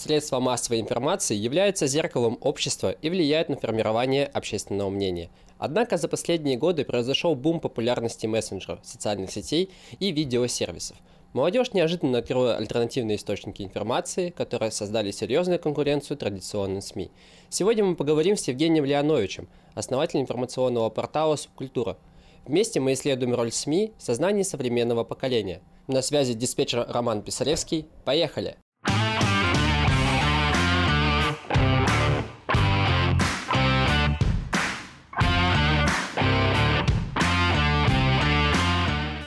Средства 0.00 0.40
массовой 0.40 0.80
информации 0.80 1.34
являются 1.34 1.86
зеркалом 1.86 2.38
общества 2.40 2.90
и 2.90 3.10
влияют 3.10 3.50
на 3.50 3.56
формирование 3.58 4.24
общественного 4.24 4.88
мнения. 4.88 5.28
Однако 5.58 5.98
за 5.98 6.08
последние 6.08 6.56
годы 6.56 6.86
произошел 6.86 7.34
бум 7.34 7.60
популярности 7.60 8.26
мессенджеров, 8.26 8.78
социальных 8.82 9.30
сетей 9.30 9.68
и 9.98 10.10
видеосервисов. 10.10 10.96
Молодежь 11.34 11.74
неожиданно 11.74 12.16
открыла 12.16 12.56
альтернативные 12.56 13.18
источники 13.18 13.60
информации, 13.60 14.30
которые 14.30 14.70
создали 14.70 15.10
серьезную 15.10 15.58
конкуренцию 15.58 16.16
традиционным 16.16 16.80
СМИ. 16.80 17.10
Сегодня 17.50 17.84
мы 17.84 17.94
поговорим 17.94 18.38
с 18.38 18.48
Евгением 18.48 18.86
Леоновичем, 18.86 19.50
основателем 19.74 20.22
информационного 20.22 20.88
портала 20.88 21.36
«Субкультура». 21.36 21.98
Вместе 22.46 22.80
мы 22.80 22.94
исследуем 22.94 23.34
роль 23.34 23.52
СМИ 23.52 23.92
в 23.98 24.02
сознании 24.02 24.44
современного 24.44 25.04
поколения. 25.04 25.60
На 25.88 26.00
связи 26.00 26.32
диспетчер 26.32 26.86
Роман 26.88 27.20
Писаревский. 27.20 27.86
Поехали! 28.06 28.56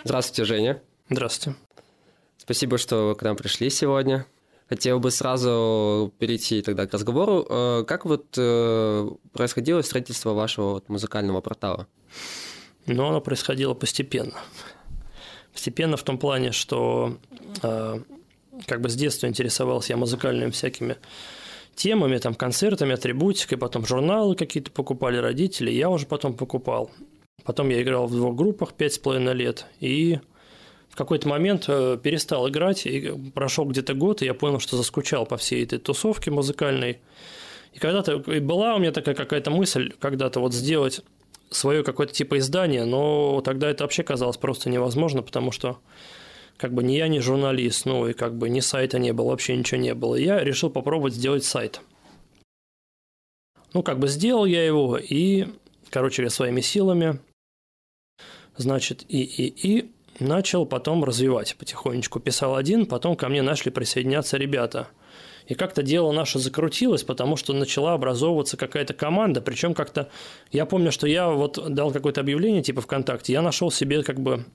Здравствуйте, 0.04 0.44
Женя. 0.44 0.82
Здравствуйте. 1.10 1.58
Спасибо, 2.38 2.78
что 2.78 3.10
вы 3.10 3.16
к 3.16 3.22
нам 3.22 3.38
пришли 3.38 3.70
сегодня. 3.70 4.26
Хотел 4.68 5.00
бы 5.00 5.12
сразу 5.12 6.14
перейти 6.20 6.62
тогда 6.62 6.86
к 6.86 6.94
разговору. 6.94 7.46
Э, 7.50 7.84
как 7.88 8.06
вот 8.06 8.26
э, 8.38 9.10
происходило 9.32 9.82
строительство 9.82 10.34
вашего 10.34 10.72
вот 10.72 10.90
музыкального 10.90 11.40
портала? 11.40 11.88
Ну, 12.86 13.08
оно 13.08 13.22
происходило 13.22 13.74
постепенно. 13.76 14.34
Постепенно 15.54 15.96
в 15.96 16.04
том 16.04 16.18
плане, 16.18 16.52
что 16.52 17.18
э, 17.62 18.00
как 18.66 18.82
бы 18.82 18.90
с 18.90 18.96
детства 18.96 19.28
интересовался 19.28 19.94
я 19.94 19.98
музыкальными 19.98 20.52
всякими 20.52 20.98
темами, 21.76 22.18
там, 22.18 22.36
концертами, 22.36 22.94
атрибутикой, 22.94 23.58
потом 23.58 23.86
журналы 23.86 24.36
какие-то 24.36 24.70
покупали 24.70 25.18
родители, 25.18 25.72
я 25.72 25.90
уже 25.90 26.06
потом 26.08 26.36
покупал. 26.36 26.92
Потом 27.44 27.70
я 27.70 27.82
играл 27.82 28.08
в 28.08 28.12
двух 28.12 28.36
группах 28.36 28.74
пять 28.74 28.94
с 28.94 29.00
половиной 29.00 29.34
лет, 29.34 29.66
и 29.80 30.20
в 30.90 30.96
какой-то 30.96 31.28
момент 31.28 31.66
э, 31.68 31.98
перестал 32.02 32.48
играть, 32.50 32.86
и 32.86 33.12
прошел 33.34 33.66
где-то 33.66 33.96
год, 33.96 34.22
и 34.22 34.26
я 34.26 34.34
понял, 34.34 34.60
что 34.60 34.78
заскучал 34.78 35.26
по 35.26 35.38
всей 35.38 35.64
этой 35.64 35.80
тусовке 35.80 36.32
музыкальной. 36.32 37.00
И 37.74 37.80
когда-то 37.80 38.18
и 38.32 38.40
была 38.40 38.76
у 38.76 38.80
меня 38.80 38.92
такая 38.92 39.16
какая-то 39.16 39.50
мысль 39.50 39.92
когда-то 40.00 40.40
вот 40.40 40.54
сделать 40.54 41.02
свое 41.50 41.84
какое-то 41.84 42.14
типа 42.14 42.38
издание, 42.38 42.86
но 42.86 43.42
тогда 43.42 43.70
это 43.70 43.84
вообще 43.84 44.04
казалось 44.04 44.38
просто 44.38 44.70
невозможно, 44.70 45.24
потому 45.24 45.52
что 45.52 45.80
как 46.58 46.74
бы 46.74 46.84
ни 46.84 46.94
я, 46.94 47.08
ни 47.08 47.20
журналист, 47.20 47.86
ну 47.86 48.08
и 48.08 48.14
как 48.14 48.38
бы 48.38 48.50
ни 48.50 48.60
сайта 48.60 49.00
не 49.00 49.12
было, 49.12 49.32
вообще 49.32 49.56
ничего 49.58 49.82
не 49.82 49.94
было. 49.94 50.16
И 50.16 50.24
я 50.24 50.44
решил 50.44 50.70
попробовать 50.70 51.16
сделать 51.16 51.44
сайт. 51.44 51.82
Ну, 53.74 53.82
как 53.82 53.98
бы 53.98 54.08
сделал 54.08 54.46
я 54.46 54.64
его, 54.64 54.98
и, 54.98 55.48
короче 55.90 56.30
своими 56.30 56.62
силами, 56.62 57.20
значит, 58.58 59.04
и, 59.08 59.24
и, 59.24 59.68
и 59.68 59.92
начал 60.20 60.66
потом 60.66 61.04
развивать 61.04 61.56
потихонечку. 61.58 62.20
Писал 62.20 62.56
один, 62.56 62.86
потом 62.86 63.16
ко 63.16 63.30
мне 63.30 63.42
начали 63.42 63.70
присоединяться 63.70 64.38
ребята. 64.38 64.88
И 65.48 65.56
как-то 65.56 65.84
дело 65.84 66.12
наше 66.12 66.40
закрутилось, 66.40 67.04
потому 67.04 67.36
что 67.36 67.54
начала 67.54 67.94
образовываться 67.94 68.56
какая-то 68.56 68.94
команда. 68.94 69.42
Причем 69.42 69.74
как-то 69.74 70.10
я 70.52 70.66
помню, 70.66 70.92
что 70.92 71.06
я 71.06 71.30
вот 71.30 71.74
дал 71.74 71.92
какое-то 71.92 72.22
объявление 72.22 72.64
типа 72.64 72.82
ВКонтакте, 72.82 73.34
я 73.34 73.42
нашел 73.42 73.70
себе 73.70 74.04
как 74.04 74.22
бы 74.22 74.46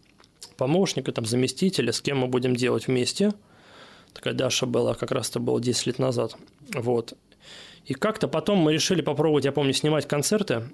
помощника, 0.57 1.13
там, 1.13 1.27
заместителя, 1.27 1.93
с 1.93 2.01
кем 2.01 2.19
мы 2.19 2.27
будем 2.27 2.57
делать 2.57 2.87
вместе. 2.87 3.33
Такая 4.15 4.35
Даша 4.35 4.67
была, 4.67 4.95
как 4.95 5.13
раз 5.13 5.29
это 5.31 5.41
было 5.41 5.61
10 5.61 5.87
лет 5.87 5.99
назад. 5.99 6.37
Вот. 6.75 7.15
И 7.85 7.95
как-то 7.95 8.27
потом 8.29 8.59
мы 8.59 8.73
решили 8.73 9.03
попробовать, 9.03 9.45
я 9.45 9.53
помню, 9.53 9.73
снимать 9.73 10.09
концерты 10.09 10.65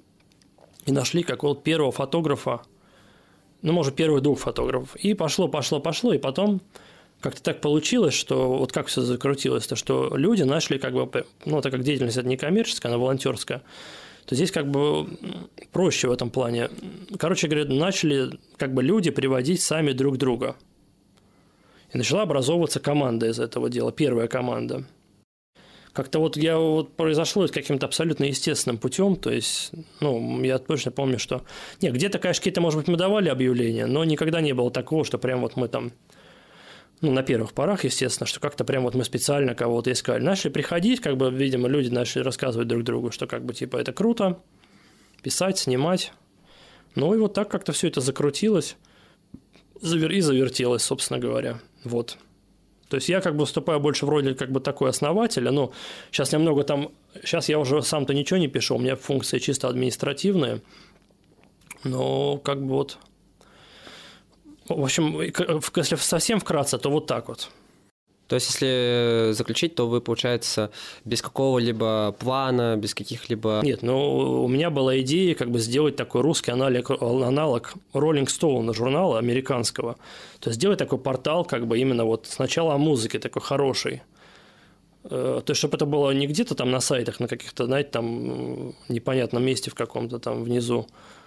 и 0.86 0.92
нашли 0.92 1.22
какого-то 1.22 1.60
первого 1.60 1.92
фотографа, 1.92 2.62
ну, 3.64 3.72
может, 3.72 3.96
первых 3.96 4.20
двух 4.22 4.40
фотографов. 4.40 4.94
И 4.96 5.14
пошло, 5.14 5.48
пошло, 5.48 5.80
пошло, 5.80 6.12
и 6.12 6.18
потом 6.18 6.60
как-то 7.20 7.42
так 7.42 7.62
получилось, 7.62 8.12
что 8.12 8.58
вот 8.58 8.72
как 8.72 8.88
все 8.88 9.00
закрутилось, 9.00 9.66
то 9.66 9.74
что 9.74 10.14
люди 10.14 10.42
начали 10.42 10.76
как 10.76 10.92
бы, 10.92 11.24
ну, 11.46 11.62
так 11.62 11.72
как 11.72 11.82
деятельность 11.82 12.18
это 12.18 12.28
не 12.28 12.36
коммерческая, 12.36 12.92
она 12.92 12.98
волонтерская, 12.98 13.62
то 14.26 14.34
здесь 14.34 14.50
как 14.50 14.70
бы 14.70 15.08
проще 15.72 16.08
в 16.08 16.12
этом 16.12 16.28
плане. 16.28 16.68
Короче 17.18 17.48
говоря, 17.48 17.64
начали 17.64 18.38
как 18.58 18.74
бы 18.74 18.82
люди 18.82 19.10
приводить 19.10 19.62
сами 19.62 19.92
друг 19.92 20.18
друга. 20.18 20.56
И 21.94 21.96
начала 21.96 22.22
образовываться 22.22 22.80
команда 22.80 23.28
из 23.28 23.40
этого 23.40 23.70
дела, 23.70 23.92
первая 23.92 24.28
команда– 24.28 24.84
как-то 25.94 26.18
вот 26.18 26.36
я 26.36 26.58
вот 26.58 26.96
произошло 26.96 27.46
каким-то 27.46 27.86
абсолютно 27.86 28.24
естественным 28.24 28.78
путем, 28.78 29.16
то 29.16 29.30
есть, 29.30 29.70
ну, 30.00 30.42
я 30.42 30.58
точно 30.58 30.90
помню, 30.90 31.18
что... 31.18 31.44
Нет, 31.80 31.94
где-то, 31.94 32.18
конечно, 32.18 32.40
какие-то, 32.40 32.60
может 32.60 32.80
быть, 32.80 32.88
мы 32.88 32.96
давали 32.96 33.28
объявления, 33.28 33.86
но 33.86 34.04
никогда 34.04 34.40
не 34.40 34.52
было 34.52 34.70
такого, 34.70 35.04
что 35.04 35.18
прям 35.18 35.40
вот 35.40 35.56
мы 35.56 35.68
там 35.68 35.92
ну, 37.00 37.12
на 37.12 37.22
первых 37.22 37.52
порах, 37.52 37.84
естественно, 37.84 38.26
что 38.26 38.40
как-то 38.40 38.64
прям 38.64 38.82
вот 38.82 38.94
мы 38.94 39.04
специально 39.04 39.54
кого-то 39.54 39.92
искали. 39.92 40.22
Начали 40.22 40.50
приходить, 40.50 41.00
как 41.00 41.16
бы, 41.16 41.30
видимо, 41.30 41.68
люди 41.68 41.88
начали 41.88 42.22
рассказывать 42.22 42.66
друг 42.66 42.82
другу, 42.82 43.10
что 43.10 43.26
как 43.26 43.44
бы, 43.44 43.54
типа, 43.54 43.76
это 43.76 43.92
круто, 43.92 44.40
писать, 45.22 45.58
снимать. 45.58 46.12
Ну, 46.96 47.14
и 47.14 47.18
вот 47.18 47.34
так 47.34 47.48
как-то 47.50 47.72
все 47.72 47.88
это 47.88 48.00
закрутилось 48.00 48.76
и 49.80 50.20
завертелось, 50.20 50.82
собственно 50.82 51.20
говоря. 51.20 51.60
Вот. 51.84 52.18
То 52.88 52.96
есть 52.96 53.08
я 53.08 53.20
как 53.20 53.34
бы 53.34 53.40
выступаю 53.40 53.80
больше 53.80 54.06
в 54.06 54.08
роли 54.08 54.34
как 54.34 54.50
бы 54.50 54.60
такой 54.60 54.90
основателя, 54.90 55.50
но 55.50 55.72
сейчас 56.10 56.32
немного 56.32 56.64
там, 56.64 56.90
сейчас 57.22 57.48
я 57.48 57.58
уже 57.58 57.82
сам-то 57.82 58.14
ничего 58.14 58.38
не 58.38 58.48
пишу, 58.48 58.76
у 58.76 58.78
меня 58.78 58.96
функции 58.96 59.38
чисто 59.38 59.68
административные, 59.68 60.62
но 61.82 62.38
как 62.38 62.62
бы 62.62 62.74
вот, 62.74 62.98
в 64.68 64.82
общем, 64.82 65.20
если 65.20 65.96
совсем 65.96 66.40
вкратце, 66.40 66.78
то 66.78 66.90
вот 66.90 67.06
так 67.06 67.28
вот. 67.28 67.50
То 68.26 68.36
есть, 68.36 68.48
если 68.52 69.30
заключить, 69.32 69.74
то 69.74 69.86
вы, 69.86 70.00
получается, 70.00 70.70
без 71.04 71.20
какого-либо 71.20 72.16
плана, 72.18 72.76
без 72.76 72.94
каких-либо... 72.94 73.60
Нет, 73.62 73.82
ну, 73.82 74.42
у 74.44 74.48
меня 74.48 74.70
была 74.70 74.98
идея 75.00 75.34
как 75.34 75.50
бы 75.50 75.58
сделать 75.58 75.96
такой 75.96 76.22
русский 76.22 76.50
аналог, 76.50 76.90
аналог 77.02 77.74
Rolling 77.92 78.26
Stone 78.26 78.72
журнала 78.74 79.18
американского. 79.18 79.96
То 80.40 80.50
есть, 80.50 80.58
сделать 80.58 80.78
такой 80.78 80.98
портал 80.98 81.44
как 81.44 81.66
бы 81.66 81.78
именно 81.78 82.04
вот 82.04 82.26
сначала 82.26 82.74
о 82.74 82.78
музыке 82.78 83.18
такой 83.18 83.42
хороший. 83.42 84.02
Э, 85.04 85.42
то 85.44 85.50
есть, 85.50 85.58
чтобы 85.58 85.76
это 85.76 85.84
было 85.84 86.10
не 86.12 86.26
где-то 86.26 86.54
там 86.54 86.70
на 86.70 86.80
сайтах, 86.80 87.20
на 87.20 87.28
каких-то, 87.28 87.66
знаете, 87.66 87.90
там 87.90 88.74
непонятном 88.88 89.44
месте 89.44 89.70
в 89.70 89.74
каком-то 89.74 90.18
там 90.18 90.44
внизу, 90.44 90.86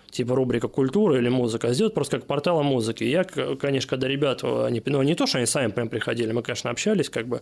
типа 0.09 0.35
рубрика 0.35 0.67
«Культура» 0.67 1.17
или 1.17 1.29
«Музыка», 1.29 1.67
а 1.69 1.73
сделать 1.73 1.93
просто 1.93 2.19
как 2.19 2.27
портал 2.27 2.59
о 2.59 2.63
музыке. 2.63 3.09
Я, 3.09 3.23
конечно, 3.23 3.89
когда 3.89 4.07
ребят, 4.07 4.43
они, 4.43 4.81
ну, 4.85 5.01
не 5.03 5.15
то, 5.15 5.27
что 5.27 5.37
они 5.37 5.47
сами 5.47 5.71
прям 5.71 5.89
приходили, 5.89 6.31
мы, 6.31 6.43
конечно, 6.43 6.69
общались, 6.69 7.09
как 7.09 7.27
бы, 7.27 7.41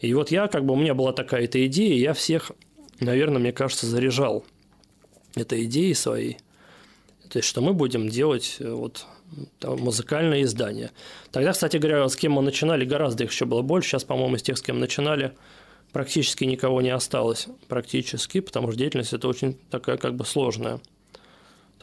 и 0.00 0.14
вот 0.14 0.30
я, 0.30 0.46
как 0.48 0.64
бы, 0.64 0.74
у 0.74 0.76
меня 0.76 0.94
была 0.94 1.12
такая-то 1.12 1.64
идея, 1.66 1.94
и 1.94 2.00
я 2.00 2.12
всех, 2.14 2.52
наверное, 3.00 3.40
мне 3.40 3.52
кажется, 3.52 3.86
заряжал 3.86 4.44
этой 5.34 5.64
идеей 5.64 5.94
своей, 5.94 6.38
то 7.28 7.38
есть, 7.38 7.48
что 7.48 7.60
мы 7.60 7.74
будем 7.74 8.08
делать 8.08 8.56
э, 8.58 8.70
вот 8.70 9.06
музыкальное 9.62 10.42
издание. 10.42 10.90
Тогда, 11.30 11.52
кстати 11.52 11.76
говоря, 11.76 12.08
с 12.08 12.16
кем 12.16 12.32
мы 12.32 12.42
начинали, 12.42 12.84
гораздо 12.84 13.24
их 13.24 13.30
еще 13.30 13.44
было 13.44 13.62
больше. 13.62 13.90
Сейчас, 13.90 14.04
по-моему, 14.04 14.36
из 14.36 14.42
тех, 14.42 14.56
с 14.56 14.62
кем 14.62 14.78
начинали, 14.78 15.34
практически 15.92 16.44
никого 16.44 16.80
не 16.80 16.90
осталось. 16.90 17.48
Практически, 17.68 18.40
потому 18.40 18.68
что 18.68 18.78
деятельность 18.78 19.12
это 19.12 19.28
очень 19.28 19.58
такая 19.70 19.98
как 19.98 20.14
бы 20.14 20.24
сложная 20.24 20.80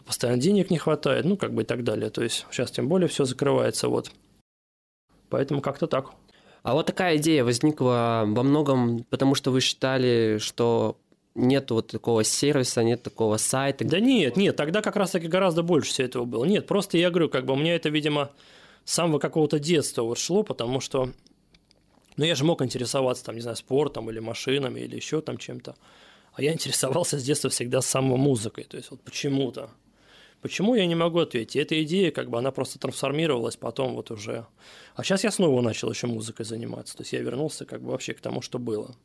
постоянно 0.05 0.41
денег 0.41 0.69
не 0.69 0.77
хватает, 0.77 1.25
ну, 1.25 1.37
как 1.37 1.53
бы 1.53 1.63
и 1.63 1.65
так 1.65 1.83
далее. 1.83 2.09
То 2.09 2.23
есть 2.23 2.45
сейчас 2.51 2.71
тем 2.71 2.87
более 2.87 3.07
все 3.07 3.25
закрывается, 3.25 3.89
вот. 3.89 4.11
Поэтому 5.29 5.61
как-то 5.61 5.87
так. 5.87 6.11
А 6.63 6.73
вот 6.73 6.85
такая 6.87 7.17
идея 7.17 7.43
возникла 7.43 8.23
во 8.25 8.43
многом, 8.43 9.03
потому 9.09 9.35
что 9.35 9.51
вы 9.51 9.61
считали, 9.61 10.37
что 10.39 10.97
нет 11.35 11.69
вот 11.69 11.87
такого 11.87 12.23
сервиса, 12.23 12.83
нет 12.83 13.03
такого 13.03 13.37
сайта. 13.37 13.85
Да 13.85 13.99
нет, 13.99 14.37
нет, 14.37 14.55
тогда 14.55 14.81
как 14.81 14.95
раз-таки 14.95 15.27
гораздо 15.27 15.63
больше 15.63 15.91
всего 15.91 16.07
этого 16.07 16.25
было. 16.25 16.45
Нет, 16.45 16.65
просто 16.65 16.97
я 16.97 17.09
говорю, 17.09 17.29
как 17.29 17.45
бы 17.45 17.53
у 17.53 17.57
меня 17.57 17.75
это, 17.75 17.89
видимо, 17.89 18.31
с 18.85 18.93
самого 18.93 19.19
какого-то 19.19 19.59
детства 19.59 20.03
вот 20.03 20.17
шло, 20.17 20.43
потому 20.43 20.79
что, 20.79 21.11
ну, 22.17 22.25
я 22.25 22.35
же 22.35 22.45
мог 22.45 22.61
интересоваться, 22.61 23.25
там, 23.25 23.35
не 23.35 23.41
знаю, 23.41 23.57
спортом 23.57 24.09
или 24.09 24.19
машинами 24.19 24.79
или 24.79 24.95
еще 24.95 25.21
там 25.21 25.37
чем-то. 25.37 25.75
А 26.33 26.41
я 26.41 26.53
интересовался 26.53 27.19
с 27.19 27.23
детства 27.23 27.49
всегда 27.49 27.81
самой 27.81 28.17
музыкой, 28.17 28.63
то 28.63 28.77
есть 28.77 28.91
вот 28.91 29.01
почему-то. 29.01 29.69
Почему 30.45 30.75
я 30.75 30.85
не 30.85 30.93
могу 30.93 31.21
ответить? 31.21 31.55
Эта 31.55 31.81
идея, 31.81 32.11
как 32.11 32.29
бы, 32.29 32.37
она 32.37 32.51
просто 32.51 32.77
трансформировалась 32.77 33.57
потом 33.57 33.95
вот 33.95 34.11
уже. 34.11 34.45
А 34.93 35.03
сейчас 35.03 35.23
я 35.23 35.31
снова 35.31 35.59
начал 35.59 35.89
еще 35.89 36.05
музыкой 36.05 36.45
заниматься. 36.45 36.95
То 36.95 37.01
есть 37.01 37.13
я 37.13 37.21
вернулся 37.21 37.65
как 37.65 37.81
бы 37.81 37.89
вообще 37.89 38.13
к 38.13 38.21
тому, 38.21 38.43
что 38.43 38.59
было. 38.59 38.95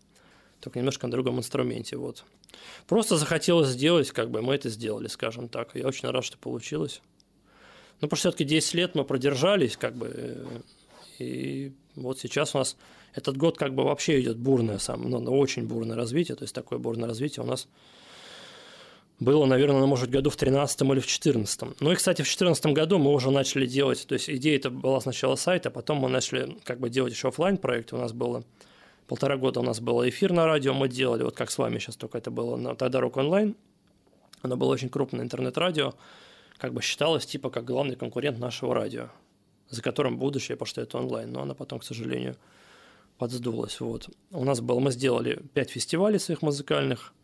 Только 0.61 0.79
немножко 0.79 1.07
на 1.07 1.13
другом 1.13 1.39
инструменте. 1.39 1.97
Вот. 1.97 2.25
Просто 2.87 3.17
захотелось 3.17 3.69
сделать, 3.69 4.11
как 4.11 4.31
бы 4.31 4.43
мы 4.43 4.55
это 4.55 4.69
сделали, 4.69 5.07
скажем 5.07 5.49
так. 5.49 5.75
Я 5.75 5.87
очень 5.87 6.11
рад, 6.11 6.27
что 6.27 6.37
получилось. 6.37 7.01
Ну, 8.03 8.09
потому 8.09 8.19
все-таки 8.19 8.45
10 8.45 8.75
лет 8.75 8.95
мы 8.95 9.07
продержались, 9.07 9.79
как 9.79 9.97
бы, 9.97 10.47
И 11.21 11.73
вот 11.97 12.19
сейчас 12.19 12.55
у 12.55 12.59
нас 12.59 12.77
этот 13.15 13.39
год 13.39 13.57
как 13.57 13.75
бы 13.75 13.85
вообще 13.85 14.21
идет 14.21 14.37
бурное, 14.37 14.77
сам, 14.77 15.09
ну, 15.09 15.19
очень 15.39 15.67
бурное 15.67 15.97
развитие, 15.97 16.37
то 16.37 16.45
есть 16.45 16.55
такое 16.55 16.79
бурное 16.79 17.09
развитие 17.09 17.45
у 17.45 17.47
нас 17.47 17.67
было, 19.21 19.45
наверное, 19.45 19.85
может, 19.85 20.09
году 20.09 20.31
в 20.31 20.37
13 20.37 20.81
или 20.81 21.01
в 21.01 21.07
14. 21.07 21.81
Ну 21.81 21.93
и, 21.93 21.95
кстати, 21.95 22.23
в 22.23 22.29
14 22.29 22.67
году 22.67 22.99
мы 22.99 23.13
уже 23.13 23.31
начали 23.31 23.67
делать, 23.67 24.07
то 24.07 24.15
есть 24.15 24.31
идея 24.31 24.57
это 24.57 24.71
была 24.71 25.01
сначала 25.01 25.37
сайт, 25.37 25.67
а 25.67 25.71
потом 25.71 25.99
мы 25.99 26.09
начали 26.09 26.57
как 26.65 26.81
бы 26.81 26.89
делать 26.89 27.13
еще 27.13 27.29
офлайн 27.29 27.59
проект. 27.59 27.93
У 27.93 27.99
нас 27.99 28.15
было 28.15 28.45
полтора 29.07 29.37
года 29.37 29.61
у 29.61 29.63
нас 29.63 29.81
было 29.81 30.09
эфир 30.09 30.33
на 30.33 30.47
радио, 30.47 30.73
мы 30.73 30.89
делали, 30.89 31.23
вот 31.23 31.37
как 31.37 31.51
с 31.51 31.59
вами 31.59 31.79
сейчас 31.79 31.97
только 31.97 32.17
это 32.17 32.31
было, 32.31 32.57
на, 32.57 32.75
тогда 32.75 33.01
Рок 33.01 33.19
онлайн. 33.19 33.57
Оно 34.41 34.57
было 34.57 34.73
очень 34.73 34.89
крупное 34.89 35.23
интернет-радио, 35.23 35.93
как 36.57 36.73
бы 36.73 36.81
считалось 36.81 37.27
типа 37.27 37.51
как 37.51 37.67
главный 37.67 37.97
конкурент 37.97 38.39
нашего 38.39 38.75
радио, 38.75 39.11
за 39.69 39.83
которым 39.83 40.17
будущее, 40.17 40.57
потому 40.57 40.69
что 40.69 40.81
это 40.81 40.97
онлайн. 40.97 41.31
Но 41.31 41.43
она 41.43 41.53
потом, 41.53 41.81
к 41.81 41.85
сожалению, 41.85 42.37
подсдулась. 43.19 43.81
Вот. 43.81 44.09
У 44.31 44.45
нас 44.45 44.63
было, 44.63 44.81
мы 44.81 44.93
сделали 44.93 45.43
пять 45.53 45.69
фестивалей 45.69 46.19
своих 46.19 46.41
музыкальных– 46.41 47.13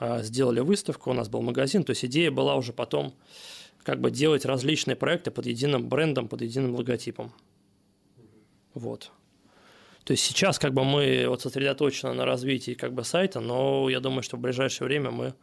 сделали 0.00 0.60
выставку, 0.60 1.10
у 1.10 1.14
нас 1.14 1.28
был 1.28 1.42
магазин, 1.42 1.84
то 1.84 1.90
есть 1.90 2.04
идея 2.04 2.30
была 2.30 2.56
уже 2.56 2.72
потом 2.72 3.14
как 3.82 4.00
бы 4.00 4.10
делать 4.10 4.44
различные 4.44 4.96
проекты 4.96 5.30
под 5.30 5.46
единым 5.46 5.88
брендом, 5.88 6.28
под 6.28 6.42
единым 6.42 6.74
логотипом. 6.74 7.32
Вот. 8.74 9.10
То 10.04 10.12
есть 10.12 10.24
сейчас 10.24 10.58
как 10.58 10.72
бы 10.72 10.84
мы 10.84 11.26
вот 11.28 11.42
сосредоточены 11.42 12.12
на 12.14 12.24
развитии 12.24 12.72
как 12.72 12.92
бы 12.92 13.04
сайта, 13.04 13.40
но 13.40 13.88
я 13.88 14.00
думаю, 14.00 14.22
что 14.22 14.36
в 14.36 14.40
ближайшее 14.40 14.86
время 14.86 15.10
мы 15.10 15.34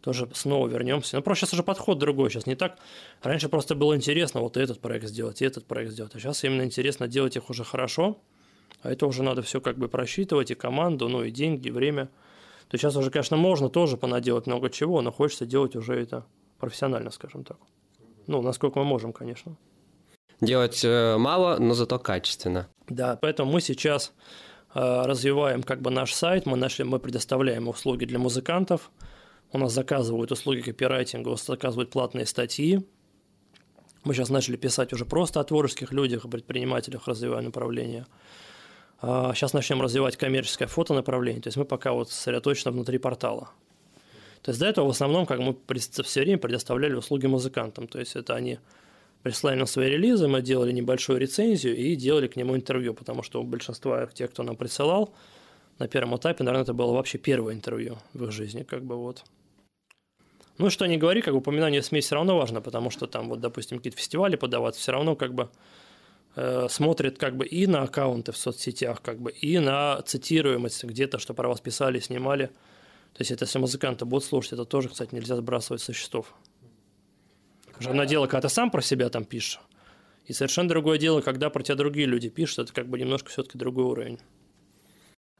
тоже 0.00 0.28
снова 0.34 0.68
вернемся. 0.68 1.16
Ну, 1.16 1.22
просто 1.22 1.46
сейчас 1.46 1.54
уже 1.54 1.62
подход 1.62 1.98
другой. 1.98 2.30
Сейчас 2.30 2.46
не 2.46 2.54
так. 2.54 2.78
Раньше 3.22 3.48
просто 3.48 3.74
было 3.74 3.96
интересно 3.96 4.40
вот 4.40 4.56
этот 4.56 4.80
проект 4.80 5.08
сделать, 5.08 5.42
и 5.42 5.44
этот 5.44 5.66
проект 5.66 5.92
сделать. 5.92 6.14
А 6.14 6.20
сейчас 6.20 6.44
именно 6.44 6.62
интересно 6.62 7.08
делать 7.08 7.36
их 7.36 7.50
уже 7.50 7.64
хорошо. 7.64 8.18
А 8.82 8.92
это 8.92 9.06
уже 9.06 9.22
надо 9.22 9.42
все 9.42 9.60
как 9.60 9.78
бы 9.78 9.88
просчитывать, 9.88 10.50
и 10.50 10.54
команду, 10.54 11.08
ну 11.08 11.24
и 11.24 11.30
деньги, 11.30 11.68
и 11.68 11.70
время– 11.70 12.08
то 12.68 12.76
сейчас 12.76 12.96
уже, 12.96 13.10
конечно, 13.10 13.36
можно 13.36 13.68
тоже 13.68 13.96
понаделать 13.96 14.46
много 14.46 14.70
чего, 14.70 15.00
но 15.02 15.12
хочется 15.12 15.46
делать 15.46 15.76
уже 15.76 15.94
это 15.94 16.26
профессионально, 16.58 17.10
скажем 17.10 17.44
так. 17.44 17.58
Ну, 18.26 18.42
насколько 18.42 18.78
мы 18.80 18.84
можем, 18.84 19.12
конечно. 19.12 19.56
Делать 20.40 20.84
э, 20.84 21.16
мало, 21.16 21.58
но 21.58 21.74
зато 21.74 21.98
качественно. 21.98 22.68
Да, 22.88 23.16
поэтому 23.20 23.52
мы 23.52 23.60
сейчас 23.60 24.12
э, 24.74 25.02
развиваем 25.04 25.62
как 25.62 25.80
бы 25.80 25.90
наш 25.90 26.12
сайт, 26.12 26.44
мы, 26.44 26.56
нашли, 26.56 26.84
мы 26.84 26.98
предоставляем 26.98 27.68
услуги 27.68 28.04
для 28.04 28.18
музыкантов, 28.18 28.90
у 29.52 29.58
нас 29.58 29.72
заказывают 29.72 30.32
услуги 30.32 30.60
копирайтинга, 30.60 31.36
заказывают 31.36 31.90
платные 31.90 32.26
статьи. 32.26 32.84
Мы 34.04 34.14
сейчас 34.14 34.28
начали 34.28 34.56
писать 34.56 34.92
уже 34.92 35.04
просто 35.04 35.40
о 35.40 35.44
творческих 35.44 35.92
людях, 35.92 36.24
о 36.24 36.28
предпринимателях, 36.28 37.06
развивая 37.06 37.42
направление. 37.42 38.06
Сейчас 39.00 39.54
а, 39.54 39.56
начнем 39.56 39.82
развивать 39.82 40.16
коммерческое 40.16 40.68
фото 40.68 40.94
направление. 40.94 41.42
То 41.42 41.48
есть 41.48 41.56
мы 41.56 41.64
пока 41.64 41.92
вот 41.92 42.10
сосредоточены 42.10 42.72
внутри 42.72 42.98
портала. 42.98 43.50
То 44.42 44.50
есть 44.50 44.60
до 44.60 44.66
этого 44.66 44.86
в 44.86 44.90
основном 44.90 45.26
как 45.26 45.40
мы 45.40 45.56
все 45.76 46.20
время 46.20 46.38
предоставляли 46.38 46.94
услуги 46.94 47.26
музыкантам. 47.26 47.88
То 47.88 47.98
есть 47.98 48.16
это 48.16 48.34
они 48.34 48.58
прислали 49.22 49.56
нам 49.56 49.66
свои 49.66 49.90
релизы, 49.90 50.28
мы 50.28 50.40
делали 50.40 50.72
небольшую 50.72 51.18
рецензию 51.18 51.76
и 51.76 51.96
делали 51.96 52.28
к 52.28 52.36
нему 52.36 52.54
интервью, 52.54 52.94
потому 52.94 53.22
что 53.22 53.40
у 53.40 53.44
большинства 53.44 54.06
тех, 54.06 54.30
кто 54.30 54.44
нам 54.44 54.56
присылал, 54.56 55.12
на 55.78 55.88
первом 55.88 56.16
этапе, 56.16 56.44
наверное, 56.44 56.62
это 56.62 56.72
было 56.72 56.92
вообще 56.92 57.18
первое 57.18 57.52
интервью 57.52 57.98
в 58.14 58.24
их 58.24 58.30
жизни, 58.30 58.62
как 58.62 58.84
бы 58.84 58.96
вот. 58.96 59.24
Ну, 60.58 60.70
что 60.70 60.86
не 60.86 60.96
говори, 60.96 61.20
как 61.20 61.34
упоминание 61.34 61.82
СМИ 61.82 62.00
все 62.00 62.14
равно 62.14 62.38
важно, 62.38 62.60
потому 62.62 62.90
что 62.90 63.06
там, 63.06 63.28
вот, 63.28 63.40
допустим, 63.40 63.78
какие-то 63.78 63.98
фестивали 63.98 64.36
подаваться, 64.36 64.80
все 64.80 64.92
равно 64.92 65.16
как 65.16 65.34
бы 65.34 65.50
смотрит 66.68 67.18
как 67.18 67.36
бы 67.36 67.46
и 67.46 67.66
на 67.66 67.82
аккаунты 67.82 68.32
в 68.32 68.36
соцсетях, 68.36 69.00
как 69.00 69.20
бы 69.20 69.30
и 69.30 69.58
на 69.58 70.02
цитируемость 70.02 70.84
где-то, 70.84 71.18
что 71.18 71.32
про 71.32 71.48
вас 71.48 71.60
писали, 71.60 71.98
снимали. 71.98 72.50
То 73.14 73.22
есть, 73.22 73.30
это 73.30 73.46
если 73.46 73.58
музыканты 73.58 74.04
будут 74.04 74.24
слушать, 74.24 74.52
это 74.52 74.66
тоже, 74.66 74.90
кстати, 74.90 75.14
нельзя 75.14 75.36
сбрасывать 75.36 75.80
со 75.80 75.94
счетов. 75.94 76.34
Уже 77.80 77.88
одно 77.88 78.04
дело, 78.04 78.26
когда 78.26 78.48
ты 78.48 78.54
сам 78.54 78.70
про 78.70 78.82
себя 78.82 79.08
там 79.08 79.24
пишешь, 79.24 79.60
и 80.26 80.32
совершенно 80.32 80.68
другое 80.68 80.98
дело, 80.98 81.22
когда 81.22 81.50
про 81.50 81.62
тебя 81.62 81.76
другие 81.76 82.06
люди 82.06 82.28
пишут, 82.28 82.58
это 82.58 82.72
как 82.74 82.88
бы 82.88 82.98
немножко 82.98 83.30
все-таки 83.30 83.56
другой 83.56 83.84
уровень. 83.84 84.18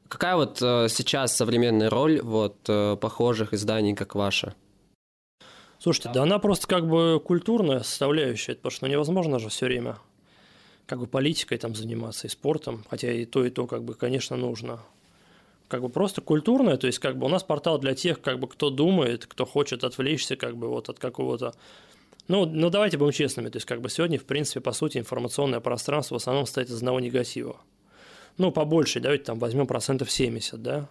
Какая 0.07 0.35
вот 0.35 0.61
э, 0.61 0.87
сейчас 0.89 1.35
современная 1.35 1.89
роль 1.89 2.21
вот 2.21 2.57
э, 2.69 2.95
похожих 2.95 3.53
изданий, 3.53 3.93
как 3.93 4.15
ваша? 4.15 4.55
Слушайте, 5.79 6.09
да 6.13 6.23
она 6.23 6.39
просто 6.39 6.65
как 6.67 6.87
бы 6.87 7.21
культурная 7.23 7.81
составляющая, 7.81 8.55
потому 8.55 8.71
что 8.71 8.85
ну, 8.85 8.91
невозможно 8.91 9.37
же 9.37 9.49
все 9.49 9.65
время 9.65 9.97
как 10.87 10.99
бы 10.99 11.05
политикой 11.05 11.57
там 11.57 11.75
заниматься 11.75 12.25
и 12.25 12.29
спортом, 12.29 12.83
хотя 12.89 13.11
и 13.11 13.25
то, 13.25 13.45
и 13.45 13.51
то, 13.51 13.67
как 13.67 13.83
бы, 13.83 13.93
конечно, 13.93 14.35
нужно. 14.37 14.79
Как 15.67 15.81
бы 15.81 15.89
просто 15.89 16.21
культурное, 16.21 16.77
то 16.77 16.87
есть 16.87 16.97
как 16.99 17.17
бы 17.17 17.25
у 17.25 17.29
нас 17.29 17.43
портал 17.43 17.77
для 17.77 17.93
тех, 17.93 18.21
как 18.21 18.39
бы, 18.39 18.47
кто 18.47 18.69
думает, 18.69 19.25
кто 19.25 19.45
хочет 19.45 19.83
отвлечься, 19.83 20.37
как 20.37 20.55
бы 20.55 20.69
вот 20.69 20.89
от 20.89 20.97
какого-то 20.97 21.53
ну, 22.27 22.45
ну, 22.45 22.69
давайте 22.69 22.97
будем 22.97 23.13
честными. 23.13 23.49
То 23.49 23.57
есть, 23.57 23.65
как 23.65 23.81
бы 23.81 23.89
сегодня, 23.89 24.19
в 24.19 24.25
принципе, 24.25 24.59
по 24.59 24.73
сути, 24.73 24.97
информационное 24.97 25.59
пространство 25.59 26.15
в 26.15 26.17
основном 26.17 26.45
состоит 26.45 26.69
из 26.69 26.77
одного 26.77 26.99
негатива. 26.99 27.57
Ну, 28.37 28.51
побольше, 28.51 28.99
давайте 28.99 29.23
там 29.23 29.39
возьмем 29.39 29.65
процентов 29.65 30.11
70, 30.11 30.61
да? 30.61 30.81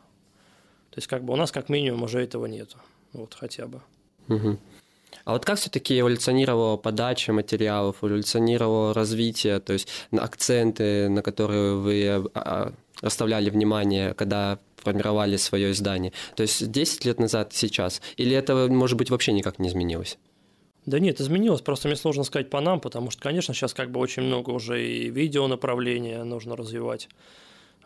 То 0.91 0.97
есть, 0.97 1.07
как 1.09 1.25
бы 1.25 1.35
у 1.35 1.37
нас 1.37 1.53
как 1.53 1.69
минимум 1.69 2.05
уже 2.05 2.23
этого 2.23 2.47
нету. 2.47 2.79
Вот 3.13 3.35
хотя 3.35 3.67
бы. 3.67 3.83
Угу. 4.29 4.59
А 5.25 5.33
вот 5.33 5.45
как 5.45 5.59
все-таки 5.59 5.99
эволюционировала 5.99 6.77
подача 6.77 7.33
материалов, 7.33 7.97
эволюционировало 8.03 8.95
развитие, 8.95 9.61
то 9.61 9.73
есть 9.73 9.89
акценты, 10.13 11.09
на 11.09 11.23
которые 11.23 11.77
вы 11.77 12.09
а, 12.09 12.25
а, 12.35 12.73
расставляли 13.01 13.51
внимание, 13.51 14.15
когда 14.15 14.59
формировали 14.77 15.37
свое 15.37 15.73
издание? 15.73 16.13
То 16.37 16.43
есть 16.43 16.71
10 16.71 17.05
лет 17.05 17.19
назад, 17.19 17.53
сейчас? 17.53 18.01
Или 18.17 18.37
это, 18.37 18.69
может 18.69 18.97
быть, 18.97 19.11
вообще 19.11 19.33
никак 19.33 19.59
не 19.59 19.69
изменилось? 19.69 20.19
Да 20.87 21.01
нет, 21.01 21.21
изменилось, 21.21 21.63
просто 21.63 21.89
мне 21.89 21.97
сложно 21.97 22.23
сказать 22.23 22.49
по 22.49 22.61
нам, 22.61 22.81
потому 22.81 23.11
что, 23.11 23.21
конечно, 23.21 23.53
сейчас 23.53 23.75
как 23.75 23.91
бы 23.91 23.99
очень 23.99 24.23
много 24.23 24.51
уже 24.51 24.87
и 24.87 25.11
видео 25.11 25.49
направления 25.49 26.23
нужно 26.23 26.55
развивать 26.55 27.09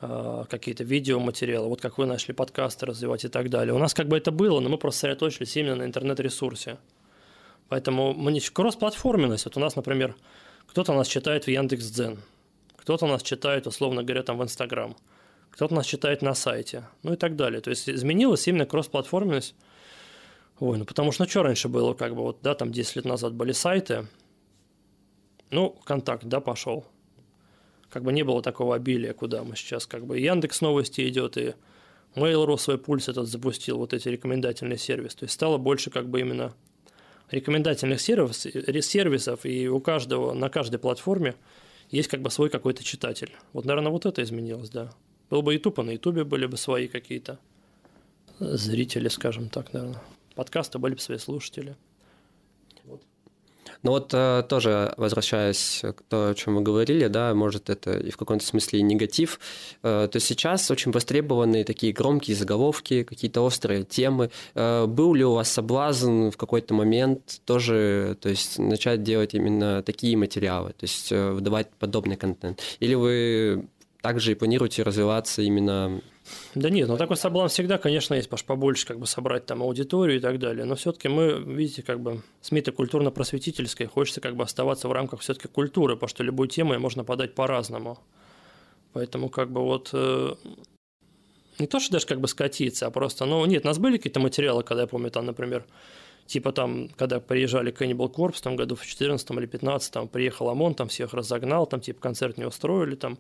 а, 0.03 0.45
какие-то 0.45 0.85
видеоматериалы, 0.85 1.69
вот 1.69 1.81
как 1.81 1.97
вы 1.97 2.05
начали 2.05 2.33
подкасты 2.33 2.85
развивать 2.85 3.25
и 3.25 3.29
так 3.29 3.49
далее. 3.49 3.75
У 3.75 3.79
нас 3.79 3.95
как 3.95 4.09
бы 4.09 4.19
это 4.19 4.31
было, 4.31 4.61
но 4.61 4.69
мы 4.69 4.77
просто 4.77 5.01
сосредоточились 5.01 5.57
именно 5.57 5.77
на 5.77 5.85
интернет-ресурсе. 5.85 6.77
Поэтому 7.71 8.13
кросс-платформенность. 8.53 9.45
Вот 9.45 9.57
у 9.57 9.61
нас, 9.61 9.77
например, 9.77 10.17
кто-то 10.67 10.93
нас 10.93 11.07
читает 11.07 11.45
в 11.45 11.49
Яндекс.Дзен, 11.49 12.19
кто-то 12.77 13.07
нас 13.07 13.23
читает, 13.23 13.69
условно 13.69 14.03
говоря, 14.03 14.25
там 14.25 14.39
в 14.39 14.43
Инстаграм, 14.43 14.97
кто-то 15.53 15.73
нас 15.75 15.87
читает 15.87 16.21
на 16.21 16.35
сайте, 16.35 16.85
ну 17.05 17.13
и 17.13 17.17
так 17.17 17.37
далее. 17.37 17.61
То 17.61 17.71
есть 17.71 17.89
изменилась 17.89 18.49
именно 18.49 18.67
кросс-платформенность. 18.67 19.55
Ой, 20.59 20.79
ну 20.79 20.85
потому 20.85 21.13
что, 21.13 21.23
ну 21.23 21.31
что 21.31 21.45
раньше 21.45 21.69
было, 21.69 21.95
как 21.95 22.17
бы 22.17 22.23
вот, 22.23 22.39
да, 22.43 22.57
там 22.57 22.73
10 22.73 22.97
лет 22.97 23.05
назад 23.05 23.35
были 23.35 23.53
сайты, 23.53 24.09
ну, 25.51 25.71
контакт, 25.85 26.25
да, 26.25 26.41
пошел. 26.41 26.85
Как 27.89 28.03
бы 28.03 28.13
не 28.13 28.25
было 28.25 28.43
такого 28.43 28.75
обилия, 28.75 29.15
куда 29.15 29.45
мы 29.45 29.55
сейчас, 29.55 29.87
как 29.87 30.07
бы 30.07 30.19
Яндекс 30.19 30.61
новости 30.61 31.09
идет, 31.09 31.37
и 31.37 31.55
Mail.ru 32.17 32.59
свой 32.59 32.79
пульс 32.79 33.09
этот 33.09 33.29
запустил, 33.29 33.79
вот 33.79 33.95
эти 33.95 34.09
рекомендательные 34.09 34.77
сервисы. 34.77 35.19
То 35.19 35.25
есть 35.25 35.35
стало 35.35 35.57
больше 35.57 35.91
как 35.91 36.09
бы 36.09 36.21
именно 36.21 36.53
рекомендательных 37.31 38.01
сервисов, 38.01 39.47
и 39.47 39.69
у 39.69 39.81
каждого, 39.81 40.33
на 40.33 40.49
каждой 40.49 40.79
платформе 40.79 41.35
есть 41.91 42.09
как 42.09 42.23
бы 42.23 42.31
свой 42.31 42.51
какой-то 42.51 42.85
читатель. 42.85 43.33
Вот, 43.53 43.65
наверное, 43.65 43.91
вот 43.91 44.07
это 44.07 44.23
изменилось, 44.23 44.71
да. 44.71 44.93
Был 45.29 45.43
бы 45.43 45.55
YouTube, 45.55 45.79
а 45.81 45.83
на 45.83 45.91
YouTube 45.91 46.23
были 46.25 46.47
бы 46.47 46.57
свои 46.57 46.89
какие-то 46.89 47.39
зрители, 48.39 49.09
скажем 49.09 49.49
так, 49.49 49.73
наверное. 49.73 50.03
Подкасты 50.35 50.79
были 50.79 50.95
бы 50.95 51.01
свои 51.01 51.19
слушатели. 51.19 51.77
Ну 53.83 53.93
вот 53.93 54.13
э, 54.13 54.43
тоже 54.49 54.93
возвращаясь 54.97 55.83
к 55.83 56.03
тому, 56.09 56.31
о 56.31 56.35
чем 56.35 56.55
мы 56.55 56.63
говорили, 56.63 57.07
да, 57.07 57.35
может 57.35 57.71
это 57.71 57.99
и 57.99 58.11
в 58.11 58.17
каком-то 58.17 58.45
смысле 58.45 58.81
и 58.81 58.83
негатив, 58.83 59.41
э, 59.83 60.09
то 60.11 60.21
сейчас 60.21 60.71
очень 60.71 60.93
востребованы 60.93 61.65
такие 61.65 61.93
громкие 61.93 62.37
заголовки, 62.37 63.05
какие-то 63.05 63.41
острые 63.41 63.85
темы. 63.85 64.31
Э, 64.55 64.87
был 64.87 65.15
ли 65.15 65.25
у 65.25 65.33
вас 65.33 65.51
соблазн 65.51 66.29
в 66.29 66.37
какой-то 66.37 66.75
момент 66.75 67.41
тоже, 67.45 68.17
то 68.21 68.29
есть 68.29 68.59
начать 68.59 69.03
делать 69.03 69.35
именно 69.35 69.83
такие 69.83 70.17
материалы, 70.17 70.71
то 70.71 70.85
есть 70.85 71.11
выдавать 71.11 71.69
подобный 71.79 72.17
контент? 72.17 72.61
Или 72.81 72.95
вы 72.95 73.69
также 74.03 74.33
и 74.33 74.35
планируете 74.35 74.83
развиваться 74.83 75.43
именно 75.43 76.01
да 76.55 76.71
нет, 76.71 76.89
ну 76.89 76.97
такой 76.97 77.17
соблазн 77.17 77.53
всегда, 77.53 77.79
конечно, 77.79 78.15
есть, 78.15 78.29
потому 78.29 78.47
побольше 78.47 78.87
как 78.87 78.99
бы 78.99 79.07
собрать 79.07 79.47
там 79.47 79.63
аудиторию 79.63 80.19
и 80.19 80.21
так 80.21 80.39
далее. 80.39 80.65
Но 80.65 80.75
все-таки 80.75 81.09
мы, 81.09 81.33
видите, 81.33 81.83
как 81.83 82.01
бы 82.01 82.23
СМИ-то 82.41 82.73
культурно-просветительское, 82.73 83.89
хочется 83.89 84.21
как 84.21 84.37
бы 84.37 84.45
оставаться 84.45 84.89
в 84.89 84.93
рамках 84.93 85.21
все-таки 85.21 85.49
культуры, 85.49 85.95
потому 85.95 86.09
что 86.09 86.23
любую 86.25 86.49
тему 86.49 86.79
можно 86.79 87.05
подать 87.05 87.35
по-разному. 87.35 87.99
Поэтому 88.93 89.29
как 89.29 89.51
бы 89.53 89.63
вот 89.63 89.91
э, 89.93 90.35
не 91.59 91.67
то, 91.67 91.79
что 91.79 91.93
даже 91.93 92.07
как 92.07 92.21
бы 92.21 92.27
скатиться, 92.27 92.87
а 92.87 92.91
просто, 92.91 93.25
ну 93.25 93.45
нет, 93.47 93.65
у 93.65 93.69
нас 93.69 93.79
были 93.79 93.97
какие-то 93.97 94.21
материалы, 94.21 94.65
когда 94.65 94.83
я 94.83 94.87
помню, 94.89 95.11
там, 95.11 95.27
например, 95.27 95.65
Типа 96.31 96.53
там, 96.53 96.91
когда 96.91 97.19
приезжали 97.19 97.73
Cannibal 97.73 98.09
Corpse, 98.09 98.37
в 98.37 98.41
том 98.41 98.55
году 98.55 98.77
в 98.77 98.87
14 98.87 99.29
или 99.33 99.47
15 99.47 99.93
там 99.93 100.07
приехал 100.07 100.49
ОМОН, 100.51 100.75
там 100.77 100.87
всех 100.87 101.13
разогнал, 101.13 101.67
там 101.67 101.81
типа 101.81 102.01
концерт 102.01 102.39
не 102.39 102.45
устроили, 102.45 102.95
там 102.95 103.19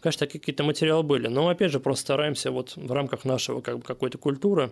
Конечно, 0.00 0.26
такие 0.26 0.38
какие-то 0.38 0.64
материалы 0.64 1.02
были, 1.02 1.28
но 1.28 1.48
опять 1.48 1.70
же 1.70 1.80
просто 1.80 2.02
стараемся 2.02 2.50
вот 2.50 2.76
в 2.76 2.92
рамках 2.92 3.24
нашего 3.24 3.62
как 3.62 3.78
бы 3.78 3.82
какой-то 3.82 4.18
культуры. 4.18 4.70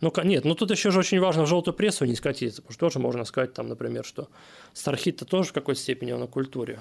Ну, 0.00 0.12
нет, 0.24 0.44
ну 0.44 0.54
тут 0.54 0.70
еще 0.72 0.90
же 0.90 0.98
очень 0.98 1.20
важно 1.20 1.44
в 1.44 1.46
желтую 1.46 1.74
прессу 1.74 2.04
не 2.04 2.16
скатиться, 2.16 2.60
потому 2.60 2.72
что 2.72 2.80
тоже 2.80 2.98
можно 2.98 3.24
сказать 3.24 3.54
там, 3.54 3.68
например, 3.68 4.04
что 4.04 4.28
Стархит-то 4.74 5.24
тоже 5.24 5.50
в 5.50 5.52
какой-то 5.52 5.80
степени 5.80 6.12
он 6.12 6.20
на 6.20 6.26
культуре. 6.26 6.80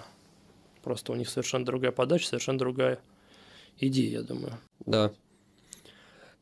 Просто 0.82 1.12
у 1.12 1.16
них 1.16 1.30
совершенно 1.30 1.64
другая 1.64 1.92
подача, 1.92 2.28
совершенно 2.28 2.58
другая 2.58 3.00
идея, 3.80 4.20
я 4.20 4.22
думаю. 4.24 4.58
Да. 4.86 5.14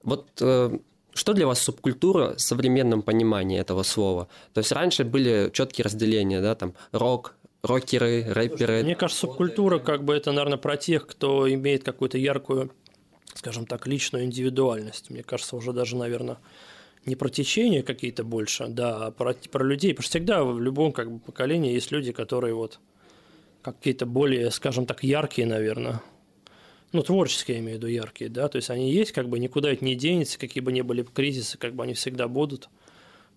Вот 0.01 0.29
э, 0.41 0.79
что 1.13 1.33
для 1.33 1.45
вас 1.45 1.60
субкультура 1.60 2.36
в 2.36 2.41
современном 2.41 3.01
понимании 3.01 3.60
этого 3.60 3.83
слова? 3.83 4.29
То 4.53 4.60
есть 4.60 4.71
раньше 4.71 5.03
были 5.03 5.51
четкие 5.53 5.86
разделения, 5.86 6.41
да, 6.41 6.55
там 6.55 6.74
рок, 6.91 7.36
рокеры, 7.63 8.25
рэперы. 8.27 8.84
Мне 8.84 8.96
кажется, 8.96 9.22
субкультура 9.22 9.80
как 9.80 10.03
бы 10.03 10.13
это, 10.13 10.32
наверное, 10.32 10.58
про 10.58 10.77
тех, 10.77 11.08
кто 11.08 11.51
имеет 11.51 11.84
какую-то 11.84 12.18
яркую, 12.18 12.72
скажем 13.34 13.65
так, 13.65 13.88
личную 13.88 14.25
индивидуальность. 14.25 15.10
Мне 15.10 15.24
кажется, 15.24 15.56
уже 15.56 15.74
даже, 15.74 15.96
наверное, 15.96 16.38
не 17.06 17.15
про 17.15 17.30
течение 17.30 17.84
какие-то 17.84 18.24
больше, 18.24 18.68
да, 18.68 19.08
а 19.08 19.12
про, 19.12 19.34
про 19.34 19.63
людей. 19.63 19.94
Потому 19.94 20.03
что 20.03 20.12
всегда 20.12 20.44
в 20.44 20.60
любом 20.60 20.91
как 20.91 21.12
бы, 21.12 21.20
поколении 21.20 21.74
есть 21.74 21.91
люди, 21.91 22.12
которые 22.12 22.53
вот 22.53 22.80
какие-то 23.62 24.06
более, 24.06 24.51
скажем 24.51 24.86
так, 24.86 25.03
яркие, 25.03 25.48
наверное. 25.48 26.01
Ну, 26.94 27.03
творческие, 27.03 27.58
я 27.58 27.63
имею 27.63 27.77
в 27.77 27.77
виду, 27.77 27.88
яркие, 27.88 28.30
да. 28.30 28.50
То 28.50 28.58
есть 28.58 28.70
они 28.70 28.91
есть, 28.91 29.13
как 29.13 29.30
бы 29.30 29.39
никуда 29.39 29.72
это 29.72 29.86
не 29.86 29.96
денется, 29.96 30.38
какие 30.38 30.62
бы 30.62 30.72
ни 30.72 30.82
были 30.82 31.03
кризисы, 31.03 31.58
как 31.58 31.74
бы 31.74 31.84
они 31.84 31.94
всегда 31.94 32.27
будут. 32.27 32.70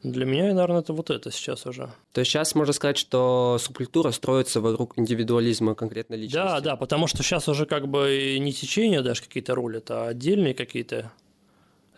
Для 0.04 0.26
меня, 0.26 0.52
наверное, 0.52 0.80
это 0.80 0.92
вот 0.92 1.08
это 1.08 1.30
сейчас 1.30 1.64
уже. 1.64 1.88
То 2.12 2.20
есть 2.20 2.30
сейчас 2.30 2.54
можно 2.54 2.75
сказать, 2.75 2.99
что 2.99 3.56
субкультура 3.58 4.11
строится 4.11 4.61
вокруг 4.61 4.99
индивидуализма 4.99 5.75
конкретно 5.75 6.14
личности. 6.14 6.37
Да, 6.37 6.61
да, 6.61 6.76
потому 6.76 7.06
что 7.06 7.23
сейчас 7.23 7.49
уже 7.49 7.64
как 7.64 7.88
бы 7.88 8.37
не 8.38 8.52
течение 8.52 9.00
даже 9.00 9.23
какие-то 9.23 9.54
ролят, 9.54 9.90
а 9.90 10.08
отдельные 10.08 10.52
какие-то 10.52 11.11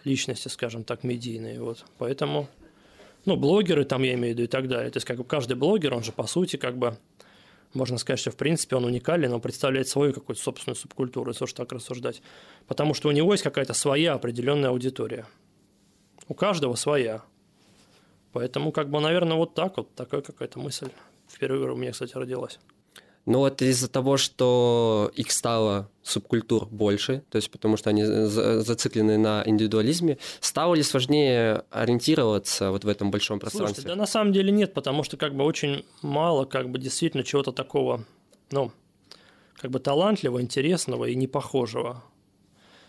личности, 0.05 0.47
скажем 0.47 0.85
так, 0.85 1.03
медийные. 1.03 1.61
Вот. 1.61 1.85
Поэтому, 1.99 2.47
ну, 3.25 3.37
блогеры 3.37 3.85
там, 3.85 4.05
я 4.05 4.15
имею 4.15 4.37
в 4.37 4.39
виду, 4.39 4.45
и 4.45 4.47
так 4.47 4.69
далее. 4.69 4.93
То 4.93 4.99
есть, 4.99 5.07
как 5.07 5.17
бы 5.17 5.25
каждый 5.25 5.57
блогер, 5.57 5.93
он 5.93 6.05
же, 6.05 6.13
по 6.13 6.29
сути, 6.29 6.55
как 6.55 6.79
бы, 6.79 6.97
можно 7.75 7.99
сказать, 7.99 8.21
что, 8.21 8.31
в 8.31 8.37
принципе, 8.37 8.77
он 8.77 8.85
уникален, 8.85 9.33
он 9.33 9.41
представляет 9.41 9.89
свою 9.89 10.13
какую-то 10.13 10.41
собственную 10.41 10.77
субкультуру, 10.77 11.33
если 11.33 11.43
уж 11.43 11.53
так 11.53 11.73
рассуждать. 11.73 12.23
Потому 12.69 12.95
что 12.95 13.09
у 13.09 13.13
него 13.13 13.33
есть 13.33 13.43
какая-то 13.43 13.75
своя 13.75 14.15
определенная 14.15 14.71
аудитория. 14.71 15.27
У 16.29 16.35
каждого 16.35 16.77
своя. 16.77 17.25
Поэтому, 18.37 18.71
как 18.71 18.91
бы, 18.91 19.01
наверное, 19.01 19.39
вот 19.39 19.55
так 19.55 19.79
вот, 19.79 19.95
такая 19.95 20.21
какая-то 20.21 20.59
мысль 20.59 20.91
впервые 21.27 21.73
у 21.73 21.75
меня, 21.75 21.93
кстати, 21.93 22.15
родилась. 22.15 22.59
Ну 23.25 23.39
вот 23.39 23.63
из-за 23.63 23.89
того, 23.89 24.19
что 24.19 25.11
их 25.15 25.33
стало 25.33 25.89
субкультур 26.03 26.67
больше, 26.67 27.23
то 27.31 27.37
есть 27.37 27.51
потому 27.51 27.79
что 27.79 27.89
они 27.89 28.05
зациклены 28.05 29.17
на 29.17 29.43
индивидуализме, 29.47 30.19
стало 30.41 30.75
ли 30.75 30.83
сложнее 30.83 31.63
ориентироваться 31.71 32.73
вот 32.73 32.85
в 32.85 32.89
этом 32.89 33.11
большом 33.11 33.41
пространстве? 33.41 33.77
Слушайте, 33.77 33.89
да 33.89 33.97
на 33.97 34.07
самом 34.07 34.35
деле 34.35 34.53
нет, 34.53 34.75
потому 34.75 35.03
что 35.03 35.17
как 35.17 35.35
бы 35.35 35.43
очень 35.43 35.87
мало 36.03 36.45
как 36.45 36.69
бы 36.69 36.79
действительно 36.79 37.25
чего-то 37.25 37.53
такого, 37.53 38.05
ну, 38.51 38.71
как 39.55 39.71
бы 39.71 39.81
талантливого, 39.81 40.43
интересного 40.43 41.07
и 41.07 41.15
непохожего. 41.15 42.05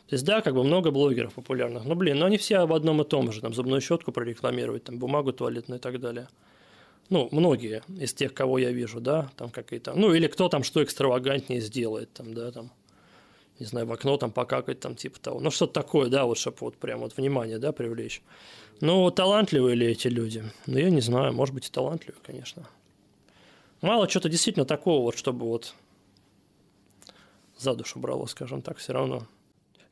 То 0.08 0.14
есть, 0.14 0.24
да, 0.24 0.42
как 0.42 0.54
бы 0.56 0.64
много 0.64 0.92
блогеров 0.92 1.34
популярных, 1.34 1.84
но, 1.84 1.94
блин, 1.96 2.18
но 2.20 2.28
они 2.28 2.38
все 2.38 2.60
об 2.60 2.72
одном 2.72 3.02
и 3.02 3.06
том 3.06 3.32
же, 3.32 3.42
там, 3.42 3.54
зубную 3.54 3.82
щетку 3.82 4.14
прорекламировать, 4.14 4.86
там, 4.86 5.00
бумагу 5.00 5.34
туалетную 5.34 5.80
и 5.80 5.82
так 5.82 6.00
далее. 6.00 6.30
Ну, 7.10 7.28
многие 7.32 7.84
из 7.90 8.14
тех, 8.14 8.34
кого 8.34 8.58
я 8.58 8.72
вижу, 8.72 9.02
да, 9.02 9.30
там 9.36 9.50
какие-то, 9.50 9.94
ну, 9.94 10.14
или 10.14 10.28
кто 10.28 10.48
там 10.48 10.64
что 10.64 10.82
экстравагантнее 10.82 11.60
сделает, 11.60 12.14
там, 12.14 12.34
да, 12.34 12.52
там, 12.52 12.72
не 13.60 13.66
знаю, 13.66 13.86
в 13.86 13.92
окно 13.92 14.16
там 14.18 14.32
покакать, 14.32 14.80
там, 14.80 14.96
типа 14.96 15.20
того. 15.20 15.40
Ну, 15.42 15.52
что-то 15.52 15.74
такое, 15.74 16.10
да, 16.10 16.26
вот, 16.26 16.38
чтобы 16.38 16.58
вот 16.62 16.78
прям 16.78 17.02
вот 17.02 17.18
внимание, 17.18 17.58
да, 17.60 17.74
привлечь. 17.74 18.22
Ну, 18.80 19.10
талантливые 19.12 19.76
ли 19.76 19.88
эти 19.88 20.08
люди? 20.08 20.44
Ну, 20.68 20.78
я 20.78 20.90
не 20.90 21.02
знаю, 21.02 21.34
может 21.34 21.54
быть, 21.54 21.68
и 21.68 21.72
талантливые, 21.72 22.22
конечно. 22.26 22.68
Мало 23.82 24.08
что-то 24.08 24.30
действительно 24.30 24.66
такого 24.66 25.04
вот, 25.04 25.18
чтобы 25.18 25.46
вот 25.46 25.74
за 27.58 27.74
душу 27.74 28.00
брало, 28.00 28.26
скажем 28.28 28.62
так, 28.62 28.78
все 28.78 28.94
равно. 28.94 29.28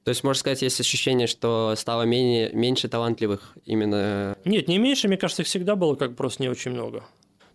То 0.06 0.10
есть, 0.10 0.24
можно 0.24 0.40
сказать, 0.40 0.62
есть 0.62 0.80
ощущение, 0.80 1.26
что 1.26 1.74
стало 1.76 2.04
менее, 2.04 2.52
меньше 2.54 2.88
талантливых 2.88 3.58
именно... 3.66 4.38
Нет, 4.46 4.68
не 4.68 4.78
меньше, 4.78 5.08
мне 5.08 5.18
кажется, 5.18 5.42
их 5.42 5.48
всегда 5.48 5.76
было 5.76 5.96
как 5.96 6.16
просто 6.16 6.44
не 6.44 6.50
очень 6.50 6.72
много. 6.72 7.04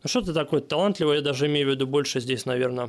Ну 0.03 0.09
что 0.09 0.21
ты 0.21 0.33
такое 0.33 0.61
талантливый, 0.61 1.17
я 1.19 1.23
даже 1.23 1.47
имею 1.47 1.69
в 1.69 1.71
виду 1.71 1.87
больше 1.87 2.19
здесь, 2.19 2.47
наверное, 2.47 2.89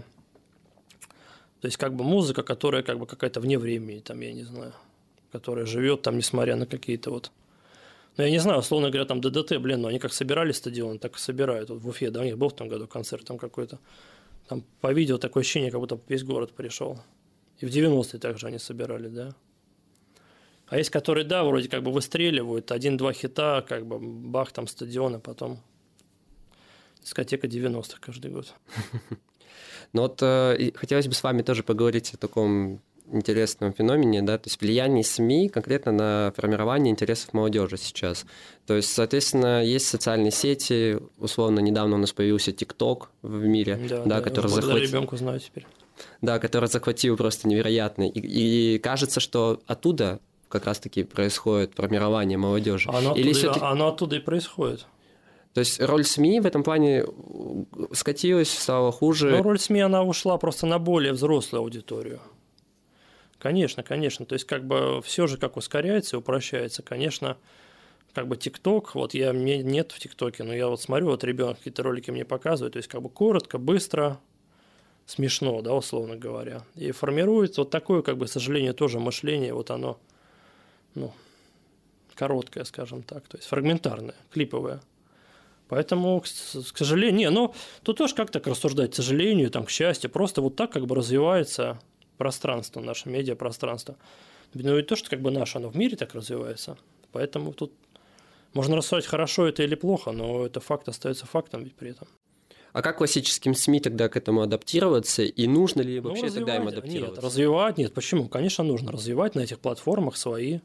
то 1.60 1.68
есть 1.68 1.78
как 1.78 1.96
бы 1.96 2.04
музыка, 2.04 2.42
которая 2.42 2.82
как 2.82 2.98
бы 2.98 3.06
какая-то 3.06 3.40
вне 3.40 3.60
времени, 3.60 4.00
там, 4.00 4.20
я 4.22 4.34
не 4.34 4.44
знаю, 4.44 4.74
которая 5.32 5.68
живет 5.68 6.02
там, 6.02 6.18
несмотря 6.18 6.56
на 6.56 6.66
какие-то 6.66 7.12
вот 7.12 7.32
ну, 8.18 8.24
я 8.24 8.32
не 8.32 8.40
знаю, 8.40 8.60
условно 8.60 8.90
говоря, 8.90 9.06
там 9.06 9.22
ДДТ, 9.22 9.58
блин, 9.60 9.82
ну 9.82 9.90
они 9.90 10.00
как 10.00 10.12
собирали 10.12 10.52
стадион, 10.54 10.98
так 10.98 11.16
и 11.16 11.20
собирают. 11.20 11.70
Вот 11.70 11.82
в 11.82 11.88
Уфе, 11.88 12.10
да, 12.10 12.22
у 12.22 12.24
них 12.24 12.38
был 12.38 12.50
в 12.50 12.56
том 12.56 12.68
году 12.68 12.88
концерт 12.88 13.26
там 13.26 13.38
какой-то. 13.38 13.80
Там 14.48 14.64
по 14.82 14.92
видео 14.92 15.18
такое 15.18 15.42
ощущение, 15.42 15.72
как 15.72 15.80
будто 15.80 16.00
весь 16.10 16.24
город 16.24 16.52
пришел. 16.52 17.00
И 17.60 17.66
в 17.66 17.70
90-е 17.70 18.20
также 18.20 18.48
они 18.48 18.58
собирали, 18.58 19.08
да. 19.08 19.34
А 20.72 20.78
есть, 20.78 20.90
которые, 20.90 21.26
да, 21.26 21.44
вроде 21.44 21.68
как 21.68 21.84
бы 21.84 21.92
выстреливают, 21.92 22.72
один-два 22.72 23.12
хита, 23.12 23.62
как 23.68 23.86
бы 23.86 24.00
бах, 24.00 24.54
там 24.54 24.68
стадион, 24.68 25.16
а 25.16 25.20
потом 25.20 25.60
дискотека 27.04 27.48
90-х 27.48 27.98
каждый 28.00 28.32
год. 28.32 28.54
Ну 29.94 30.04
вот 30.04 30.20
э, 30.22 30.72
хотелось 30.76 31.10
бы 31.10 31.14
с 31.14 31.22
вами 31.22 31.42
тоже 31.42 31.64
поговорить 31.64 32.14
о 32.14 32.18
таком 32.18 32.80
интересном 33.12 33.74
феномене, 33.74 34.22
да, 34.22 34.38
то 34.38 34.48
есть 34.48 34.62
влияние 34.62 35.04
СМИ 35.04 35.50
конкретно 35.50 35.92
на 35.92 36.34
формирование 36.38 36.90
интересов 36.90 37.34
молодежи 37.34 37.76
сейчас. 37.76 38.26
То 38.66 38.78
есть, 38.78 38.94
соответственно, 38.94 39.62
есть 39.62 39.90
социальные 39.90 40.32
сети, 40.32 40.98
условно, 41.18 41.60
недавно 41.60 41.98
у 41.98 42.00
нас 42.00 42.14
появился 42.14 42.54
ТикТок 42.54 43.10
в 43.22 43.44
мире, 43.44 43.76
да, 43.76 43.98
да, 43.98 44.06
да 44.06 44.22
который 44.22 44.48
захватил... 44.48 44.78
ребенку 44.78 45.18
знаю 45.18 45.42
теперь. 45.42 45.68
Да, 46.22 46.40
который 46.40 46.70
захватил 46.70 47.18
просто 47.18 47.50
невероятно. 47.50 48.08
И, 48.08 48.76
и 48.76 48.80
кажется, 48.80 49.20
что 49.20 49.62
оттуда 49.68 50.22
как 50.52 50.66
раз-таки 50.66 51.04
происходит 51.04 51.74
формирование 51.76 52.38
молодежи. 52.38 52.90
Оно, 52.90 53.16
Или 53.16 53.32
оттуда, 53.32 53.70
оно 53.70 53.88
оттуда 53.88 54.16
и 54.18 54.20
происходит. 54.20 54.86
То 55.54 55.60
есть 55.60 55.82
роль 55.82 56.06
СМИ 56.06 56.40
в 56.40 56.46
этом 56.46 56.64
плане 56.64 57.06
скатилась, 57.92 58.52
стала 58.52 58.92
хуже. 58.92 59.32
Ну, 59.32 59.44
роль 59.44 59.60
СМИ, 59.60 59.82
она 59.82 60.04
ушла 60.04 60.38
просто 60.38 60.66
на 60.66 60.80
более 60.80 61.14
взрослую 61.14 61.62
аудиторию. 61.62 62.22
Конечно, 63.38 63.84
конечно. 63.84 64.26
То 64.26 64.34
есть, 64.34 64.46
как 64.46 64.66
бы 64.66 65.02
все 65.04 65.28
же 65.28 65.38
как 65.38 65.58
ускоряется 65.58 66.16
и 66.16 66.20
упрощается. 66.20 66.84
Конечно, 66.84 67.38
как 68.14 68.28
бы 68.28 68.38
ТикТок, 68.38 68.96
вот 68.96 69.14
я, 69.14 69.34
мне 69.34 69.64
нет 69.64 69.92
в 69.92 70.00
ТикТоке, 70.00 70.44
но 70.44 70.54
я 70.54 70.68
вот 70.68 70.82
смотрю, 70.82 71.08
вот 71.08 71.24
ребенок 71.24 71.58
какие-то 71.58 71.84
ролики 71.84 72.12
мне 72.12 72.24
показывает, 72.24 72.74
то 72.74 72.78
есть, 72.78 72.88
как 72.88 73.02
бы 73.02 73.10
коротко, 73.10 73.58
быстро, 73.58 74.20
смешно, 75.06 75.62
да, 75.62 75.74
условно 75.74 76.16
говоря. 76.16 76.64
И 76.76 76.92
формируется 76.92 77.62
вот 77.62 77.72
такое, 77.72 78.04
как 78.04 78.18
бы, 78.18 78.28
к 78.28 78.30
сожалению, 78.30 78.74
тоже 78.74 79.00
мышление, 79.00 79.54
вот 79.54 79.72
оно– 79.72 79.98
ну, 80.96 81.14
короткая, 82.16 82.64
скажем 82.64 83.04
так, 83.04 83.28
то 83.28 83.38
есть 83.38 83.48
фрагментарная, 83.48 84.16
клиповая. 84.32 84.82
Поэтому, 85.68 86.20
к 86.20 86.28
сожалению, 86.78 87.18
не, 87.18 87.30
ну, 87.30 87.54
тут 87.84 87.98
тоже 87.98 88.14
как 88.14 88.30
так 88.30 88.46
рассуждать, 88.46 88.92
к 88.92 88.96
сожалению, 88.96 89.50
там, 89.50 89.66
к 89.66 89.70
счастью, 89.70 90.10
просто 90.10 90.42
вот 90.42 90.56
так 90.56 90.72
как 90.72 90.86
бы 90.86 90.96
развивается 90.96 91.80
пространство, 92.18 92.82
наше 92.82 93.10
медиапространство. 93.10 93.96
Ну, 94.54 94.78
и 94.78 94.84
то, 94.84 94.96
что 94.98 95.10
как 95.10 95.22
бы 95.22 95.32
наше, 95.32 95.60
оно 95.60 95.70
в 95.70 95.78
мире 95.78 95.96
так 95.96 96.14
развивается. 96.14 96.78
Поэтому 97.14 97.54
тут 97.54 97.72
можно 98.54 98.76
рассуждать, 98.76 99.06
хорошо 99.06 99.48
это 99.48 99.64
или 99.64 99.76
плохо, 99.76 100.12
но 100.12 100.46
это 100.46 100.60
факт 100.60 100.90
остается 100.90 101.26
фактом 101.26 101.64
ведь 101.64 101.76
при 101.76 101.92
этом. 101.92 102.08
А 102.74 102.82
как 102.82 102.98
классическим 102.98 103.54
СМИ 103.54 103.80
тогда 103.80 104.08
к 104.10 104.16
этому 104.16 104.42
адаптироваться? 104.42 105.24
И 105.24 105.48
нужно 105.48 105.82
ли 105.82 106.00
вообще 106.00 106.28
ну, 106.28 106.34
тогда 106.34 106.56
им 106.56 106.68
адаптироваться? 106.68 107.16
Нет, 107.16 107.24
развивать 107.24 107.78
нет. 107.78 107.94
Почему? 107.94 108.30
Конечно, 108.30 108.64
нужно 108.64 108.92
развивать 108.92 109.36
на 109.36 109.42
этих 109.42 109.60
платформах 109.60 110.16
свои 110.16 110.60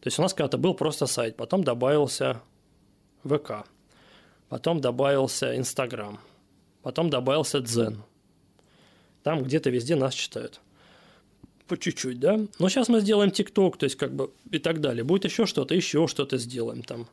то 0.00 0.06
есть 0.06 0.18
у 0.18 0.22
нас 0.22 0.32
когда-то 0.32 0.58
был 0.58 0.74
просто 0.74 1.06
сайт, 1.06 1.36
потом 1.36 1.64
добавился 1.64 2.40
ВК, 3.24 3.66
потом 4.48 4.80
добавился 4.80 5.56
Инстаграм, 5.56 6.20
потом 6.82 7.10
добавился 7.10 7.60
Дзен. 7.60 8.02
Там 9.22 9.42
где-то 9.42 9.70
везде 9.70 9.96
нас 9.96 10.14
читают. 10.14 10.60
По 11.66 11.76
чуть-чуть, 11.76 12.18
да? 12.18 12.40
Но 12.58 12.68
сейчас 12.68 12.88
мы 12.88 13.00
сделаем 13.00 13.30
ТикТок, 13.30 13.76
то 13.76 13.84
есть 13.84 13.96
как 13.96 14.14
бы 14.14 14.30
и 14.50 14.58
так 14.58 14.80
далее. 14.80 15.04
Будет 15.04 15.26
еще 15.26 15.44
что-то, 15.44 15.74
еще 15.74 16.06
что-то 16.06 16.38
сделаем 16.38 16.82
там. 16.82 17.08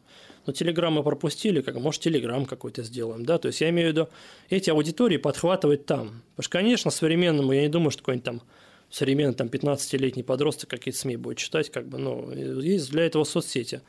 Но 0.45 0.53
Телеграм 0.53 0.93
мы 0.93 1.03
пропустили, 1.03 1.61
как 1.61 1.75
может 1.75 2.01
Телеграм 2.01 2.45
какой-то 2.45 2.83
сделаем, 2.83 3.25
да? 3.25 3.37
То 3.37 3.47
есть 3.47 3.59
я 3.61 3.69
имею 3.69 3.89
в 3.89 3.91
виду 3.91 4.09
эти 4.49 4.69
аудитории 4.69 5.17
подхватывать 5.17 5.85
там. 5.85 6.21
Потому 6.35 6.43
что, 6.43 6.51
конечно, 6.51 6.91
современному 6.91 7.51
я 7.51 7.63
не 7.63 7.67
думаю, 7.67 7.91
что 7.91 8.01
какой-нибудь 8.01 8.25
там 8.25 8.41
современный 8.89 9.33
там 9.33 9.47
15-летний 9.47 10.23
подросток 10.23 10.69
какие-то 10.69 10.99
СМИ 10.99 11.17
будет 11.17 11.37
читать, 11.37 11.69
как 11.71 11.87
бы, 11.87 11.97
ну, 11.97 12.31
есть 12.31 12.91
для 12.91 13.05
этого 13.05 13.23
соцсети. 13.23 13.81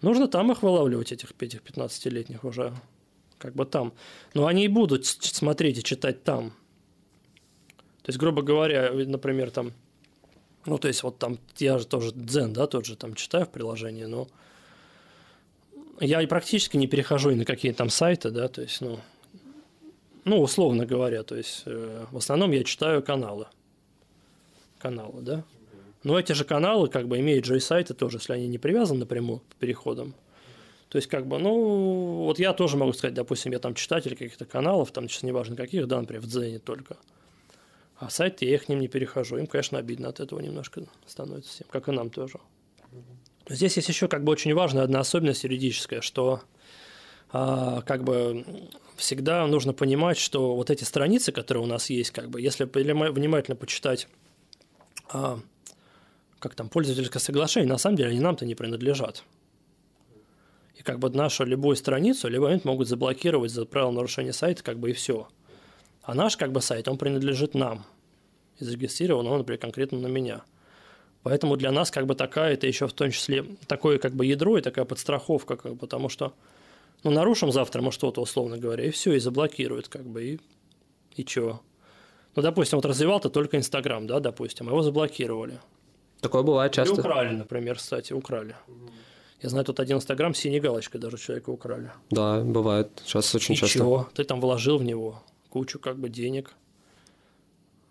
Нужно 0.00 0.28
там 0.28 0.52
их 0.52 0.62
вылавливать, 0.62 1.12
этих, 1.12 1.32
этих 1.38 1.60
15-летних 1.62 2.44
уже. 2.44 2.72
Как 3.38 3.54
бы 3.54 3.66
там. 3.66 3.92
Но 4.32 4.46
они 4.46 4.64
и 4.64 4.68
будут 4.68 5.06
смотреть 5.06 5.78
и 5.78 5.82
читать 5.82 6.24
там. 6.24 6.50
То 8.02 8.10
есть, 8.10 8.18
грубо 8.18 8.42
говоря, 8.42 8.90
например, 8.92 9.50
там, 9.50 9.72
ну, 10.66 10.78
то 10.78 10.88
есть, 10.88 11.02
вот 11.02 11.18
там, 11.18 11.38
я 11.58 11.78
же 11.78 11.86
тоже 11.86 12.12
дзен, 12.12 12.52
да, 12.52 12.66
тот 12.66 12.86
же 12.86 12.96
там 12.96 13.14
читаю 13.14 13.46
в 13.46 13.50
приложении, 13.50 14.04
но 14.04 14.28
я 16.00 16.20
и 16.22 16.26
практически 16.26 16.76
не 16.76 16.86
перехожу 16.86 17.30
и 17.30 17.34
на 17.34 17.44
какие 17.44 17.72
там 17.72 17.88
сайты, 17.88 18.30
да, 18.30 18.48
то 18.48 18.62
есть, 18.62 18.80
ну, 18.80 18.98
ну, 20.24 20.40
условно 20.40 20.86
говоря, 20.86 21.22
то 21.22 21.36
есть, 21.36 21.62
э, 21.66 22.06
в 22.10 22.16
основном 22.16 22.50
я 22.52 22.64
читаю 22.64 23.02
каналы. 23.02 23.46
Каналы, 24.84 25.22
да. 25.22 25.44
Но 26.02 26.18
эти 26.18 26.32
же 26.32 26.44
каналы 26.44 26.90
как 26.90 27.08
бы 27.08 27.18
имеют 27.18 27.46
же 27.46 27.56
и 27.56 27.60
сайты 27.60 27.94
тоже, 27.94 28.18
если 28.18 28.34
они 28.34 28.48
не 28.48 28.58
привязаны 28.58 29.00
напрямую 29.00 29.40
к 29.40 29.54
переходам. 29.54 30.14
То 30.90 30.98
есть, 30.98 31.08
как 31.08 31.26
бы, 31.26 31.38
ну, 31.38 32.24
вот 32.24 32.38
я 32.38 32.52
тоже 32.52 32.76
могу 32.76 32.92
сказать, 32.92 33.14
допустим, 33.14 33.52
я 33.52 33.60
там 33.60 33.74
читатель 33.74 34.10
каких-то 34.10 34.44
каналов, 34.44 34.92
там 34.92 35.08
сейчас 35.08 35.22
неважно 35.22 35.56
каких, 35.56 35.88
да, 35.88 35.98
например, 35.98 36.20
в 36.20 36.26
Дзене 36.26 36.58
только. 36.58 36.98
А 37.96 38.10
сайты 38.10 38.44
я 38.44 38.58
к 38.58 38.68
ним 38.68 38.78
не 38.78 38.88
перехожу. 38.88 39.38
Им, 39.38 39.46
конечно, 39.46 39.78
обидно 39.78 40.10
от 40.10 40.20
этого 40.20 40.40
немножко 40.40 40.82
становится 41.06 41.50
всем, 41.50 41.66
как 41.70 41.88
и 41.88 41.92
нам 41.92 42.10
тоже. 42.10 42.38
Здесь 43.48 43.78
есть 43.78 43.88
еще 43.88 44.06
как 44.06 44.22
бы 44.22 44.32
очень 44.32 44.52
важная 44.52 44.82
одна 44.82 45.00
особенность 45.00 45.44
юридическая, 45.44 46.02
что 46.02 46.42
а, 47.32 47.80
как 47.80 48.04
бы 48.04 48.44
всегда 48.96 49.46
нужно 49.46 49.72
понимать, 49.72 50.18
что 50.18 50.54
вот 50.54 50.68
эти 50.68 50.84
страницы, 50.84 51.32
которые 51.32 51.64
у 51.64 51.66
нас 51.68 51.88
есть, 51.88 52.10
как 52.10 52.28
бы, 52.28 52.38
если 52.42 52.64
внимательно 52.64 53.56
почитать 53.56 54.08
а, 55.08 55.38
как 56.38 56.54
там, 56.54 56.68
пользовательское 56.68 57.20
соглашение, 57.20 57.68
на 57.68 57.78
самом 57.78 57.96
деле 57.96 58.10
они 58.10 58.20
нам-то 58.20 58.44
не 58.44 58.54
принадлежат. 58.54 59.24
И 60.76 60.82
как 60.82 60.98
бы 60.98 61.08
нашу 61.10 61.44
любую 61.44 61.76
страницу 61.76 62.28
любой 62.28 62.48
момент 62.48 62.64
могут 62.64 62.88
заблокировать 62.88 63.50
за 63.50 63.64
правило 63.64 63.92
нарушения 63.92 64.32
сайта, 64.32 64.62
как 64.62 64.78
бы 64.78 64.90
и 64.90 64.92
все. 64.92 65.28
А 66.02 66.14
наш 66.14 66.36
как 66.36 66.52
бы 66.52 66.60
сайт, 66.60 66.88
он 66.88 66.98
принадлежит 66.98 67.54
нам. 67.54 67.84
И 68.58 68.64
зарегистрирован 68.64 69.26
он, 69.26 69.38
например, 69.38 69.60
конкретно 69.60 69.98
на 69.98 70.08
меня. 70.08 70.42
Поэтому 71.22 71.56
для 71.56 71.72
нас 71.72 71.90
как 71.90 72.06
бы 72.06 72.14
такая, 72.14 72.52
это 72.52 72.66
еще 72.66 72.86
в 72.86 72.92
том 72.92 73.10
числе 73.10 73.46
такое 73.66 73.98
как 73.98 74.12
бы 74.12 74.26
ядро 74.26 74.58
и 74.58 74.60
такая 74.60 74.84
подстраховка, 74.84 75.56
как 75.56 75.72
бы, 75.72 75.78
потому 75.78 76.10
что 76.10 76.34
ну, 77.02 77.10
нарушим 77.10 77.50
завтра 77.50 77.80
мы 77.80 77.92
что-то, 77.92 78.20
условно 78.20 78.58
говоря, 78.58 78.84
и 78.84 78.90
все, 78.90 79.14
и 79.14 79.18
заблокируют, 79.18 79.88
как 79.88 80.04
бы, 80.04 80.24
и, 80.24 80.40
и 81.16 81.24
чё? 81.24 81.60
Ну, 82.36 82.42
допустим, 82.42 82.78
вот 82.78 82.84
развивал-то 82.84 83.30
только 83.30 83.56
Инстаграм, 83.56 84.06
да, 84.06 84.20
допустим, 84.20 84.68
его 84.68 84.82
заблокировали. 84.82 85.60
Такое 86.20 86.42
бывает 86.42 86.72
часто. 86.72 86.96
И 86.96 86.98
украли, 86.98 87.34
например, 87.34 87.76
кстати, 87.76 88.12
украли. 88.12 88.56
Я 89.40 89.50
знаю, 89.50 89.64
тут 89.64 89.78
один 89.78 89.98
Инстаграм 89.98 90.34
с 90.34 90.38
синей 90.38 90.58
галочкой 90.58 91.00
даже 91.00 91.18
человека 91.18 91.50
украли. 91.50 91.92
Да, 92.10 92.40
бывает. 92.40 93.02
Сейчас 93.04 93.34
очень 93.34 93.54
и 93.54 93.56
часто. 93.58 93.78
Чего? 93.78 94.08
Ты 94.14 94.24
там 94.24 94.40
вложил 94.40 94.78
в 94.78 94.84
него 94.84 95.22
кучу 95.50 95.78
как 95.78 95.98
бы 95.98 96.08
денег. 96.08 96.54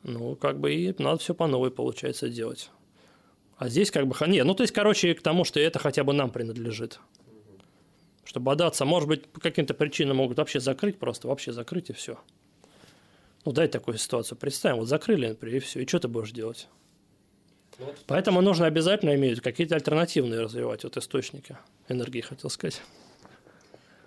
Ну, 0.02 0.36
как 0.36 0.60
бы 0.60 0.74
и 0.74 0.96
надо 1.02 1.20
все 1.20 1.34
по 1.34 1.48
новой, 1.48 1.72
получается, 1.72 2.28
делать. 2.28 2.70
А 3.58 3.70
здесь 3.70 3.92
как 3.92 4.08
бы... 4.08 4.16
Не, 4.28 4.44
ну, 4.44 4.56
то 4.56 4.64
есть, 4.64 4.74
короче, 4.74 5.14
к 5.14 5.22
тому, 5.22 5.46
что 5.46 5.60
это 5.60 5.80
хотя 5.80 6.04
бы 6.04 6.12
нам 6.12 6.32
принадлежит. 6.32 7.00
Чтобы 8.26 8.46
бодаться, 8.46 8.84
может 8.84 9.08
быть, 9.08 9.28
по 9.28 9.40
каким-то 9.40 9.74
причинам 9.74 10.18
могут 10.18 10.38
вообще 10.40 10.60
закрыть, 10.60 10.98
просто 10.98 11.28
вообще 11.28 11.54
закрыть 11.54 11.90
и 11.90 11.94
все. 11.94 12.18
Ну, 13.46 13.52
дай 13.52 13.68
такую 13.68 13.98
ситуацию 13.98 14.38
представим. 14.38 14.78
Вот 14.78 14.88
закрыли, 14.88 15.28
например, 15.28 15.58
и 15.58 15.60
все. 15.60 15.82
И 15.82 15.88
что 15.88 16.00
ты 16.00 16.08
будешь 16.08 16.32
делать? 16.32 16.68
Поэтому 18.08 18.42
нужно 18.42 18.68
обязательно 18.68 19.16
иметь 19.16 19.42
какие-то 19.42 19.76
альтернативные 19.76 20.42
развивать 20.42 20.84
вот 20.84 20.96
источники 20.98 21.58
энергии, 21.90 22.22
хотел 22.22 22.50
сказать. 22.50 22.82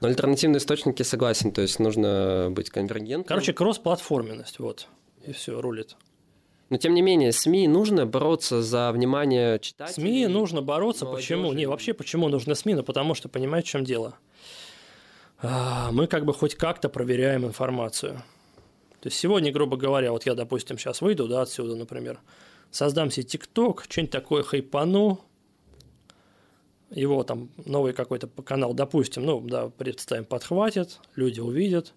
Но 0.00 0.08
альтернативные 0.08 0.58
источники 0.58 1.02
согласен, 1.02 1.52
то 1.52 1.62
есть 1.62 1.78
нужно 1.78 2.48
быть 2.50 2.70
конвергентным. 2.70 3.24
Короче, 3.24 3.52
кросс-платформенность, 3.52 4.58
вот, 4.58 4.88
и 5.26 5.32
все, 5.32 5.60
рулит. 5.60 5.96
Но 6.68 6.78
тем 6.78 6.94
не 6.94 7.02
менее, 7.02 7.32
СМИ 7.32 7.68
нужно 7.68 8.06
бороться 8.06 8.60
за 8.60 8.90
внимание 8.92 9.58
читателей. 9.60 9.94
СМИ 9.94 10.26
нужно 10.26 10.62
бороться. 10.62 11.04
Молодежи. 11.04 11.34
Почему? 11.34 11.52
Не, 11.52 11.66
вообще 11.66 11.94
почему 11.94 12.28
нужно 12.28 12.54
СМИ? 12.54 12.74
Ну, 12.74 12.82
потому 12.82 13.14
что, 13.14 13.28
понимаете, 13.28 13.68
в 13.68 13.70
чем 13.70 13.84
дело? 13.84 14.16
А, 15.40 15.90
мы 15.92 16.08
как 16.08 16.24
бы 16.24 16.34
хоть 16.34 16.56
как-то 16.56 16.88
проверяем 16.88 17.44
информацию. 17.44 18.22
То 19.00 19.08
есть 19.08 19.18
сегодня, 19.18 19.52
грубо 19.52 19.76
говоря, 19.76 20.12
вот 20.12 20.26
я, 20.26 20.34
допустим, 20.34 20.78
сейчас 20.78 21.00
выйду, 21.00 21.28
да, 21.28 21.42
отсюда, 21.42 21.76
например, 21.76 22.20
создам 22.70 23.10
себе 23.10 23.24
ТикТок, 23.24 23.84
что-нибудь 23.88 24.10
такое 24.10 24.42
хайпану, 24.42 25.20
его 26.90 27.22
там 27.24 27.50
новый 27.64 27.92
какой-то 27.92 28.28
канал, 28.42 28.74
допустим, 28.74 29.24
ну, 29.24 29.40
да, 29.40 29.68
представим, 29.68 30.24
подхватит, 30.24 31.00
люди 31.14 31.40
увидят, 31.40 31.94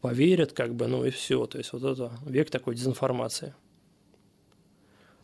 поверят, 0.00 0.52
как 0.52 0.74
бы, 0.74 0.86
ну 0.86 1.04
и 1.04 1.10
все. 1.10 1.46
То 1.46 1.58
есть 1.58 1.72
вот 1.72 1.82
это 1.84 2.12
век 2.26 2.50
такой 2.50 2.74
дезинформации. 2.74 3.54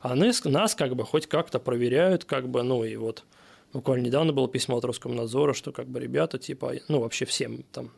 А 0.01 0.15
нас, 0.15 0.45
нас 0.45 0.75
как 0.75 0.97
бы 0.97 1.05
хоть 1.05 1.27
как-то 1.27 1.59
проверяют, 1.59 2.25
как 2.25 2.49
бы, 2.49 2.63
ну 2.63 2.85
и 2.85 2.97
вот 2.97 3.25
буквально 3.73 4.07
недавно 4.07 4.33
было 4.33 4.49
письмо 4.49 4.77
от 4.77 4.85
Роскомнадзора, 4.85 5.55
что 5.55 5.73
как 5.73 5.87
бы 5.87 6.01
ребята, 6.01 6.39
типа, 6.39 6.75
ну 6.89 7.01
вообще 7.01 7.25
всем 7.25 7.63
там 7.73 7.91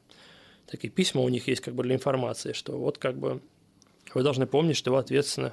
такие 0.67 0.91
письма 0.91 1.23
у 1.23 1.29
них 1.29 1.49
есть 1.49 1.61
как 1.61 1.75
бы 1.75 1.83
для 1.83 1.95
информации, 1.95 2.53
что 2.53 2.79
вот 2.79 2.99
как 2.99 3.17
бы 3.17 3.41
вы 4.15 4.23
должны 4.23 4.47
помнить, 4.47 4.77
что 4.77 4.93
вы 4.93 4.99
ответственны 4.99 5.53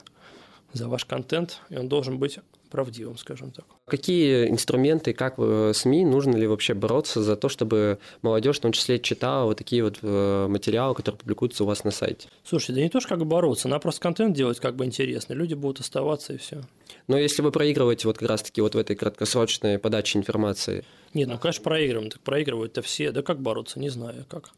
за 0.74 0.88
ваш 0.88 1.06
контент, 1.06 1.60
и 1.70 1.78
он 1.78 1.88
должен 1.88 2.18
быть 2.18 2.40
правдивым, 2.72 3.18
скажем 3.18 3.52
так. 3.52 3.66
Какие 3.86 4.50
инструменты, 4.50 5.14
как 5.14 5.36
СМИ, 5.36 6.06
нужно 6.06 6.36
ли 6.36 6.48
вообще 6.48 6.74
бороться 6.74 7.22
за 7.22 7.36
то, 7.36 7.48
чтобы 7.48 8.00
молодежь 8.24 8.58
в 8.58 8.62
том 8.62 8.72
числе 8.72 9.00
читала 9.00 9.46
вот 9.46 9.60
такие 9.60 9.84
вот 9.84 10.00
э, 10.02 10.48
материалы, 10.48 10.96
которые 10.96 11.20
публикуются 11.20 11.66
у 11.66 11.68
вас 11.68 11.84
на 11.84 11.92
сайте? 11.92 12.30
Слушайте, 12.44 12.74
да 12.74 12.82
не 12.82 12.90
то, 12.90 13.00
что 13.00 13.10
как 13.10 13.28
бороться, 13.28 13.68
надо 13.68 13.82
просто 13.82 14.02
контент 14.02 14.36
делать 14.36 14.60
как 14.60 14.76
бы 14.76 14.86
интересный, 14.86 15.36
люди 15.36 15.54
будут 15.54 15.82
оставаться 15.82 16.34
и 16.34 16.38
все. 16.38 16.62
Но 17.08 17.16
если 17.16 17.44
вы 17.44 17.52
проигрываете 17.52 18.08
вот 18.08 18.18
как 18.18 18.30
раз-таки 18.30 18.60
вот 18.62 18.74
в 18.74 18.78
этой 18.80 18.96
краткосрочной 18.96 19.78
подаче 19.78 20.18
информации? 20.18 20.84
Нет, 21.14 21.28
ну, 21.28 21.38
конечно, 21.38 21.64
проигрываем, 21.64 22.10
так 22.10 22.22
проигрывают-то 22.22 22.82
все. 22.82 23.12
Да 23.12 23.22
как 23.22 23.40
бороться, 23.40 23.80
не 23.80 23.90
знаю 23.90 24.26
как. 24.28 24.50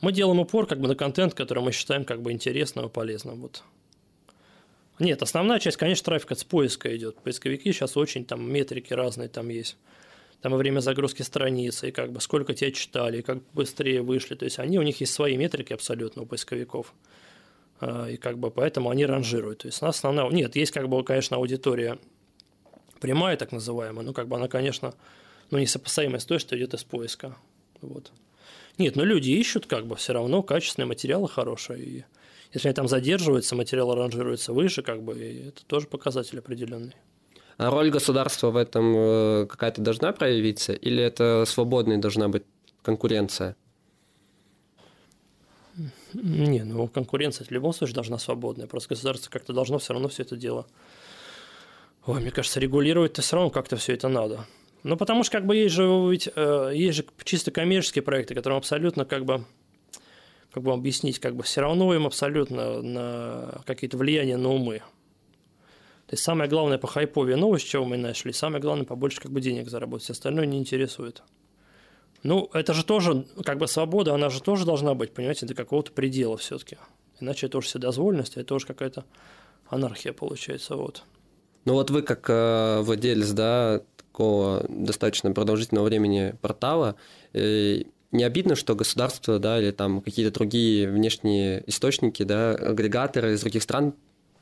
Мы 0.00 0.12
делаем 0.12 0.38
упор 0.38 0.66
как 0.66 0.80
бы 0.80 0.88
на 0.88 0.94
контент, 0.94 1.34
который 1.34 1.62
мы 1.62 1.72
считаем 1.72 2.04
как 2.04 2.22
бы 2.22 2.32
интересным 2.32 2.86
и 2.86 2.88
полезным. 2.88 3.40
Вот 3.40 3.62
нет, 4.98 5.22
основная 5.22 5.60
часть, 5.60 5.76
конечно, 5.76 6.04
трафика 6.04 6.34
с 6.34 6.42
поиска 6.42 6.94
идет. 6.96 7.16
Поисковики 7.20 7.72
сейчас 7.72 7.96
очень 7.96 8.24
там 8.24 8.50
метрики 8.50 8.92
разные 8.92 9.28
там 9.28 9.48
есть. 9.48 9.76
Там 10.40 10.52
во 10.52 10.58
время 10.58 10.80
загрузки 10.80 11.22
страницы, 11.22 11.88
и 11.88 11.92
как 11.92 12.12
бы 12.12 12.20
сколько 12.20 12.54
тебя 12.54 12.70
читали, 12.70 13.18
и 13.18 13.22
как 13.22 13.38
быстрее 13.52 14.02
вышли. 14.02 14.34
То 14.34 14.44
есть 14.44 14.58
они, 14.58 14.78
у 14.78 14.82
них 14.82 15.00
есть 15.00 15.12
свои 15.12 15.36
метрики 15.36 15.72
абсолютно 15.72 16.22
у 16.22 16.26
поисковиков. 16.26 16.94
А, 17.80 18.06
и 18.06 18.16
как 18.16 18.38
бы 18.38 18.50
поэтому 18.50 18.90
они 18.90 19.06
ранжируют. 19.06 19.60
То 19.60 19.68
есть 19.68 19.82
нас 19.82 19.96
основная... 19.96 20.28
Нет, 20.30 20.56
есть 20.56 20.72
как 20.72 20.88
бы, 20.88 21.02
конечно, 21.04 21.36
аудитория 21.36 21.98
прямая, 23.00 23.36
так 23.36 23.52
называемая, 23.52 24.04
но 24.04 24.12
как 24.12 24.26
бы 24.28 24.36
она, 24.36 24.48
конечно, 24.48 24.94
ну, 25.50 25.58
несопоставимая 25.58 26.18
с 26.18 26.24
той, 26.24 26.38
что 26.40 26.56
идет 26.56 26.74
из 26.74 26.82
поиска. 26.82 27.36
Вот. 27.80 28.12
Нет, 28.78 28.94
но 28.94 29.04
люди 29.04 29.30
ищут 29.30 29.66
как 29.66 29.86
бы 29.86 29.96
все 29.96 30.12
равно 30.12 30.42
качественные 30.42 30.86
материалы 30.86 31.28
хорошие. 31.28 31.84
И 31.84 32.04
если 32.52 32.68
они 32.68 32.74
там 32.74 32.88
задерживаются, 32.88 33.56
материал 33.56 33.94
ранжируется 33.94 34.52
выше, 34.52 34.82
как 34.82 35.02
бы, 35.02 35.18
и 35.18 35.48
это 35.48 35.64
тоже 35.66 35.86
показатель 35.88 36.38
определенный. 36.38 36.94
А 37.56 37.70
роль 37.70 37.90
государства 37.90 38.50
в 38.50 38.56
этом 38.56 38.94
э, 38.96 39.46
какая-то 39.46 39.82
должна 39.82 40.12
проявиться, 40.12 40.72
или 40.72 41.02
это 41.02 41.44
свободной 41.44 41.98
должна 41.98 42.28
быть 42.28 42.44
конкуренция? 42.82 43.56
Не, 46.14 46.62
ну 46.62 46.86
конкуренция 46.86 47.44
в 47.44 47.50
любом 47.50 47.72
случае 47.72 47.96
должна 47.96 48.18
свободная. 48.18 48.68
Просто 48.68 48.90
государство 48.90 49.30
как-то 49.30 49.52
должно 49.52 49.78
все 49.78 49.92
равно 49.92 50.08
все 50.08 50.22
это 50.22 50.36
дело. 50.36 50.66
Ой, 52.06 52.20
мне 52.20 52.30
кажется, 52.30 52.60
регулировать-то 52.60 53.22
все 53.22 53.36
равно 53.36 53.50
как-то 53.50 53.76
все 53.76 53.92
это 53.94 54.08
надо. 54.08 54.46
Ну, 54.82 54.96
потому 54.96 55.24
что 55.24 55.32
как 55.32 55.46
бы 55.46 55.56
есть 55.56 55.74
же, 55.74 55.82
ведь, 56.10 56.28
э, 56.34 56.72
есть 56.74 56.98
же 56.98 57.06
чисто 57.24 57.50
коммерческие 57.50 58.02
проекты, 58.02 58.34
которым 58.34 58.58
абсолютно 58.58 59.04
как 59.04 59.24
бы 59.24 59.44
как 60.52 60.62
бы 60.62 60.72
объяснить, 60.72 61.18
как 61.18 61.36
бы 61.36 61.42
все 61.42 61.60
равно 61.60 61.94
им 61.94 62.06
абсолютно 62.06 62.80
на 62.80 63.60
какие-то 63.66 63.96
влияния 63.96 64.36
на 64.36 64.48
умы. 64.48 64.78
То 66.06 66.14
есть 66.14 66.22
самое 66.22 66.48
главное 66.48 66.78
по 66.78 66.86
хайпове 66.86 67.36
новость, 67.36 67.68
чего 67.68 67.84
мы 67.84 67.98
нашли, 67.98 68.32
самое 68.32 68.62
главное 68.62 68.86
побольше 68.86 69.20
как 69.20 69.30
бы 69.30 69.42
денег 69.42 69.68
заработать, 69.68 70.08
остальное 70.08 70.46
не 70.46 70.58
интересует. 70.58 71.22
Ну, 72.22 72.48
это 72.54 72.72
же 72.72 72.84
тоже, 72.84 73.26
как 73.44 73.58
бы 73.58 73.68
свобода, 73.68 74.14
она 74.14 74.30
же 74.30 74.42
тоже 74.42 74.64
должна 74.64 74.94
быть, 74.94 75.12
понимаете, 75.12 75.46
до 75.46 75.54
какого-то 75.54 75.92
предела 75.92 76.36
все-таки. 76.36 76.78
Иначе 77.20 77.46
это 77.46 77.58
уже 77.58 77.68
вседозволенность, 77.68 78.36
а 78.36 78.40
это 78.40 78.54
уже 78.54 78.66
какая-то 78.66 79.04
анархия 79.68 80.12
получается, 80.12 80.76
вот. 80.76 81.02
Ну 81.64 81.74
вот 81.74 81.90
вы 81.90 82.02
как 82.02 82.24
э, 82.30 82.80
владелец, 82.80 83.30
да, 83.32 83.82
такого 84.18 84.66
достаточно 84.68 85.30
продолжительного 85.32 85.86
времени 85.86 86.34
портала, 86.42 86.96
э, 87.34 87.82
не 88.10 88.24
обидно, 88.24 88.56
что 88.56 88.74
государство, 88.74 89.38
да, 89.38 89.60
или 89.60 89.70
там 89.70 90.00
какие-то 90.00 90.34
другие 90.34 90.90
внешние 90.90 91.62
источники, 91.68 92.24
да, 92.24 92.50
агрегаторы 92.50 93.34
из 93.34 93.40
других 93.42 93.62
стран 93.62 93.94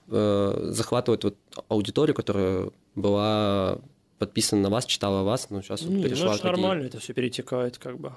э, 0.09 0.69
захватывают 0.71 1.25
вот 1.25 1.37
аудиторию, 1.69 2.15
которая 2.15 2.71
была 2.95 3.79
подписана 4.19 4.63
на 4.63 4.71
вас, 4.71 4.87
читала 4.87 5.25
вас, 5.25 5.51
но 5.51 5.61
сейчас 5.61 5.83
не, 5.83 6.03
перешла 6.03 6.27
ну, 6.27 6.33
это 6.33 6.43
такие... 6.43 6.53
нормально, 6.53 6.87
это 6.87 6.99
все 6.99 7.13
перетекает 7.13 7.77
как 7.77 7.99
бы. 7.99 8.13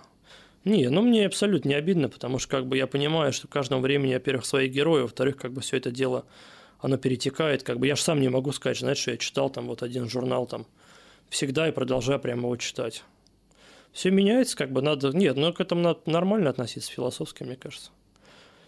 Не, 0.63 0.89
ну 0.89 1.01
мне 1.01 1.25
абсолютно 1.25 1.69
не 1.69 1.75
обидно, 1.75 2.07
потому 2.07 2.39
что 2.39 2.51
как 2.51 2.67
бы 2.67 2.77
я 2.77 2.87
понимаю, 2.87 3.33
что 3.33 3.47
в 3.47 3.49
каждом 3.49 3.81
времени, 3.81 4.13
во-первых, 4.13 4.45
свои 4.45 4.69
герои, 4.69 5.01
во-вторых, 5.01 5.35
как 5.35 5.51
бы 5.51 5.59
все 5.59 5.75
это 5.75 5.91
дело, 5.91 6.23
оно 6.79 6.97
перетекает, 6.97 7.63
как 7.63 7.79
бы 7.79 7.87
я 7.87 7.95
же 7.97 8.01
сам 8.01 8.21
не 8.21 8.29
могу 8.29 8.53
сказать, 8.53 8.79
знаешь, 8.79 8.99
что 8.99 9.11
я 9.11 9.17
читал 9.17 9.49
там 9.49 9.67
вот 9.67 9.83
один 9.83 10.07
журнал 10.07 10.45
там 10.45 10.65
всегда 11.29 11.67
и 11.67 11.71
продолжаю 11.71 12.19
прямо 12.19 12.43
его 12.43 12.57
читать. 12.57 13.03
Все 13.91 14.11
меняется, 14.11 14.55
как 14.55 14.71
бы 14.71 14.81
надо... 14.81 15.09
Нет, 15.09 15.35
ну 15.35 15.51
к 15.53 15.61
этому 15.61 15.81
надо 15.81 15.99
нормально 16.05 16.49
относиться 16.49 16.91
философски, 16.91 17.43
мне 17.43 17.55
кажется. 17.55 17.91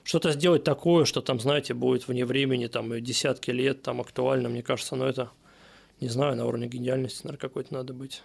Что-то 0.04 0.32
сделать 0.32 0.63
такое, 0.63 1.06
что 1.06 1.21
там, 1.21 1.39
знаете, 1.39 1.74
будет 1.74 2.08
вне 2.08 2.26
времени, 2.26 2.67
там, 2.67 2.93
и 2.93 3.02
десятки 3.02 3.52
лет, 3.52 3.84
там, 3.84 4.02
актуально, 4.02 4.50
мне 4.50 4.63
кажется, 4.63 4.95
но 4.95 5.06
это, 5.06 5.30
не 6.00 6.10
знаю, 6.10 6.36
на 6.36 6.45
уровне 6.47 6.67
гениальности, 6.67 7.24
наверное, 7.24 7.39
какой-то 7.39 7.74
надо 7.74 7.93
быть. 7.93 8.24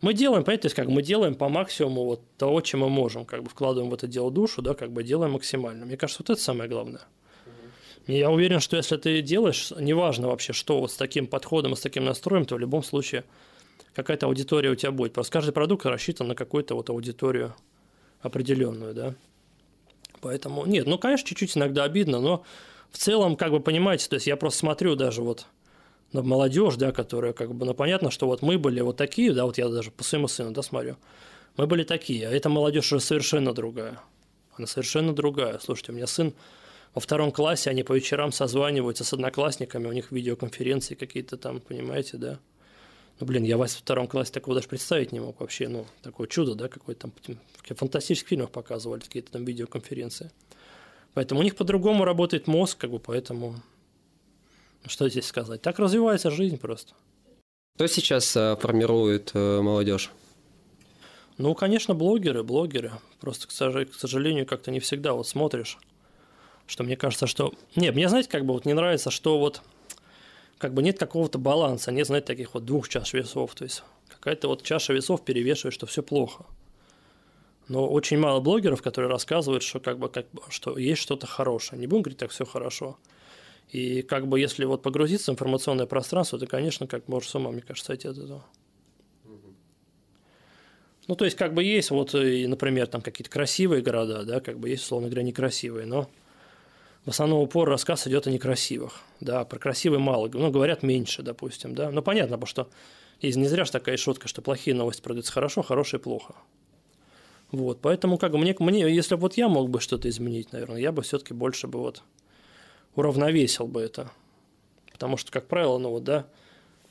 Мы 0.00 0.14
делаем, 0.14 0.44
понимаете, 0.44 0.70
как 0.70 0.88
мы 0.88 1.02
делаем 1.02 1.34
по 1.34 1.48
максимуму 1.48 2.04
вот 2.04 2.22
того, 2.36 2.60
чем 2.60 2.80
мы 2.80 2.88
можем, 2.88 3.26
как 3.26 3.42
бы 3.42 3.50
вкладываем 3.50 3.90
в 3.90 3.94
это 3.94 4.06
дело 4.06 4.30
душу, 4.30 4.62
да, 4.62 4.74
как 4.74 4.92
бы 4.92 5.02
делаем 5.02 5.32
максимально. 5.32 5.84
Мне 5.84 5.96
кажется, 5.96 6.22
вот 6.22 6.30
это 6.30 6.40
самое 6.40 6.70
главное. 6.70 7.02
Я 8.08 8.30
уверен, 8.30 8.58
что 8.60 8.78
если 8.78 8.96
ты 8.96 9.20
делаешь, 9.20 9.70
неважно 9.78 10.28
вообще, 10.28 10.54
что 10.54 10.80
вот 10.80 10.90
с 10.90 10.96
таким 10.96 11.26
подходом 11.26 11.74
и 11.74 11.76
с 11.76 11.80
таким 11.80 12.06
настроем, 12.06 12.46
то 12.46 12.54
в 12.54 12.58
любом 12.58 12.82
случае 12.82 13.24
какая-то 13.94 14.26
аудитория 14.26 14.70
у 14.70 14.74
тебя 14.74 14.92
будет. 14.92 15.12
Просто 15.12 15.30
каждый 15.30 15.52
продукт 15.52 15.84
рассчитан 15.84 16.28
на 16.28 16.34
какую-то 16.34 16.74
вот 16.74 16.88
аудиторию 16.88 17.54
определенную, 18.22 18.94
да. 18.94 19.14
Поэтому, 20.22 20.64
нет, 20.64 20.86
ну, 20.86 20.98
конечно, 20.98 21.28
чуть-чуть 21.28 21.56
иногда 21.58 21.84
обидно, 21.84 22.18
но 22.18 22.44
в 22.90 22.96
целом, 22.96 23.36
как 23.36 23.50
бы 23.50 23.60
понимаете, 23.60 24.08
то 24.08 24.14
есть 24.14 24.26
я 24.26 24.38
просто 24.38 24.60
смотрю 24.60 24.96
даже 24.96 25.22
вот 25.22 25.46
на 26.12 26.22
молодежь, 26.22 26.76
да, 26.76 26.92
которая 26.92 27.34
как 27.34 27.54
бы, 27.54 27.66
ну, 27.66 27.74
понятно, 27.74 28.10
что 28.10 28.26
вот 28.26 28.40
мы 28.40 28.56
были 28.56 28.80
вот 28.80 28.96
такие, 28.96 29.34
да, 29.34 29.44
вот 29.44 29.58
я 29.58 29.68
даже 29.68 29.90
по 29.90 30.02
своему 30.02 30.28
сыну, 30.28 30.52
да, 30.52 30.62
смотрю, 30.62 30.96
мы 31.58 31.66
были 31.66 31.84
такие, 31.84 32.26
а 32.26 32.30
эта 32.30 32.48
молодежь 32.48 32.90
уже 32.90 33.02
совершенно 33.02 33.52
другая. 33.52 34.00
Она 34.56 34.66
совершенно 34.66 35.12
другая. 35.12 35.58
Слушайте, 35.58 35.92
у 35.92 35.94
меня 35.94 36.06
сын 36.06 36.32
во 36.94 37.00
втором 37.00 37.32
классе, 37.32 37.70
они 37.70 37.82
по 37.82 37.92
вечерам 37.92 38.32
созваниваются 38.32 39.04
с 39.04 39.12
одноклассниками, 39.12 39.86
у 39.86 39.92
них 39.92 40.10
видеоконференции 40.10 40.94
какие-то 40.94 41.36
там, 41.36 41.60
понимаете, 41.60 42.16
да. 42.16 42.38
Ну, 43.20 43.26
блин, 43.26 43.42
я 43.42 43.56
вас 43.56 43.74
в 43.74 43.78
втором 43.78 44.06
классе 44.06 44.32
такого 44.32 44.54
даже 44.54 44.68
представить 44.68 45.12
не 45.12 45.20
мог 45.20 45.40
вообще, 45.40 45.68
ну, 45.68 45.86
такое 46.02 46.28
чудо, 46.28 46.54
да, 46.54 46.68
какое-то 46.68 47.08
там, 47.08 47.38
в 47.52 47.74
фантастических 47.74 48.28
фильмах 48.28 48.50
показывали 48.50 49.00
какие-то 49.00 49.32
там 49.32 49.44
видеоконференции. 49.44 50.30
Поэтому 51.14 51.40
у 51.40 51.42
них 51.42 51.56
по-другому 51.56 52.04
работает 52.04 52.46
мозг, 52.46 52.78
как 52.78 52.90
бы, 52.90 53.00
поэтому 53.00 53.56
что 54.86 55.08
здесь 55.08 55.26
сказать? 55.26 55.60
Так 55.62 55.78
развивается 55.78 56.30
жизнь 56.30 56.58
просто. 56.58 56.94
Кто 57.74 57.86
сейчас 57.86 58.36
э, 58.36 58.56
формирует 58.56 59.32
э, 59.34 59.60
молодежь? 59.60 60.10
Ну, 61.36 61.54
конечно, 61.54 61.94
блогеры, 61.94 62.42
блогеры. 62.42 62.92
Просто, 63.20 63.46
к 63.46 63.52
сожалению, 63.52 64.46
как-то 64.46 64.70
не 64.70 64.80
всегда 64.80 65.12
вот 65.12 65.26
смотришь, 65.28 65.78
что 66.68 66.84
мне 66.84 66.96
кажется, 66.96 67.26
что... 67.26 67.52
Не, 67.74 67.90
мне, 67.90 68.08
знаете, 68.08 68.28
как 68.28 68.44
бы 68.44 68.52
вот 68.52 68.66
не 68.66 68.74
нравится, 68.74 69.10
что 69.10 69.38
вот 69.38 69.62
как 70.58 70.74
бы 70.74 70.82
нет 70.82 70.98
какого-то 70.98 71.38
баланса, 71.38 71.90
нет, 71.90 72.06
знаете, 72.06 72.26
таких 72.26 72.54
вот 72.54 72.64
двух 72.64 72.88
чаш 72.88 73.14
весов. 73.14 73.54
То 73.54 73.64
есть 73.64 73.82
какая-то 74.08 74.48
вот 74.48 74.62
чаша 74.62 74.92
весов 74.92 75.24
перевешивает, 75.24 75.72
что 75.72 75.86
все 75.86 76.02
плохо. 76.02 76.44
Но 77.68 77.88
очень 77.88 78.18
мало 78.18 78.40
блогеров, 78.40 78.82
которые 78.82 79.10
рассказывают, 79.10 79.62
что 79.62 79.80
как 79.80 79.98
бы, 79.98 80.10
как, 80.10 80.26
что 80.50 80.76
есть 80.78 81.00
что-то 81.00 81.26
хорошее. 81.26 81.80
Не 81.80 81.86
будем 81.86 82.02
говорить, 82.02 82.18
так 82.18 82.30
все 82.30 82.44
хорошо. 82.44 82.98
И 83.70 84.02
как 84.02 84.26
бы 84.26 84.38
если 84.38 84.64
вот 84.64 84.82
погрузиться 84.82 85.30
в 85.30 85.34
информационное 85.34 85.86
пространство, 85.86 86.38
то, 86.38 86.46
конечно, 86.46 86.86
как 86.86 87.08
можешь 87.08 87.30
с 87.30 87.34
ума, 87.34 87.50
мне 87.50 87.62
кажется, 87.62 87.86
сойти 87.86 88.08
от 88.08 88.18
этого. 88.18 88.44
Ну, 91.06 91.14
то 91.14 91.24
есть, 91.24 91.38
как 91.38 91.54
бы 91.54 91.64
есть 91.64 91.90
вот, 91.90 92.14
и, 92.14 92.46
например, 92.46 92.86
там 92.86 93.00
какие-то 93.00 93.30
красивые 93.30 93.80
города, 93.80 94.24
да, 94.24 94.40
как 94.40 94.58
бы 94.58 94.68
есть, 94.68 94.82
условно 94.84 95.08
говоря, 95.08 95.22
некрасивые, 95.22 95.86
но 95.86 96.08
в 97.04 97.10
основном 97.10 97.40
упор 97.40 97.68
рассказ 97.68 98.06
идет 98.06 98.26
о 98.26 98.30
некрасивых, 98.30 99.00
да, 99.20 99.44
про 99.44 99.58
красивые 99.58 100.00
мало, 100.00 100.28
ну, 100.32 100.50
говорят 100.50 100.82
меньше, 100.82 101.22
допустим, 101.22 101.74
да, 101.74 101.90
ну, 101.90 102.02
понятно, 102.02 102.36
потому 102.36 102.46
что 102.46 102.68
есть 103.20 103.36
не 103.36 103.48
зря 103.48 103.64
же 103.64 103.72
такая 103.72 103.96
шутка, 103.96 104.28
что 104.28 104.42
плохие 104.42 104.76
новости 104.76 105.02
продаются 105.02 105.32
хорошо, 105.32 105.62
хорошие 105.62 106.00
плохо. 106.00 106.34
Вот, 107.50 107.80
поэтому 107.80 108.18
как 108.18 108.32
бы 108.32 108.38
мне, 108.38 108.54
мне, 108.58 108.94
если 108.94 109.14
вот 109.14 109.34
я 109.36 109.48
мог 109.48 109.70
бы 109.70 109.80
что-то 109.80 110.08
изменить, 110.08 110.52
наверное, 110.52 110.80
я 110.80 110.92
бы 110.92 111.02
все-таки 111.02 111.32
больше 111.32 111.66
бы 111.66 111.78
вот 111.78 112.02
уравновесил 112.94 113.66
бы 113.66 113.80
это. 113.80 114.10
Потому 114.92 115.16
что, 115.16 115.32
как 115.32 115.46
правило, 115.46 115.78
ну 115.78 115.90
вот, 115.90 116.04
да, 116.04 116.26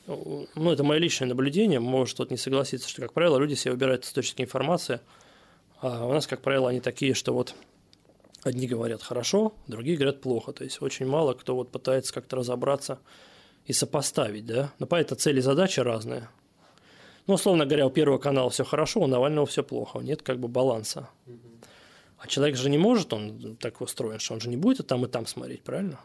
ну, 0.08 0.72
это 0.72 0.84
мое 0.84 1.00
личное 1.00 1.28
наблюдение, 1.28 1.80
может 1.80 2.16
кто-то 2.16 2.34
не 2.34 2.38
согласиться, 2.38 2.90
что, 2.90 3.02
как 3.02 3.14
правило, 3.14 3.38
люди 3.38 3.54
себе 3.54 3.74
выбирают 3.74 4.06
источники 4.06 4.42
информации, 4.42 5.02
а 5.82 6.08
у 6.08 6.14
нас, 6.14 6.26
как 6.26 6.42
правило, 6.42 6.70
они 6.70 6.80
такие, 6.80 7.14
что 7.14 7.34
вот 7.34 7.54
одни 8.48 8.68
говорят 8.68 9.04
хорошо, 9.04 9.54
другие 9.68 9.98
говорят 9.98 10.22
плохо. 10.22 10.54
То 10.54 10.64
есть 10.64 10.82
очень 10.82 11.06
мало 11.06 11.34
кто 11.34 11.56
вот 11.56 11.72
пытается 11.72 12.14
как-то 12.14 12.38
разобраться 12.38 13.00
и 13.66 13.74
сопоставить, 13.74 14.46
да. 14.46 14.74
Но 14.80 14.88
по 14.88 14.96
этой 14.96 15.16
цели 15.16 15.40
задачи 15.40 15.80
разные. 15.80 16.30
Ну, 17.28 17.34
условно 17.34 17.66
говоря, 17.66 17.86
у 17.86 17.90
Первого 17.90 18.18
канала 18.18 18.50
все 18.50 18.64
хорошо, 18.64 19.02
у 19.02 19.08
Навального 19.08 19.46
все 19.46 19.62
плохо, 19.62 20.00
нет 20.00 20.22
как 20.22 20.40
бы 20.40 20.48
баланса. 20.48 21.10
А 22.18 22.28
человек 22.28 22.56
же 22.56 22.70
не 22.70 22.78
может, 22.78 23.14
он 23.14 23.58
так 23.60 23.82
устроен, 23.82 24.20
что 24.20 24.34
он 24.34 24.42
же 24.42 24.50
не 24.50 24.58
будет 24.58 24.80
и 24.80 24.84
там, 24.84 25.06
и 25.06 25.08
там 25.08 25.28
смотреть, 25.28 25.62
правильно? 25.62 26.00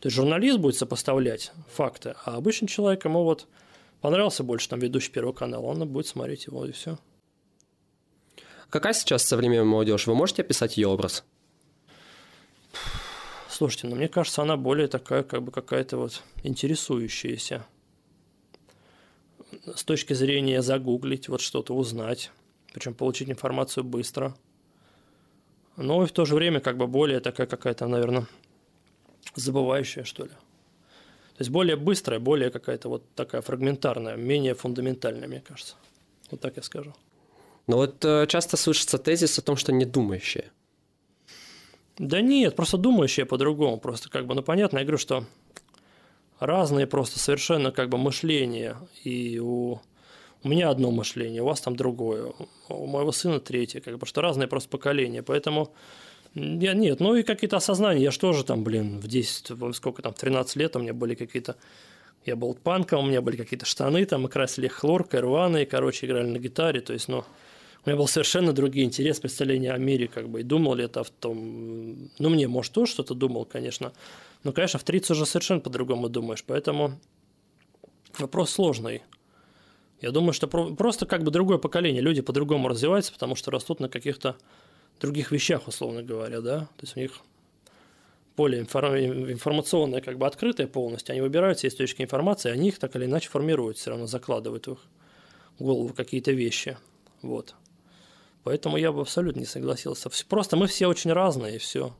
То 0.00 0.06
есть 0.06 0.16
журналист 0.16 0.58
будет 0.58 0.76
сопоставлять 0.76 1.52
факты, 1.68 2.14
а 2.24 2.36
обычный 2.36 2.68
человек 2.68 3.04
ему 3.04 3.24
вот 3.24 3.46
понравился 4.00 4.42
больше 4.42 4.68
там 4.68 4.80
ведущий 4.80 5.12
Первого 5.12 5.32
канала, 5.32 5.66
он 5.66 5.86
будет 5.88 6.06
смотреть 6.06 6.46
его 6.46 6.64
и 6.64 6.72
все. 6.72 6.98
Какая 8.70 8.92
сейчас 8.92 9.24
современная 9.24 9.64
молодежь? 9.64 10.06
Вы 10.06 10.14
можете 10.14 10.42
описать 10.42 10.76
ее 10.76 10.88
образ? 10.88 11.24
Слушайте, 13.48 13.86
ну 13.86 13.96
мне 13.96 14.08
кажется, 14.08 14.42
она 14.42 14.56
более 14.56 14.88
такая, 14.88 15.22
как 15.22 15.42
бы 15.42 15.50
какая-то 15.52 15.96
вот 15.96 16.22
интересующаяся. 16.42 17.64
С 19.74 19.84
точки 19.84 20.12
зрения 20.12 20.60
загуглить, 20.60 21.28
вот 21.28 21.40
что-то 21.40 21.74
узнать, 21.74 22.30
причем 22.74 22.92
получить 22.92 23.30
информацию 23.30 23.84
быстро. 23.84 24.36
Но 25.76 26.02
и 26.02 26.06
в 26.06 26.12
то 26.12 26.24
же 26.24 26.34
время 26.34 26.60
как 26.60 26.76
бы 26.76 26.86
более 26.86 27.20
такая 27.20 27.46
какая-то, 27.46 27.86
наверное, 27.86 28.26
забывающая, 29.36 30.04
что 30.04 30.24
ли. 30.24 30.30
То 30.30 31.40
есть 31.40 31.50
более 31.50 31.76
быстрая, 31.76 32.18
более 32.18 32.50
какая-то 32.50 32.88
вот 32.88 33.04
такая 33.14 33.42
фрагментарная, 33.42 34.16
менее 34.16 34.54
фундаментальная, 34.54 35.28
мне 35.28 35.40
кажется. 35.40 35.76
Вот 36.30 36.40
так 36.40 36.56
я 36.56 36.62
скажу. 36.62 36.94
Но 37.66 37.76
вот 37.76 38.04
э, 38.04 38.26
часто 38.28 38.56
слышится 38.56 38.98
тезис 38.98 39.38
о 39.38 39.42
том, 39.42 39.56
что 39.56 39.72
не 39.72 39.84
думающие. 39.84 40.50
Да 41.98 42.20
нет, 42.20 42.54
просто 42.54 42.76
думающие 42.76 43.26
по-другому. 43.26 43.78
Просто 43.78 44.08
как 44.08 44.26
бы, 44.26 44.34
ну 44.34 44.42
понятно, 44.42 44.78
я 44.78 44.84
говорю, 44.84 44.98
что 44.98 45.24
разные 46.38 46.86
просто 46.86 47.18
совершенно 47.18 47.72
как 47.72 47.88
бы 47.88 47.98
мышления. 47.98 48.76
И 49.02 49.38
у, 49.38 49.80
у 50.42 50.48
меня 50.48 50.70
одно 50.70 50.90
мышление, 50.90 51.42
у 51.42 51.46
вас 51.46 51.60
там 51.60 51.74
другое. 51.74 52.32
У 52.68 52.86
моего 52.86 53.12
сына 53.12 53.40
третье. 53.40 53.80
Как 53.80 53.98
бы, 53.98 54.06
что 54.06 54.20
разные 54.20 54.46
просто 54.46 54.68
поколения. 54.68 55.22
Поэтому 55.22 55.72
я, 56.34 56.74
нет, 56.74 57.00
ну 57.00 57.14
и 57.14 57.22
какие-то 57.22 57.56
осознания. 57.56 58.02
Я 58.02 58.10
же 58.10 58.18
тоже 58.20 58.44
там, 58.44 58.62
блин, 58.62 59.00
в 59.00 59.08
10, 59.08 59.74
сколько 59.74 60.02
там, 60.02 60.12
в 60.12 60.18
13 60.18 60.56
лет 60.56 60.76
у 60.76 60.80
меня 60.80 60.92
были 60.92 61.14
какие-то 61.14 61.56
я 62.26 62.34
был 62.34 62.54
панком, 62.54 63.04
у 63.04 63.08
меня 63.08 63.20
были 63.20 63.36
какие-то 63.36 63.66
штаны, 63.66 64.04
там 64.04 64.22
мы 64.22 64.28
красили 64.28 64.66
хлоркой, 64.66 65.20
рваные, 65.20 65.64
короче, 65.64 66.06
играли 66.06 66.26
на 66.26 66.38
гитаре, 66.38 66.80
то 66.80 66.92
есть, 66.92 67.06
ну, 67.06 67.24
у 67.86 67.88
меня 67.88 67.98
был 67.98 68.08
совершенно 68.08 68.52
другой 68.52 68.82
интерес, 68.82 69.20
представление 69.20 69.72
о 69.72 69.78
мире, 69.78 70.08
как 70.08 70.28
бы, 70.28 70.40
и 70.40 70.42
думал 70.42 70.74
ли 70.74 70.84
это 70.84 71.04
в 71.04 71.10
том... 71.10 72.10
Ну, 72.18 72.28
мне, 72.28 72.48
может, 72.48 72.72
тоже 72.72 72.90
что-то 72.90 73.14
думал, 73.14 73.44
конечно, 73.44 73.92
но, 74.42 74.52
конечно, 74.52 74.80
в 74.80 74.82
30 74.84 75.12
уже 75.12 75.24
совершенно 75.24 75.60
по-другому 75.60 76.08
думаешь, 76.08 76.42
поэтому 76.44 76.98
вопрос 78.18 78.50
сложный. 78.50 79.02
Я 80.00 80.10
думаю, 80.10 80.32
что 80.32 80.48
просто 80.48 81.06
как 81.06 81.22
бы 81.22 81.30
другое 81.30 81.58
поколение, 81.58 82.02
люди 82.02 82.22
по-другому 82.22 82.66
развиваются, 82.68 83.12
потому 83.12 83.36
что 83.36 83.52
растут 83.52 83.78
на 83.78 83.88
каких-то 83.88 84.36
других 85.00 85.30
вещах, 85.30 85.68
условно 85.68 86.02
говоря, 86.02 86.40
да, 86.40 86.60
то 86.60 86.82
есть 86.82 86.96
у 86.96 87.00
них 87.00 87.20
более 88.36 88.62
информационное, 88.62 90.00
как 90.00 90.18
бы 90.18 90.26
открытое 90.26 90.66
полностью, 90.66 91.12
они 91.12 91.22
выбирают 91.22 91.58
все 91.58 91.68
источники 91.68 92.02
информации, 92.02 92.50
они 92.50 92.68
их 92.68 92.80
так 92.80 92.96
или 92.96 93.04
иначе 93.04 93.28
формируют, 93.28 93.78
все 93.78 93.90
равно 93.90 94.06
закладывают 94.06 94.66
в 94.66 94.72
их 94.72 94.78
голову 95.60 95.94
какие-то 95.94 96.32
вещи, 96.32 96.76
вот. 97.22 97.54
Поэтому 98.46 98.76
я 98.76 98.92
бы 98.92 99.00
абсолютно 99.00 99.40
не 99.40 99.44
согласился. 99.44 100.08
Просто 100.28 100.56
мы 100.56 100.68
все 100.68 100.86
очень 100.86 101.12
разные, 101.12 101.56
и 101.56 101.58
все. 101.58 101.96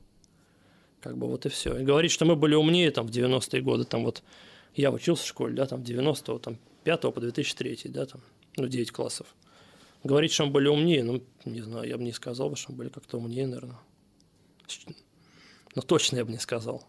Как 1.01 1.19
бы 1.19 1.27
вот 1.27 1.45
и 1.45 1.49
все. 1.49 1.77
И 1.77 1.83
говорить, 1.83 2.13
что 2.13 2.25
мы 2.25 2.37
были 2.37 2.55
умнее 2.55 2.93
там 2.93 3.09
в 3.09 3.11
90-е 3.11 3.63
годы, 3.63 3.83
там 3.83 4.05
вот 4.05 4.23
я 4.77 4.93
учился 4.93 5.25
в 5.25 5.27
школе, 5.27 5.55
да, 5.55 5.67
там 5.67 5.81
90-го, 5.81 6.39
там 6.39 6.59
5 6.85 7.01
по 7.01 7.21
2003, 7.21 7.81
да, 7.87 8.07
там, 8.07 8.21
ну, 8.57 8.69
9 8.69 8.93
классов. 8.93 9.27
Говорить, 10.05 10.31
что 10.33 10.47
мы 10.47 10.53
были 10.53 10.69
умнее, 10.69 11.03
ну, 11.03 11.21
не 11.47 11.63
знаю, 11.63 11.89
я 11.89 11.97
бы 11.97 12.05
не 12.05 12.13
сказал, 12.13 12.55
что 12.55 12.71
мы 12.71 12.79
были 12.79 12.89
как-то 12.91 13.19
умнее, 13.19 13.49
наверное. 13.49 13.81
Ну, 15.75 15.83
точно 15.83 16.19
я 16.19 16.25
бы 16.25 16.31
не 16.31 16.39
сказал. 16.39 16.87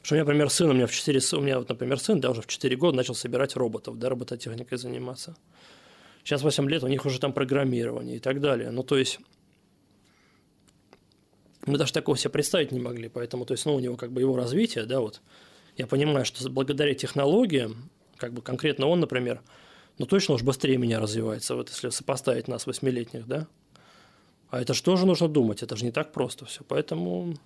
Что 0.00 0.14
у 0.14 0.16
меня, 0.16 0.24
например, 0.24 0.48
сын, 0.48 0.70
у 0.70 0.72
меня 0.72 0.86
в 0.86 0.92
4, 0.92 1.20
у 1.34 1.42
меня, 1.42 1.58
вот, 1.58 1.68
например, 1.68 2.00
сын, 2.00 2.18
да, 2.18 2.30
уже 2.30 2.40
в 2.40 2.46
4 2.46 2.74
года 2.76 2.96
начал 2.96 3.14
собирать 3.14 3.56
роботов, 3.56 3.98
да, 3.98 4.08
робототехникой 4.08 4.78
заниматься. 4.78 5.36
Сейчас 6.24 6.42
8 6.42 6.68
лет, 6.68 6.82
у 6.82 6.88
них 6.88 7.04
уже 7.06 7.18
там 7.18 7.32
программирование 7.32 8.16
и 8.16 8.20
так 8.20 8.40
далее. 8.40 8.70
Ну, 8.70 8.82
то 8.82 8.96
есть, 8.96 9.20
мы 11.66 11.78
даже 11.78 11.92
такого 11.92 12.16
себе 12.16 12.30
представить 12.30 12.72
не 12.72 12.80
могли, 12.80 13.08
поэтому, 13.08 13.44
то 13.44 13.52
есть, 13.52 13.64
ну, 13.66 13.74
у 13.74 13.80
него 13.80 13.96
как 13.96 14.12
бы 14.12 14.20
его 14.20 14.36
развитие, 14.36 14.84
да, 14.84 15.00
вот, 15.00 15.20
я 15.76 15.86
понимаю, 15.86 16.24
что 16.24 16.48
благодаря 16.50 16.94
технологиям, 16.94 17.90
как 18.16 18.32
бы 18.32 18.42
конкретно 18.42 18.86
он, 18.86 19.00
например, 19.00 19.40
ну, 19.98 20.06
точно 20.06 20.34
уж 20.34 20.42
быстрее 20.42 20.76
меня 20.78 21.00
развивается, 21.00 21.54
вот 21.54 21.68
если 21.68 21.90
сопоставить 21.90 22.48
нас, 22.48 22.66
восьмилетних, 22.66 23.26
да, 23.26 23.46
а 24.50 24.60
это 24.60 24.74
же 24.74 24.82
тоже 24.82 25.06
нужно 25.06 25.28
думать, 25.28 25.62
это 25.62 25.76
же 25.76 25.84
не 25.84 25.92
так 25.92 26.12
просто 26.12 26.44
все, 26.44 26.62
поэтому 26.66 27.36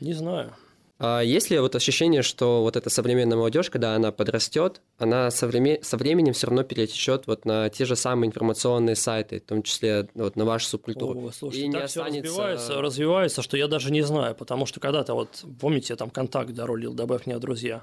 не 0.00 0.12
знаю. 0.12 0.54
А 1.02 1.22
есть 1.22 1.48
ли 1.48 1.58
вот 1.58 1.74
ощущение, 1.74 2.20
что 2.20 2.60
вот 2.60 2.76
эта 2.76 2.90
современная 2.90 3.38
молодежь, 3.38 3.70
когда 3.70 3.94
она 3.94 4.12
подрастет, 4.12 4.82
она 4.98 5.30
со, 5.30 5.46
време... 5.46 5.82
со 5.82 5.96
временем 5.96 6.34
все 6.34 6.48
равно 6.48 6.62
перетечет 6.62 7.26
вот 7.26 7.46
на 7.46 7.70
те 7.70 7.86
же 7.86 7.96
самые 7.96 8.28
информационные 8.28 8.96
сайты, 8.96 9.40
в 9.40 9.44
том 9.44 9.62
числе 9.62 10.08
вот 10.12 10.36
на 10.36 10.44
вашу 10.44 10.66
субкультуру? 10.66 11.28
О, 11.28 11.32
слушай, 11.32 11.60
и 11.60 11.68
не 11.68 11.78
останется... 11.78 12.28
развивается, 12.28 12.82
развивается, 12.82 13.40
что 13.40 13.56
я 13.56 13.66
даже 13.66 13.90
не 13.90 14.02
знаю, 14.02 14.34
потому 14.34 14.66
что 14.66 14.78
когда-то 14.78 15.14
вот, 15.14 15.42
помните, 15.58 15.94
я 15.94 15.96
там 15.96 16.10
контакт 16.10 16.52
дорулил, 16.52 16.92
добавь 16.92 17.26
меня 17.26 17.38
друзья, 17.38 17.82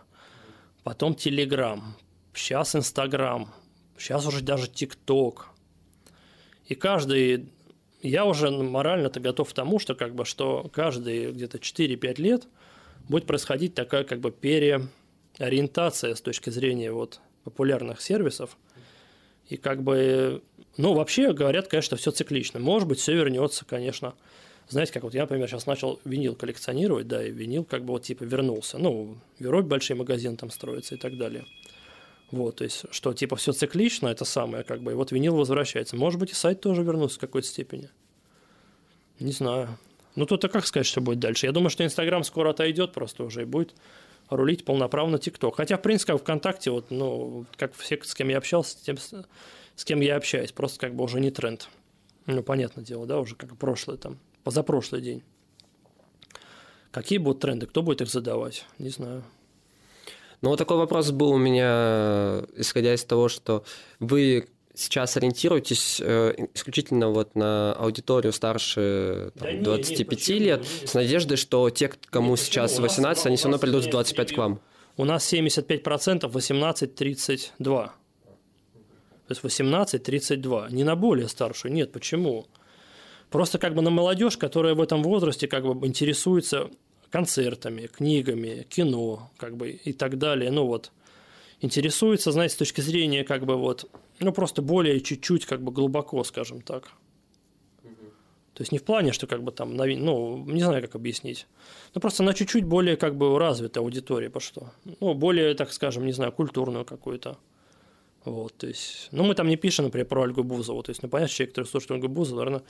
потом 0.83 1.15
Телеграм, 1.15 1.95
сейчас 2.35 2.75
Инстаграм, 2.75 3.51
сейчас 3.97 4.27
уже 4.27 4.43
даже 4.43 4.67
ТикТок. 4.67 5.47
И 6.67 6.75
каждый 6.75 7.49
я 8.03 8.25
уже 8.25 8.51
морально-то 8.51 9.19
готов 9.19 9.49
к 9.49 9.53
тому, 9.53 9.79
что 9.79 9.95
как 9.95 10.13
бы 10.13 10.23
что 10.23 10.69
каждые 10.71 11.31
где-то 11.31 11.57
4-5 11.57 12.21
лет 12.21 12.47
будет 13.09 13.25
происходить 13.25 13.73
такая 13.73 14.03
как 14.03 14.19
бы 14.19 14.31
переориентация 14.31 16.15
с 16.15 16.21
точки 16.21 16.49
зрения 16.49 16.91
вот 16.91 17.19
популярных 17.43 18.01
сервисов. 18.01 18.57
И 19.47 19.55
как 19.55 19.81
бы, 19.81 20.43
ну, 20.75 20.93
вообще 20.93 21.31
говорят, 21.31 21.67
конечно, 21.69 21.95
все 21.95 22.11
циклично. 22.11 22.59
Может 22.59 22.87
быть, 22.89 22.99
все 22.99 23.13
вернется, 23.13 23.63
конечно. 23.65 24.13
Знаете, 24.67 24.91
как 24.91 25.03
вот 25.03 25.13
я, 25.13 25.21
например, 25.21 25.47
сейчас 25.47 25.65
начал 25.65 26.01
винил 26.03 26.35
коллекционировать, 26.35 27.07
да, 27.07 27.25
и 27.25 27.31
винил 27.31 27.63
как 27.63 27.85
бы 27.85 27.93
вот 27.93 28.03
типа 28.03 28.23
вернулся. 28.23 28.77
Ну, 28.77 29.15
Верой 29.39 29.63
большой 29.63 29.95
магазин 29.95 30.35
там 30.35 30.49
строится 30.49 30.95
и 30.95 30.97
так 30.97 31.17
далее. 31.17 31.45
Вот, 32.31 32.57
то 32.57 32.65
есть, 32.65 32.83
что 32.91 33.13
типа 33.13 33.37
все 33.37 33.53
циклично, 33.53 34.09
это 34.09 34.25
самое, 34.25 34.65
как 34.65 34.81
бы, 34.81 34.91
и 34.91 34.95
вот 34.95 35.13
винил 35.13 35.37
возвращается. 35.37 35.95
Может 35.95 36.19
быть, 36.19 36.31
и 36.31 36.33
сайт 36.33 36.59
тоже 36.59 36.83
вернулся 36.83 37.15
в 37.15 37.19
какой-то 37.19 37.47
степени. 37.47 37.89
Не 39.19 39.31
знаю. 39.31 39.77
Ну, 40.17 40.25
тут-то 40.25 40.49
как 40.49 40.65
сказать, 40.65 40.87
что 40.87 40.99
будет 40.99 41.19
дальше? 41.19 41.45
Я 41.45 41.51
думаю, 41.51 41.69
что 41.69 41.85
Инстаграм 41.85 42.23
скоро 42.23 42.49
отойдет 42.49 42.91
просто 42.91 43.23
уже 43.23 43.43
и 43.43 43.45
будет 43.45 43.75
рулить 44.31 44.65
полноправно 44.65 45.19
ТикТок. 45.19 45.55
Хотя, 45.55 45.77
в 45.77 45.81
принципе, 45.83 46.13
как 46.13 46.21
ВКонтакте, 46.23 46.71
вот, 46.71 46.89
ну, 46.89 47.45
как 47.55 47.75
все, 47.75 47.99
с 48.01 48.15
кем 48.15 48.29
я 48.29 48.39
общался, 48.39 48.83
тем, 48.83 48.97
с 48.97 49.85
кем 49.85 50.01
я 50.01 50.15
общаюсь, 50.15 50.51
просто 50.51 50.79
как 50.79 50.95
бы 50.95 51.03
уже 51.03 51.19
не 51.19 51.29
тренд. 51.29 51.69
Ну, 52.25 52.41
понятное 52.41 52.83
дело, 52.83 53.05
да, 53.05 53.19
уже 53.19 53.35
как 53.35 53.55
прошлый 53.57 53.99
там, 53.99 54.17
позапрошлый 54.43 55.01
день. 55.01 55.23
Какие 56.89 57.19
будут 57.19 57.39
тренды, 57.39 57.67
кто 57.67 57.83
будет 57.83 58.01
их 58.01 58.09
задавать, 58.09 58.65
не 58.79 58.89
знаю. 58.89 59.23
Ну, 60.41 60.49
вот 60.49 60.57
такой 60.57 60.77
вопрос 60.77 61.11
был 61.11 61.29
у 61.29 61.37
меня, 61.37 62.43
исходя 62.55 62.95
из 62.95 63.03
того, 63.03 63.29
что 63.29 63.63
вы 63.99 64.49
сейчас 64.77 65.17
ориентируетесь 65.17 65.99
э, 66.01 66.47
исключительно 66.53 67.09
вот 67.09 67.35
на 67.35 67.73
аудиторию 67.73 68.31
старше 68.31 69.31
там, 69.37 69.63
да 69.63 69.77
25 69.77 70.29
нет, 70.29 70.39
лет, 70.39 70.59
нет, 70.61 70.89
с 70.89 70.93
надеждой, 70.93 71.37
что 71.37 71.69
те, 71.69 71.91
кому 72.09 72.31
нет, 72.31 72.39
сейчас 72.39 72.79
18, 72.79 73.25
они 73.25 73.37
все 73.37 73.45
равно 73.45 73.59
придут 73.59 73.85
в 73.85 73.89
25 73.89 74.33
к 74.33 74.37
вам? 74.37 74.61
У 74.95 75.05
нас 75.05 75.31
75% 75.31 76.31
18-32. 76.31 77.57
То 77.57 77.91
есть 79.29 79.43
18-32. 79.43 80.71
Не 80.71 80.83
на 80.83 80.95
более 80.95 81.27
старшую. 81.27 81.73
Нет, 81.73 81.91
почему? 81.91 82.47
Просто 83.29 83.59
как 83.59 83.75
бы 83.75 83.81
на 83.81 83.89
молодежь, 83.89 84.37
которая 84.37 84.73
в 84.73 84.81
этом 84.81 85.03
возрасте 85.03 85.47
как 85.47 85.65
бы 85.65 85.85
интересуется 85.85 86.69
концертами, 87.09 87.87
книгами, 87.87 88.65
кино, 88.69 89.31
как 89.37 89.57
бы 89.57 89.71
и 89.71 89.93
так 89.93 90.17
далее. 90.17 90.49
Ну 90.51 90.65
вот, 90.65 90.91
интересуется, 91.61 92.31
знаете, 92.31 92.55
с 92.55 92.57
точки 92.57 92.81
зрения 92.81 93.23
как 93.23 93.45
бы 93.45 93.55
вот, 93.55 93.89
ну 94.19 94.31
просто 94.31 94.61
более 94.61 94.99
чуть-чуть 94.99 95.45
как 95.45 95.61
бы 95.61 95.71
глубоко, 95.71 96.23
скажем 96.23 96.61
так. 96.61 96.91
То 98.57 98.63
есть 98.63 98.71
не 98.71 98.79
в 98.79 98.83
плане, 98.83 99.11
что 99.11 99.27
как 99.27 99.43
бы 99.43 99.51
там, 99.51 99.75
ну, 99.75 100.43
не 100.45 100.63
знаю, 100.63 100.81
как 100.81 100.95
объяснить. 100.95 101.45
Ну, 101.93 102.01
просто 102.01 102.23
на 102.23 102.33
чуть-чуть 102.33 102.63
более 102.63 102.97
как 102.97 103.15
бы 103.15 103.37
развитая 103.37 103.83
аудитория, 103.83 104.31
по 104.31 104.39
что. 104.39 104.71
Ну, 104.99 105.13
более, 105.13 105.53
так 105.53 105.71
скажем, 105.71 106.07
не 106.07 106.11
знаю, 106.11 106.31
культурную 106.31 106.83
какую-то. 106.83 107.37
Вот, 108.25 108.57
то 108.57 108.65
есть, 108.65 109.09
ну, 109.11 109.23
мы 109.23 109.35
там 109.35 109.47
не 109.47 109.57
пишем, 109.57 109.85
например, 109.85 110.07
про 110.07 110.21
Ольгу 110.23 110.43
Бузову. 110.43 110.81
То 110.81 110.89
есть, 110.89 111.03
ну, 111.03 111.07
понятно, 111.07 111.31
человек, 111.31 111.51
который 111.51 111.65
слушает 111.65 111.91
Ольгу 111.91 112.07
Бузову, 112.07 112.37
наверное, 112.39 112.63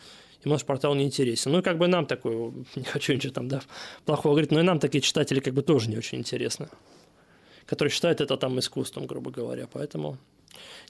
ему 0.43 0.55
наш 0.55 0.65
портал 0.65 0.93
не 0.93 1.05
интересен. 1.05 1.53
Ну, 1.53 1.59
и 1.59 1.61
как 1.61 1.77
бы 1.77 1.87
нам 1.87 2.05
такой, 2.05 2.35
не 2.75 2.83
хочу 2.83 3.13
ничего 3.13 3.31
там, 3.31 3.47
да, 3.47 3.61
плохого 4.03 4.33
говорить, 4.33 4.51
но 4.51 4.59
и 4.59 4.63
нам 4.63 4.79
такие 4.79 5.01
читатели 5.01 5.39
как 5.39 5.53
бы 5.53 5.61
тоже 5.61 5.89
не 5.89 5.97
очень 5.97 6.17
интересны, 6.17 6.67
которые 7.65 7.93
считают 7.93 8.19
это 8.19 8.35
там 8.35 8.59
искусством, 8.59 9.07
грубо 9.07 9.31
говоря. 9.31 9.69
Поэтому 9.71 10.17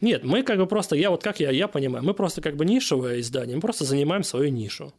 нет, 0.01 0.23
мы 0.23 0.43
как 0.43 0.57
бы 0.57 0.67
просто, 0.67 0.95
я 0.95 1.09
вот 1.09 1.23
как 1.23 1.39
я, 1.39 1.51
я 1.51 1.67
понимаю, 1.67 2.03
мы 2.03 2.13
просто 2.13 2.41
как 2.41 2.55
бы 2.55 2.65
нишевое 2.65 3.19
издание, 3.19 3.55
мы 3.55 3.61
просто 3.61 3.85
занимаем 3.85 4.23
свою 4.23 4.49
нишу. 4.49 4.93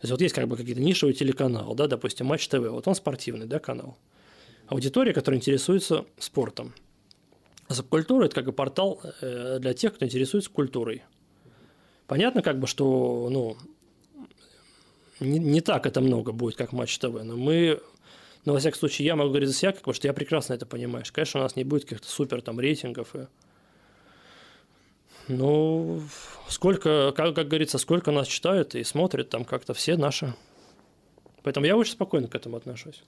То 0.00 0.04
есть 0.04 0.10
вот 0.12 0.20
есть 0.20 0.34
как 0.34 0.48
бы 0.48 0.56
какие-то 0.56 0.80
нишевые 0.80 1.14
телеканалы, 1.14 1.74
да, 1.76 1.86
допустим, 1.86 2.26
Матч 2.26 2.48
ТВ, 2.48 2.70
вот 2.70 2.88
он 2.88 2.94
спортивный, 2.94 3.46
да, 3.46 3.58
канал. 3.58 3.98
Аудитория, 4.66 5.12
которая 5.12 5.38
интересуется 5.38 6.06
спортом. 6.18 6.72
Субкультура– 7.68 8.24
это 8.26 8.34
как 8.34 8.46
бы 8.46 8.52
портал 8.52 9.00
э, 9.20 9.58
для 9.60 9.74
тех, 9.74 9.94
кто 9.94 10.04
интересуется 10.04 10.50
культурой. 10.50 11.02
Понятно, 12.06 12.42
как 12.42 12.58
бы, 12.58 12.66
что 12.66 13.28
ну, 13.30 13.56
не, 15.20 15.38
не 15.38 15.60
так 15.60 15.86
это 15.86 16.00
много 16.00 16.32
будет, 16.32 16.56
как 16.56 16.72
Матч 16.72 16.98
ТВ, 16.98 17.22
но 17.22 17.36
мы, 17.36 17.80
ну, 18.44 18.54
во 18.54 18.58
всяком 18.58 18.78
случае, 18.78 19.06
я 19.06 19.16
могу 19.16 19.30
говорить 19.30 19.48
за 19.48 19.54
себя, 19.54 19.72
потому 19.72 19.94
что 19.94 20.08
я 20.08 20.14
прекрасно 20.14 20.54
это 20.54 20.66
понимаю. 20.66 21.04
Конечно, 21.12 21.40
у 21.40 21.42
нас 21.42 21.56
не 21.56 21.64
будет 21.64 21.84
каких-то 21.84 22.08
супер 22.08 22.40
там 22.42 22.58
рейтингов. 22.58 23.14
И... 23.14 23.26
Ну, 25.30 26.02
сколько, 26.48 27.12
как, 27.16 27.34
как 27.34 27.48
говорится, 27.48 27.78
сколько 27.78 28.10
нас 28.10 28.26
читают 28.26 28.74
и 28.74 28.82
смотрят 28.82 29.30
там 29.30 29.44
как-то 29.44 29.74
все 29.74 29.96
наши. 29.96 30.34
Поэтому 31.42 31.66
я 31.66 31.76
очень 31.76 31.92
спокойно 31.92 32.26
к 32.28 32.34
этому 32.34 32.56
отношусь. 32.56 33.02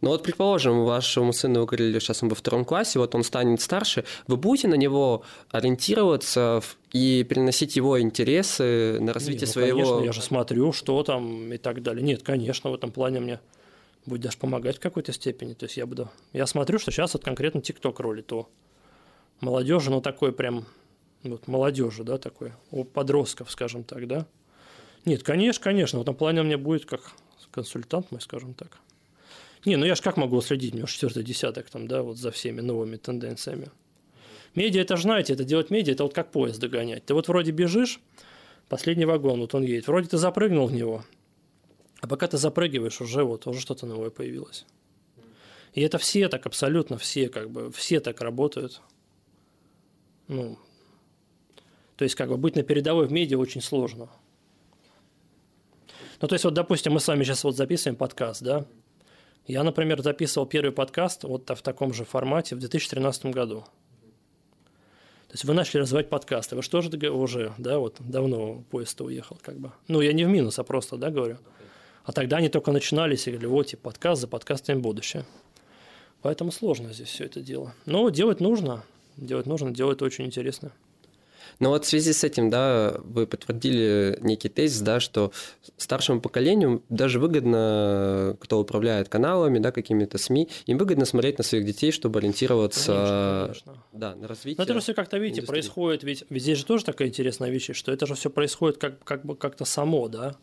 Ну 0.00 0.10
вот, 0.10 0.22
предположим, 0.22 0.84
вашему 0.84 1.32
сыну 1.32 1.60
вы 1.60 1.66
говорили, 1.66 1.98
сейчас 1.98 2.22
он 2.22 2.28
во 2.28 2.34
втором 2.34 2.64
классе, 2.64 2.98
вот 2.98 3.14
он 3.14 3.24
станет 3.24 3.60
старше, 3.60 4.04
вы 4.26 4.36
будете 4.36 4.68
на 4.68 4.74
него 4.74 5.22
ориентироваться 5.50 6.62
и 6.92 7.24
переносить 7.24 7.76
его 7.76 8.00
интересы 8.00 8.98
на 9.00 9.12
развитие 9.12 9.46
Нет, 9.46 9.48
ну, 9.48 9.60
своего... 9.62 9.78
Конечно, 9.78 10.04
я 10.04 10.12
же 10.12 10.20
смотрю, 10.20 10.72
что 10.72 11.02
там 11.04 11.52
и 11.52 11.58
так 11.58 11.82
далее. 11.82 12.02
Нет, 12.02 12.22
конечно, 12.22 12.70
в 12.70 12.74
этом 12.74 12.92
плане 12.92 13.20
мне 13.20 13.40
будет 14.04 14.20
даже 14.20 14.36
помогать 14.36 14.76
в 14.76 14.80
какой-то 14.80 15.12
степени. 15.12 15.54
То 15.54 15.64
есть 15.64 15.76
я 15.78 15.86
буду... 15.86 16.10
Я 16.32 16.46
смотрю, 16.46 16.78
что 16.78 16.90
сейчас 16.90 17.14
вот 17.14 17.24
конкретно 17.24 17.62
ТикТок 17.62 17.98
ролит 18.00 18.26
то 18.26 18.48
молодежи, 19.40 19.90
ну 19.90 20.00
такой 20.00 20.32
прям 20.32 20.66
вот 21.24 21.48
молодежи, 21.48 22.04
да, 22.04 22.18
такой, 22.18 22.52
у 22.70 22.84
подростков, 22.84 23.50
скажем 23.50 23.84
так, 23.84 24.06
да. 24.06 24.26
Нет, 25.04 25.22
конечно, 25.22 25.62
конечно, 25.62 25.98
в 25.98 26.02
этом 26.02 26.14
плане 26.14 26.40
у 26.40 26.44
меня 26.44 26.58
будет 26.58 26.86
как 26.86 27.12
консультант 27.50 28.10
мой, 28.10 28.20
скажем 28.20 28.54
так. 28.54 28.78
Не, 29.64 29.76
ну 29.76 29.86
я 29.86 29.94
же 29.94 30.02
как 30.02 30.16
могу 30.16 30.40
следить, 30.40 30.74
у 30.74 30.76
меня 30.76 30.86
четвертый 30.86 31.22
десяток 31.22 31.70
там, 31.70 31.88
да, 31.88 32.02
вот 32.02 32.18
за 32.18 32.30
всеми 32.30 32.60
новыми 32.60 32.96
тенденциями. 32.96 33.70
Медиа, 34.54 34.82
это 34.82 34.96
же 34.96 35.02
знаете, 35.04 35.32
это 35.32 35.44
делать 35.44 35.70
медиа, 35.70 35.92
это 35.92 36.04
вот 36.04 36.14
как 36.14 36.30
поезд 36.30 36.60
догонять. 36.60 37.04
Ты 37.04 37.14
вот 37.14 37.28
вроде 37.28 37.50
бежишь, 37.50 38.00
последний 38.68 39.06
вагон, 39.06 39.40
вот 39.40 39.54
он 39.54 39.62
едет, 39.62 39.88
вроде 39.88 40.08
ты 40.08 40.18
запрыгнул 40.18 40.66
в 40.66 40.72
него, 40.72 41.04
а 42.00 42.06
пока 42.06 42.26
ты 42.26 42.36
запрыгиваешь, 42.36 43.00
уже 43.00 43.24
вот, 43.24 43.46
уже 43.46 43.60
что-то 43.60 43.86
новое 43.86 44.10
появилось. 44.10 44.66
И 45.72 45.80
это 45.80 45.98
все 45.98 46.28
так, 46.28 46.46
абсолютно 46.46 46.98
все, 46.98 47.28
как 47.28 47.50
бы, 47.50 47.72
все 47.72 48.00
так 48.00 48.20
работают. 48.20 48.80
Ну, 50.28 50.58
то 51.96 52.04
есть, 52.04 52.14
как 52.14 52.28
бы, 52.28 52.36
быть 52.36 52.56
на 52.56 52.62
передовой 52.62 53.06
в 53.06 53.12
медиа 53.12 53.38
очень 53.38 53.60
сложно. 53.60 54.08
Ну, 56.20 56.28
то 56.28 56.34
есть, 56.34 56.44
вот, 56.44 56.54
допустим, 56.54 56.92
мы 56.92 57.00
с 57.00 57.08
вами 57.08 57.24
сейчас 57.24 57.44
вот 57.44 57.56
записываем 57.56 57.96
подкаст, 57.96 58.42
да, 58.42 58.66
я, 59.46 59.62
например, 59.62 60.00
записывал 60.00 60.46
первый 60.46 60.72
подкаст 60.72 61.24
вот 61.24 61.50
в 61.50 61.60
таком 61.60 61.92
же 61.92 62.04
формате 62.04 62.56
в 62.56 62.60
2013 62.60 63.26
году. 63.26 63.60
То 65.28 65.36
есть 65.36 65.44
вы 65.44 65.52
начали 65.52 65.80
развивать 65.80 66.08
подкасты. 66.08 66.56
Вы 66.56 66.62
что 66.62 66.80
же 66.80 66.88
уже, 67.10 67.52
да, 67.58 67.78
вот 67.78 67.96
давно 67.98 68.64
поезд 68.70 68.98
уехал, 69.00 69.36
как 69.42 69.58
бы. 69.58 69.72
Ну, 69.88 70.00
я 70.00 70.12
не 70.12 70.24
в 70.24 70.28
минус, 70.28 70.58
а 70.58 70.64
просто, 70.64 70.96
да, 70.96 71.10
говорю. 71.10 71.38
А 72.04 72.12
тогда 72.12 72.38
они 72.38 72.48
только 72.48 72.72
начинались 72.72 73.26
и 73.26 73.32
говорили, 73.32 73.50
вот, 73.50 73.72
и 73.72 73.76
подкаст, 73.76 74.22
за 74.22 74.28
подкастами 74.28 74.78
будущее. 74.78 75.26
Поэтому 76.22 76.50
сложно 76.50 76.92
здесь 76.92 77.08
все 77.08 77.24
это 77.24 77.40
дело. 77.40 77.74
Но 77.84 78.08
делать 78.08 78.40
нужно. 78.40 78.84
Делать 79.16 79.46
нужно, 79.46 79.72
делать 79.72 80.00
очень 80.00 80.24
интересно. 80.24 80.72
Но 81.58 81.70
вот 81.70 81.84
в 81.84 81.88
связи 81.88 82.12
с 82.12 82.24
этим, 82.24 82.50
да, 82.50 82.96
вы 83.04 83.26
подтвердили 83.26 84.18
некий 84.20 84.48
тезис, 84.48 84.80
да, 84.80 85.00
что 85.00 85.32
старшему 85.76 86.20
поколению 86.20 86.82
даже 86.88 87.20
выгодно, 87.20 88.36
кто 88.40 88.60
управляет 88.60 89.08
каналами, 89.08 89.58
да, 89.58 89.72
какими-то 89.72 90.18
СМИ, 90.18 90.48
им 90.66 90.78
выгодно 90.78 91.04
смотреть 91.04 91.38
на 91.38 91.44
своих 91.44 91.64
детей, 91.64 91.92
чтобы 91.92 92.18
ориентироваться 92.18 93.44
Конечно, 93.44 93.72
конечно. 93.72 93.84
Да, 93.92 94.14
на 94.14 94.28
развитие. 94.28 94.56
Но 94.58 94.64
это 94.64 94.74
же 94.74 94.80
все 94.80 94.94
как-то, 94.94 95.18
видите, 95.18 95.40
индустрии. 95.40 95.60
происходит, 95.60 96.04
ведь, 96.04 96.24
ведь 96.30 96.42
здесь 96.42 96.58
же 96.58 96.64
тоже 96.64 96.84
такая 96.84 97.08
интересная 97.08 97.50
вещь, 97.50 97.70
что 97.72 97.92
это 97.92 98.06
же 98.06 98.14
все 98.14 98.30
происходит 98.30 98.78
как, 98.78 99.02
как 99.04 99.24
бы 99.24 99.36
как-то 99.36 99.64
само, 99.64 100.08
да? 100.08 100.36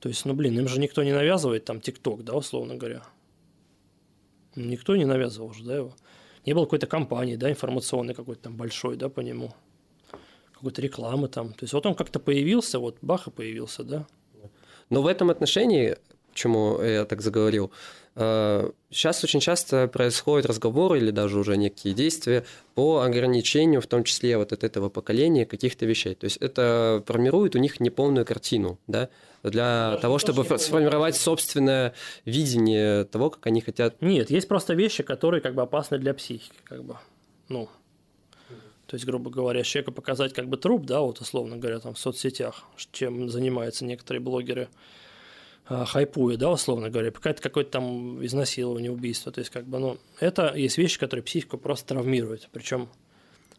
То 0.00 0.08
есть, 0.08 0.24
ну, 0.24 0.34
блин, 0.34 0.58
им 0.58 0.66
же 0.66 0.80
никто 0.80 1.02
не 1.02 1.12
навязывает 1.12 1.64
там 1.64 1.80
ТикТок, 1.80 2.24
да, 2.24 2.34
условно 2.34 2.76
говоря. 2.76 3.02
Никто 4.56 4.96
не 4.96 5.04
навязывал 5.04 5.52
же, 5.52 5.64
да, 5.64 5.76
его. 5.76 5.94
Не 6.46 6.54
было 6.54 6.64
какой-то 6.64 6.86
компании, 6.86 7.36
да, 7.36 7.50
информационной 7.50 8.14
какой-то 8.14 8.44
там 8.44 8.56
большой, 8.56 8.96
да, 8.96 9.08
по 9.08 9.20
нему. 9.20 9.54
Какой-то 10.60 10.82
рекламы 10.82 11.28
там. 11.28 11.54
То 11.54 11.62
есть, 11.62 11.72
вот 11.72 11.86
он 11.86 11.94
как-то 11.94 12.18
появился, 12.20 12.78
вот 12.78 12.98
бах 13.00 13.26
и 13.26 13.30
появился, 13.30 13.82
да. 13.82 14.06
Но 14.90 15.00
в 15.00 15.06
этом 15.06 15.30
отношении, 15.30 15.96
почему 16.30 16.82
я 16.82 17.06
так 17.06 17.22
заговорил, 17.22 17.70
э, 18.16 18.70
сейчас 18.90 19.24
очень 19.24 19.40
часто 19.40 19.88
происходят 19.88 20.46
разговоры 20.46 20.98
или 20.98 21.10
даже 21.10 21.38
уже 21.38 21.56
некие 21.56 21.94
действия 21.94 22.44
по 22.74 23.00
ограничению, 23.00 23.80
в 23.80 23.86
том 23.86 24.04
числе 24.04 24.36
вот 24.36 24.52
от 24.52 24.62
этого 24.62 24.90
поколения, 24.90 25.46
каких-то 25.46 25.86
вещей. 25.86 26.14
То 26.14 26.24
есть 26.24 26.36
это 26.38 27.02
формирует 27.06 27.54
у 27.54 27.58
них 27.58 27.80
неполную 27.80 28.26
картину, 28.26 28.78
да, 28.86 29.08
для 29.42 29.92
Даже 29.92 30.02
того, 30.02 30.18
то, 30.18 30.32
чтобы 30.32 30.58
сформировать 30.58 31.16
собственное 31.16 31.94
видение 32.26 33.04
того, 33.04 33.30
как 33.30 33.46
они 33.46 33.62
хотят. 33.62 34.02
Нет, 34.02 34.30
есть 34.30 34.48
просто 34.48 34.74
вещи, 34.74 35.02
которые 35.02 35.40
как 35.40 35.54
бы 35.54 35.62
опасны 35.62 35.98
для 35.98 36.12
психики, 36.12 36.58
как 36.64 36.84
бы, 36.84 36.98
ну, 37.48 37.68
то 38.90 38.96
есть, 38.96 39.06
грубо 39.06 39.30
говоря, 39.30 39.62
человеку 39.62 39.92
показать 39.92 40.32
как 40.32 40.48
бы 40.48 40.56
труп, 40.56 40.84
да, 40.84 41.00
вот 41.00 41.20
условно 41.20 41.56
говоря, 41.56 41.78
там 41.78 41.94
в 41.94 41.98
соцсетях, 42.00 42.64
чем 42.90 43.30
занимаются 43.30 43.84
некоторые 43.84 44.20
блогеры, 44.20 44.68
а, 45.66 45.84
хайпуя, 45.84 46.36
да, 46.36 46.50
условно 46.50 46.90
говоря, 46.90 47.12
какое-то 47.12 47.40
какое-то 47.40 47.70
там 47.70 48.26
изнасилование, 48.26 48.90
убийство, 48.90 49.30
то 49.30 49.38
есть, 49.38 49.52
как 49.52 49.64
бы, 49.64 49.78
ну, 49.78 49.98
это 50.18 50.52
есть 50.56 50.76
вещи, 50.76 50.98
которые 50.98 51.22
психику 51.22 51.56
просто 51.56 51.94
травмируют, 51.94 52.48
причем 52.50 52.88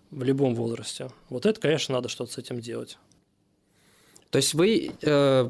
в 0.09 0.21
любом 0.21 0.53
возрасте. 0.53 1.09
Вот 1.29 1.45
это, 1.45 1.61
конечно, 1.61 1.95
надо 1.95 2.09
что-то 2.09 2.33
с 2.33 2.37
этим 2.37 2.59
делать. 2.59 2.97
То 4.31 4.35
есть 4.35 4.53
вы 4.53 4.91
э, 5.01 5.49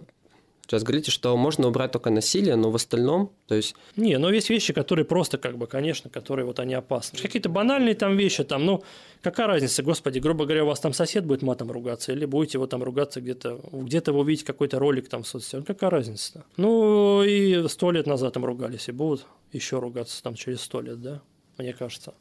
сейчас 0.63 0.83
говорите, 0.83 1.11
что 1.11 1.35
можно 1.37 1.67
убрать 1.67 1.91
только 1.91 2.09
насилие, 2.09 2.55
но 2.55 2.71
в 2.71 2.75
остальном, 2.75 3.31
то 3.47 3.55
есть 3.55 3.75
Не, 3.95 4.17
но 4.17 4.31
есть 4.31 4.49
вещи, 4.49 4.73
которые 4.73 5.05
просто, 5.05 5.37
как 5.37 5.57
бы, 5.57 5.67
конечно, 5.67 6.09
которые 6.09 6.45
вот 6.45 6.59
они 6.59 6.73
опасны. 6.73 7.19
Какие-то 7.19 7.49
банальные 7.49 7.95
там 7.95 8.17
вещи, 8.17 8.43
там, 8.43 8.65
ну, 8.65 8.83
какая 9.21 9.47
разница, 9.47 9.83
господи, 9.83 10.19
грубо 10.19 10.45
говоря, 10.45 10.63
у 10.63 10.67
вас 10.67 10.79
там 10.79 10.93
сосед 10.93 11.25
будет 11.25 11.41
матом 11.41 11.71
ругаться, 11.71 12.11
или 12.11 12.25
будете 12.25 12.57
его 12.57 12.67
там 12.67 12.83
ругаться 12.83 13.21
где-то, 13.21 13.59
где-то 13.71 14.13
вы 14.13 14.19
увидите 14.19 14.45
какой-то 14.45 14.79
ролик 14.79 15.09
там 15.09 15.23
в 15.23 15.27
соцсетях, 15.27 15.65
какая 15.65 15.89
разница-то? 15.89 16.45
Ну, 16.57 17.23
и 17.23 17.67
сто 17.67 17.91
лет 17.91 18.07
назад 18.07 18.33
там 18.33 18.45
ругались, 18.45 18.87
и 18.87 18.91
будут 18.91 19.25
еще 19.51 19.79
ругаться 19.79 20.21
там 20.23 20.35
через 20.35 20.61
сто 20.61 20.81
лет, 20.81 21.01
да, 21.01 21.21
мне 21.57 21.73
кажется. 21.73 22.13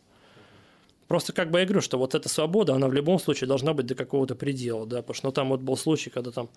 Просто 1.10 1.32
как 1.32 1.50
бы 1.50 1.58
я 1.58 1.64
говорю, 1.64 1.80
что 1.80 1.98
вот 1.98 2.14
эта 2.14 2.28
свобода, 2.28 2.74
она 2.74 2.86
в 2.86 2.92
любом 2.92 3.18
случае 3.18 3.48
должна 3.48 3.74
быть 3.74 3.86
до 3.86 3.96
какого-то 3.96 4.36
предела, 4.36 4.86
да, 4.86 4.98
потому 4.98 5.14
что 5.14 5.26
ну, 5.26 5.32
там 5.32 5.48
вот 5.48 5.60
был 5.60 5.76
случай, 5.76 6.08
когда 6.08 6.30
там 6.30 6.48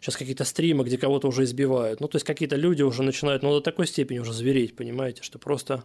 сейчас 0.00 0.16
какие-то 0.16 0.44
стримы, 0.44 0.84
где 0.84 0.96
кого-то 0.98 1.28
уже 1.28 1.44
избивают. 1.44 2.00
Ну, 2.00 2.08
то 2.08 2.16
есть 2.16 2.26
какие-то 2.26 2.56
люди 2.56 2.82
уже 2.82 3.02
начинают, 3.02 3.42
ну, 3.42 3.50
до 3.50 3.60
такой 3.60 3.86
степени 3.86 4.18
уже 4.18 4.32
звереть, 4.32 4.74
понимаете, 4.74 5.22
что 5.22 5.38
просто... 5.38 5.84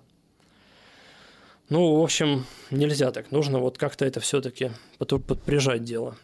Ну, 1.68 2.00
в 2.00 2.04
общем, 2.04 2.46
нельзя 2.70 3.12
так. 3.12 3.32
Нужно 3.32 3.60
вот 3.60 3.78
как-то 3.78 4.06
это 4.06 4.20
все-таки 4.20 4.72
подприжать 5.00 5.84
дело. 5.84 6.16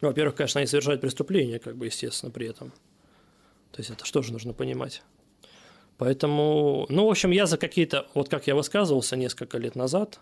Ну, 0.00 0.08
во-первых, 0.08 0.36
конечно, 0.36 0.60
они 0.60 0.68
совершают 0.68 1.00
преступление, 1.00 1.58
как 1.58 1.76
бы, 1.76 1.86
естественно, 1.86 2.30
при 2.30 2.48
этом. 2.48 2.70
То 3.72 3.80
есть 3.80 3.90
это 3.90 4.06
что 4.06 4.22
же 4.22 4.32
нужно 4.32 4.52
понимать? 4.52 5.02
Поэтому, 5.98 6.86
ну, 6.88 7.06
в 7.06 7.10
общем, 7.10 7.32
я 7.32 7.46
за 7.46 7.58
какие-то, 7.58 8.06
вот 8.14 8.28
как 8.28 8.46
я 8.46 8.54
высказывался 8.54 9.16
несколько 9.16 9.58
лет 9.58 9.74
назад, 9.74 10.20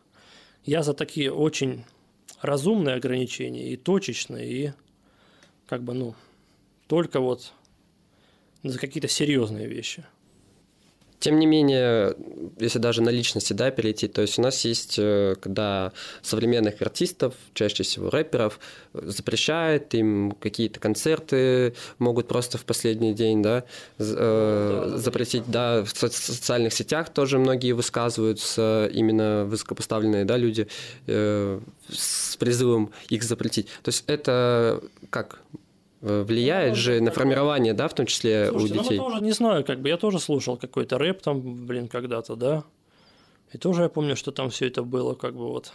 я 0.65 0.83
за 0.83 0.95
такие 0.95 1.31
очень 1.31 1.85
разумные 2.41 2.97
ограничения 2.97 3.69
и 3.69 3.77
точечные, 3.77 4.49
и 4.51 4.73
как 5.67 5.83
бы, 5.83 5.93
ну, 5.93 6.15
только 6.87 7.21
вот 7.21 7.53
за 8.63 8.79
какие-то 8.79 9.09
серьезные 9.09 9.67
вещи. 9.67 10.05
Тем 11.19 11.39
не 11.39 11.47
менее, 11.47 12.15
если 12.59 12.79
даже 12.79 13.01
на 13.01 13.09
личности 13.09 13.55
да, 13.55 13.71
перейти, 13.71 14.07
то 14.07 14.21
есть 14.21 14.39
у 14.39 14.43
нас 14.43 14.65
есть, 14.67 14.97
э, 14.99 15.35
когда 15.41 15.93
современных 16.21 16.81
артистов, 16.83 17.35
чаще 17.55 17.85
всего 17.85 18.11
рэперов, 18.11 18.61
запрещают 18.93 19.95
им 19.95 20.33
какие-то 20.33 20.79
концерты, 20.79 21.75
могут 21.99 22.29
просто 22.29 22.59
в 22.59 22.65
последний 22.65 23.15
день 23.15 23.43
да, 23.43 23.65
э, 23.99 24.93
запретить, 24.97 25.45
да, 25.47 25.85
в 25.85 25.89
со- 25.89 26.11
социальных 26.11 26.75
сетях 26.75 27.09
тоже 27.09 27.39
многие 27.39 27.73
высказываются, 27.73 28.91
именно 28.93 29.47
высокопоставленные 29.47 30.27
да, 30.27 30.37
люди, 30.37 30.69
э, 31.07 31.61
с 31.89 32.37
призывом 32.37 32.93
их 33.09 33.23
запретить. 33.23 33.69
То 33.83 33.89
есть 33.89 34.05
это 34.07 34.83
как 35.09 35.41
э, 36.03 36.23
влияет 36.23 36.77
же 36.77 37.01
на 37.01 37.11
формирование, 37.11 37.75
да, 37.75 37.89
в 37.89 37.95
том 37.95 38.07
числе 38.07 38.49
Слушайте, 38.49 38.75
у 38.75 38.77
ну 38.77 38.83
детей. 38.83 38.99
мы 38.99 39.05
тоже, 39.05 39.25
не 39.25 39.33
знаю, 39.33 39.65
как 39.65 39.81
бы 39.81 39.89
я 39.89 39.97
тоже 39.97 40.19
слушал 40.19 40.57
какой-то 40.57 40.99
рэп 40.99 41.23
там, 41.23 41.67
блин, 41.67 41.89
когда-то, 41.89 42.37
да. 42.37 42.65
И 43.53 43.59
тоже 43.59 43.83
я 43.83 43.89
помню, 43.89 44.17
что 44.17 44.33
там 44.33 44.51
все 44.51 44.67
это 44.67 44.83
было 44.83 45.15
как 45.15 45.35
бы 45.35 45.47
вот 45.49 45.73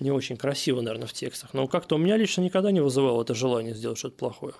не 0.00 0.10
очень 0.10 0.36
красиво, 0.36 0.80
наверное, 0.80 1.06
в 1.06 1.12
текстах. 1.12 1.54
Но 1.54 1.66
как-то 1.66 1.96
у 1.96 1.98
меня 1.98 2.16
лично 2.16 2.42
никогда 2.42 2.70
не 2.70 2.80
вызывало 2.80 3.22
это 3.22 3.34
желание 3.34 3.74
сделать 3.74 3.98
что-то 3.98 4.16
плохое. 4.16 4.54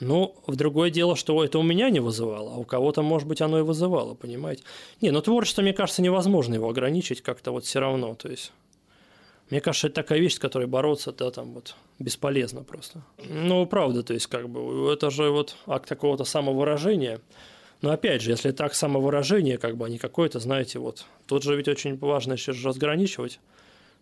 Ну, 0.00 0.34
в 0.46 0.56
другое 0.56 0.90
дело, 0.90 1.14
что 1.14 1.44
это 1.44 1.58
у 1.58 1.62
меня 1.62 1.90
не 1.90 2.00
вызывало, 2.00 2.54
а 2.54 2.56
у 2.56 2.64
кого-то, 2.64 3.02
может 3.02 3.28
быть, 3.28 3.40
оно 3.40 3.60
и 3.60 3.62
вызывало, 3.62 4.14
понимаете? 4.14 4.64
Не, 5.00 5.12
ну 5.12 5.22
творчество, 5.22 5.62
мне 5.62 5.72
кажется, 5.72 6.02
невозможно 6.02 6.54
его 6.54 6.68
ограничить 6.68 7.22
как-то 7.22 7.52
вот 7.52 7.64
все 7.64 7.78
равно, 7.78 8.14
то 8.14 8.28
есть... 8.28 8.52
Мне 9.50 9.60
кажется, 9.60 9.86
это 9.86 9.96
такая 9.96 10.18
вещь, 10.18 10.34
с 10.34 10.38
которой 10.38 10.66
бороться, 10.66 11.12
да, 11.12 11.30
там 11.30 11.54
вот 11.54 11.76
бесполезно 11.98 12.64
просто. 12.64 13.02
Ну, 13.28 13.64
правда, 13.66 14.02
то 14.02 14.12
есть, 14.12 14.26
как 14.26 14.48
бы, 14.48 14.92
это 14.92 15.10
же 15.10 15.30
вот 15.30 15.56
акт 15.66 15.88
какого-то 15.88 16.24
самовыражения. 16.24 17.20
Но 17.80 17.90
опять 17.90 18.22
же, 18.22 18.30
если 18.30 18.50
это 18.50 18.64
акт 18.64 18.74
самовыражения, 18.74 19.58
как 19.58 19.76
бы, 19.76 19.86
а 19.86 19.88
не 19.88 19.98
какое-то, 19.98 20.40
знаете, 20.40 20.78
вот, 20.80 21.04
тут 21.26 21.44
же 21.44 21.54
ведь 21.56 21.68
очень 21.68 21.96
важно 21.96 22.32
еще 22.32 22.52
разграничивать 22.52 23.38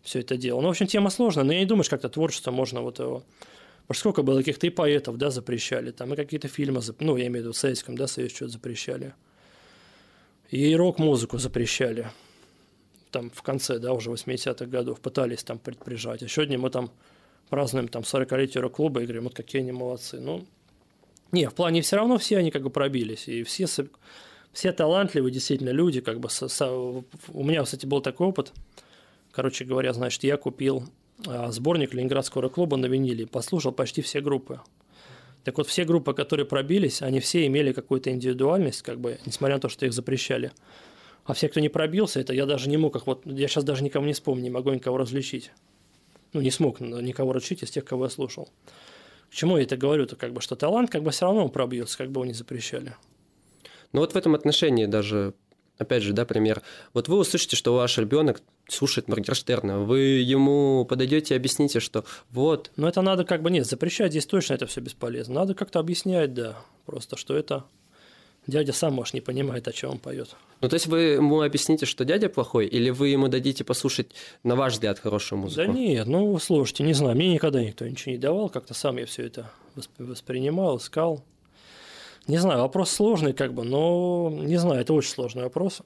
все 0.03 0.21
это 0.21 0.37
дело. 0.37 0.61
Ну, 0.61 0.69
в 0.69 0.71
общем, 0.71 0.87
тема 0.87 1.11
сложная, 1.11 1.45
но 1.45 1.53
я 1.53 1.61
не 1.61 1.67
думаю, 1.67 1.85
как-то 1.89 2.09
творчество 2.09 2.51
можно 2.51 2.81
вот 2.81 2.99
его... 2.99 3.23
Потому 3.87 3.99
сколько 3.99 4.23
было 4.23 4.39
каких-то 4.39 4.67
и 4.67 4.71
поэтов, 4.71 5.19
да, 5.19 5.29
запрещали, 5.29 5.91
там, 5.91 6.15
и 6.15 6.17
какие-то 6.17 6.49
фильмы, 6.49 6.81
зап- 6.81 6.97
ну, 7.01 7.19
я 7.19 7.27
имею 7.27 7.41
в 7.41 7.45
виду 7.45 7.53
в 7.53 7.59
Советском, 7.59 7.99
да, 7.99 8.07
Союзе 8.07 8.35
что-то 8.35 8.53
запрещали. 8.53 9.13
И 10.51 10.75
рок-музыку 10.75 11.37
запрещали 11.37 12.11
там 13.15 13.31
в 13.31 13.43
конце, 13.43 13.79
да, 13.79 13.93
уже 13.93 14.11
80-х 14.11 14.67
годов 14.67 15.01
пытались 15.01 15.45
там 15.45 15.59
предприжать. 15.59 16.23
А 16.25 16.29
сегодня 16.29 16.59
мы 16.59 16.69
там 16.69 16.91
празднуем 17.49 17.87
там 17.87 18.03
40-летие 18.03 18.61
рок-клуба 18.61 19.01
и 19.01 19.05
говорим, 19.05 19.25
вот 19.25 19.35
какие 19.35 19.63
они 19.63 19.71
молодцы. 19.71 20.21
Ну, 20.21 20.45
не, 21.31 21.49
в 21.49 21.55
плане 21.55 21.81
все 21.81 21.97
равно 21.97 22.19
все 22.19 22.39
они 22.39 22.51
как 22.51 22.63
бы 22.63 22.71
пробились. 22.71 23.29
И 23.29 23.45
все, 23.45 23.67
все 24.53 24.73
талантливые 24.73 25.33
действительно 25.33 25.71
люди, 25.71 26.01
как 26.01 26.19
бы 26.19 26.29
со- 26.29 26.49
со- 26.49 26.73
у 26.73 27.05
меня, 27.45 27.63
кстати, 27.63 27.87
был 27.87 28.01
такой 28.01 28.27
опыт. 28.27 28.53
Короче 29.31 29.65
говоря, 29.65 29.93
значит, 29.93 30.25
я 30.25 30.37
купил 30.37 30.85
а, 31.29 31.53
сборник 31.53 31.95
Ленинградского 31.95 32.43
рок-клуба 32.43 32.77
на 32.77 32.87
виниле, 32.87 33.29
послушал 33.29 33.71
почти 33.71 34.03
все 34.03 34.21
группы. 34.21 34.61
Так 35.45 35.59
вот, 35.59 35.69
все 35.69 35.85
группы, 35.85 36.15
которые 36.15 36.47
пробились, 36.47 37.01
они 37.01 37.21
все 37.21 37.47
имели 37.47 37.73
какую-то 37.73 38.11
индивидуальность, 38.11 38.83
как 38.83 38.99
бы, 38.99 39.21
несмотря 39.25 39.57
на 39.57 39.61
то, 39.61 39.69
что 39.69 39.87
их 39.87 39.93
запрещали. 39.93 40.51
А 41.25 41.33
все, 41.33 41.49
кто 41.49 41.61
не 41.61 41.69
пробился, 41.69 42.21
это 42.21 42.35
я 42.35 42.45
даже 42.45 42.69
не 42.69 42.77
мог 42.77 42.97
их, 42.97 43.07
вот, 43.07 43.23
я 43.25 43.49
сейчас 43.49 43.65
даже 43.65 43.83
никого 43.83 44.05
не 44.05 44.13
вспомню, 44.13 44.43
не 44.45 44.51
могу 44.51 44.71
никого 44.73 44.99
различить. 44.99 45.53
Ну, 46.33 46.41
не 46.41 46.51
смог 46.51 46.81
никого 46.81 47.33
различить 47.33 47.63
из 47.63 47.71
тех, 47.71 47.85
кого 47.85 48.05
я 48.05 48.11
слушал. 48.11 48.51
К 49.31 49.35
чему 49.35 49.57
я 49.57 49.65
это 49.65 49.77
говорю-то, 49.77 50.17
как 50.17 50.33
бы, 50.33 50.41
что 50.41 50.55
талант, 50.55 50.91
как 50.91 51.03
бы, 51.03 51.11
все 51.13 51.25
равно 51.27 51.49
пробьется, 51.49 51.97
как 51.97 52.11
бы 52.11 52.21
его 52.21 52.27
не 52.27 52.35
запрещали. 52.35 52.95
Ну 53.93 54.01
вот 54.01 54.13
в 54.13 54.17
этом 54.17 54.35
отношении 54.35 54.87
даже, 54.87 55.35
опять 55.79 56.03
же, 56.03 56.13
да, 56.13 56.27
пример. 56.27 56.63
Вот 56.93 57.09
вы 57.09 57.17
услышите, 57.17 57.57
что 57.57 57.75
ваш 57.75 57.97
ребенок 57.97 58.43
слушает 58.69 59.09
Моргенштерна, 59.09 59.79
вы 59.81 60.01
ему 60.01 60.85
подойдете 60.85 61.35
и 61.35 61.37
объясните, 61.37 61.81
что 61.81 62.05
вот, 62.31 62.71
Но 62.77 62.89
это 62.89 63.01
надо 63.01 63.25
как 63.25 63.43
бы, 63.43 63.51
нет, 63.51 63.67
запрещать 63.67 64.11
здесь 64.11 64.27
точно 64.27 64.55
это 64.55 64.67
все 64.67 64.81
бесполезно. 64.81 65.35
Надо 65.35 65.55
как-то 65.55 65.79
объяснять, 65.79 66.35
да, 66.35 66.59
просто, 66.85 67.17
что 67.17 67.37
это 67.37 67.65
дядя 68.47 68.73
сам, 68.73 68.95
может, 68.95 69.15
не 69.15 69.21
понимает, 69.21 69.69
о 69.69 69.73
чем 69.73 69.93
он 69.93 69.99
поет. 69.99 70.37
ну 70.61 70.69
то 70.69 70.75
есть 70.75 70.87
вы 70.87 71.01
ему 71.01 71.43
объясните, 71.43 71.87
что 71.87 72.05
дядя 72.05 72.29
плохой, 72.29 72.67
или 72.67 72.91
вы 72.91 73.09
ему 73.09 73.29
дадите 73.29 73.65
послушать, 73.65 74.09
на 74.43 74.57
ваш 74.57 74.75
взгляд, 74.75 74.99
хорошую 74.99 75.39
музыку? 75.41 75.67
Да 75.67 75.79
нет, 75.79 76.07
ну, 76.07 76.39
слушайте, 76.39 76.83
не 76.85 76.93
знаю, 76.95 77.17
мне 77.17 77.33
никогда 77.33 77.63
никто 77.63 77.87
ничего 77.87 78.13
не 78.13 78.19
давал, 78.19 78.49
как-то 78.49 78.75
сам 78.75 78.99
я 78.99 79.07
все 79.07 79.25
это 79.27 79.51
восп- 79.77 79.89
воспринимал, 79.99 80.79
искал. 80.79 81.23
Не 82.27 82.39
знаю, 82.39 82.61
вопрос 82.61 82.91
сложный, 82.91 83.35
как 83.35 83.53
бы, 83.53 83.65
но 83.65 84.31
не 84.33 84.57
знаю, 84.57 84.81
это 84.81 84.95
очень 84.95 85.11
сложный 85.11 85.43
вопрос. 85.43 85.83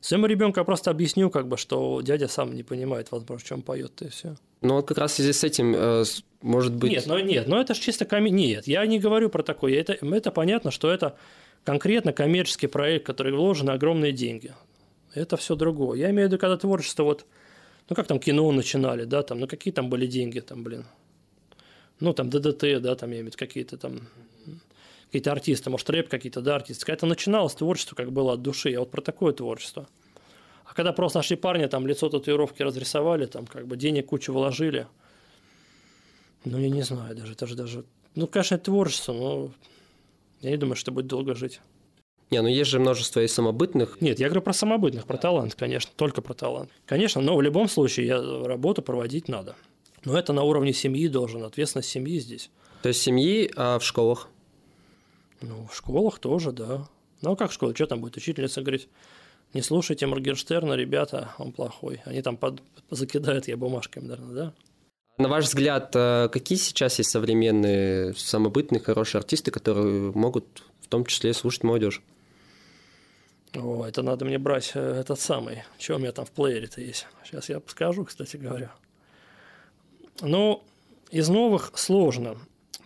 Своему 0.00 0.26
ребенку 0.26 0.60
я 0.60 0.64
просто 0.64 0.92
объясню, 0.92 1.30
как 1.30 1.48
бы, 1.48 1.56
что 1.56 2.00
дядя 2.00 2.28
сам 2.28 2.54
не 2.54 2.62
понимает, 2.62 3.10
возможно, 3.10 3.38
в 3.38 3.44
чем 3.44 3.62
поет, 3.62 4.02
и 4.02 4.08
все. 4.08 4.36
Ну 4.62 4.74
вот 4.74 4.88
как 4.88 4.98
раз 4.98 5.12
в 5.12 5.14
связи 5.16 5.32
с 5.32 5.44
этим, 5.44 5.74
э, 5.76 6.04
может 6.40 6.74
быть... 6.74 6.90
Нет, 6.90 7.06
ну 7.06 7.18
нет, 7.18 7.46
но 7.46 7.60
это 7.60 7.74
же 7.74 7.80
чисто 7.80 8.04
коми... 8.04 8.30
Нет, 8.30 8.66
я 8.66 8.84
не 8.86 8.98
говорю 8.98 9.28
про 9.28 9.42
такое. 9.42 9.78
Это, 9.78 9.92
это 9.92 10.30
понятно, 10.30 10.70
что 10.70 10.90
это 10.90 11.16
конкретно 11.64 12.12
коммерческий 12.12 12.66
проект, 12.66 13.06
который 13.06 13.32
вложены 13.32 13.70
огромные 13.70 14.12
деньги. 14.12 14.54
Это 15.14 15.36
все 15.36 15.56
другое. 15.56 15.98
Я 15.98 16.10
имею 16.10 16.28
в 16.28 16.32
виду, 16.32 16.40
когда 16.40 16.56
творчество 16.56 17.04
вот... 17.04 17.26
Ну, 17.88 17.94
как 17.94 18.08
там 18.08 18.18
кино 18.18 18.50
начинали, 18.50 19.04
да, 19.04 19.22
там, 19.22 19.38
ну, 19.38 19.46
какие 19.46 19.72
там 19.72 19.88
были 19.88 20.06
деньги, 20.06 20.40
там, 20.40 20.64
блин. 20.64 20.84
Ну, 22.00 22.12
там, 22.12 22.30
ДДТ, 22.30 22.80
да, 22.80 22.96
там, 22.96 23.10
я 23.10 23.16
имею 23.16 23.24
в 23.24 23.26
виду, 23.26 23.36
какие-то 23.38 23.76
там 23.76 24.08
какие-то 25.06 25.32
артисты, 25.32 25.70
может, 25.70 25.88
рэп 25.88 26.08
какие-то, 26.08 26.40
да, 26.40 26.56
артисты. 26.56 26.90
Это 26.92 27.06
начиналось 27.06 27.54
творчество, 27.54 27.94
как 27.94 28.12
было 28.12 28.34
от 28.34 28.42
души. 28.42 28.70
Я 28.70 28.80
вот 28.80 28.90
про 28.90 29.00
такое 29.00 29.32
творчество. 29.32 29.88
А 30.68 30.74
когда 30.74 30.92
просто 30.92 31.18
нашли 31.18 31.36
парня, 31.36 31.68
там 31.68 31.86
лицо 31.86 32.08
татуировки 32.08 32.62
разрисовали, 32.62 33.26
там 33.26 33.46
как 33.46 33.66
бы 33.66 33.76
денег 33.76 34.06
кучу 34.06 34.32
вложили, 34.32 34.86
ну, 36.44 36.58
я 36.58 36.68
не 36.68 36.82
знаю 36.82 37.16
даже, 37.16 37.32
это 37.32 37.46
же 37.46 37.56
даже... 37.56 37.84
Ну, 38.14 38.26
конечно, 38.26 38.54
это 38.54 38.64
творчество, 38.64 39.12
но 39.12 39.50
я 40.40 40.50
не 40.50 40.56
думаю, 40.56 40.76
что 40.76 40.92
будет 40.92 41.06
долго 41.06 41.34
жить. 41.34 41.60
Не, 42.30 42.42
ну 42.42 42.48
есть 42.48 42.70
же 42.70 42.80
множество 42.80 43.20
и 43.20 43.28
самобытных. 43.28 44.00
Нет, 44.00 44.18
я 44.18 44.26
говорю 44.26 44.42
про 44.42 44.52
самобытных, 44.52 45.06
про 45.06 45.16
талант, 45.16 45.54
конечно, 45.54 45.92
только 45.94 46.22
про 46.22 46.34
талант. 46.34 46.70
Конечно, 46.84 47.20
но 47.20 47.36
в 47.36 47.42
любом 47.42 47.68
случае 47.68 48.06
я 48.06 48.20
работу 48.20 48.82
проводить 48.82 49.28
надо. 49.28 49.54
Но 50.04 50.18
это 50.18 50.32
на 50.32 50.42
уровне 50.42 50.72
семьи 50.72 51.08
должен, 51.08 51.44
ответственность 51.44 51.88
семьи 51.88 52.18
здесь. 52.18 52.50
То 52.82 52.88
есть 52.88 53.00
семьи, 53.00 53.50
а 53.56 53.78
в 53.78 53.84
школах? 53.84 54.28
Ну, 55.40 55.66
в 55.70 55.76
школах 55.76 56.18
тоже, 56.18 56.52
да. 56.52 56.88
Ну, 57.22 57.32
а 57.32 57.36
как 57.36 57.50
в 57.50 57.54
школе? 57.54 57.74
Что 57.74 57.86
там 57.86 58.00
будет 58.00 58.16
учительница 58.16 58.60
говорить? 58.60 58.88
Не 59.56 59.62
слушайте 59.62 60.06
Моргенштерна, 60.06 60.74
ребята, 60.74 61.30
он 61.38 61.50
плохой. 61.50 62.02
Они 62.04 62.20
там 62.20 62.36
под... 62.36 62.60
закидают 62.90 63.48
я 63.48 63.56
бумажками, 63.56 64.04
наверное, 64.04 64.34
да? 64.34 64.52
На 65.16 65.28
ваш 65.30 65.46
взгляд, 65.46 65.92
э, 65.96 66.28
какие 66.30 66.58
сейчас 66.58 66.98
есть 66.98 67.08
современные, 67.08 68.12
самобытные, 68.12 68.82
хорошие 68.82 69.20
артисты, 69.20 69.50
которые 69.50 70.12
могут 70.12 70.44
в 70.82 70.88
том 70.88 71.06
числе 71.06 71.32
слушать 71.32 71.64
молодежь? 71.64 72.02
О, 73.54 73.86
это 73.86 74.02
надо 74.02 74.26
мне 74.26 74.36
брать 74.36 74.72
э, 74.74 75.00
этот 75.00 75.18
самый. 75.20 75.64
Что 75.78 75.94
у 75.94 76.00
меня 76.00 76.12
там 76.12 76.26
в 76.26 76.32
плеере-то 76.32 76.82
есть? 76.82 77.06
Сейчас 77.24 77.48
я 77.48 77.62
скажу, 77.66 78.04
кстати 78.04 78.36
говоря. 78.36 78.74
Ну, 80.20 80.62
из 81.10 81.30
новых 81.30 81.70
сложно. 81.76 82.36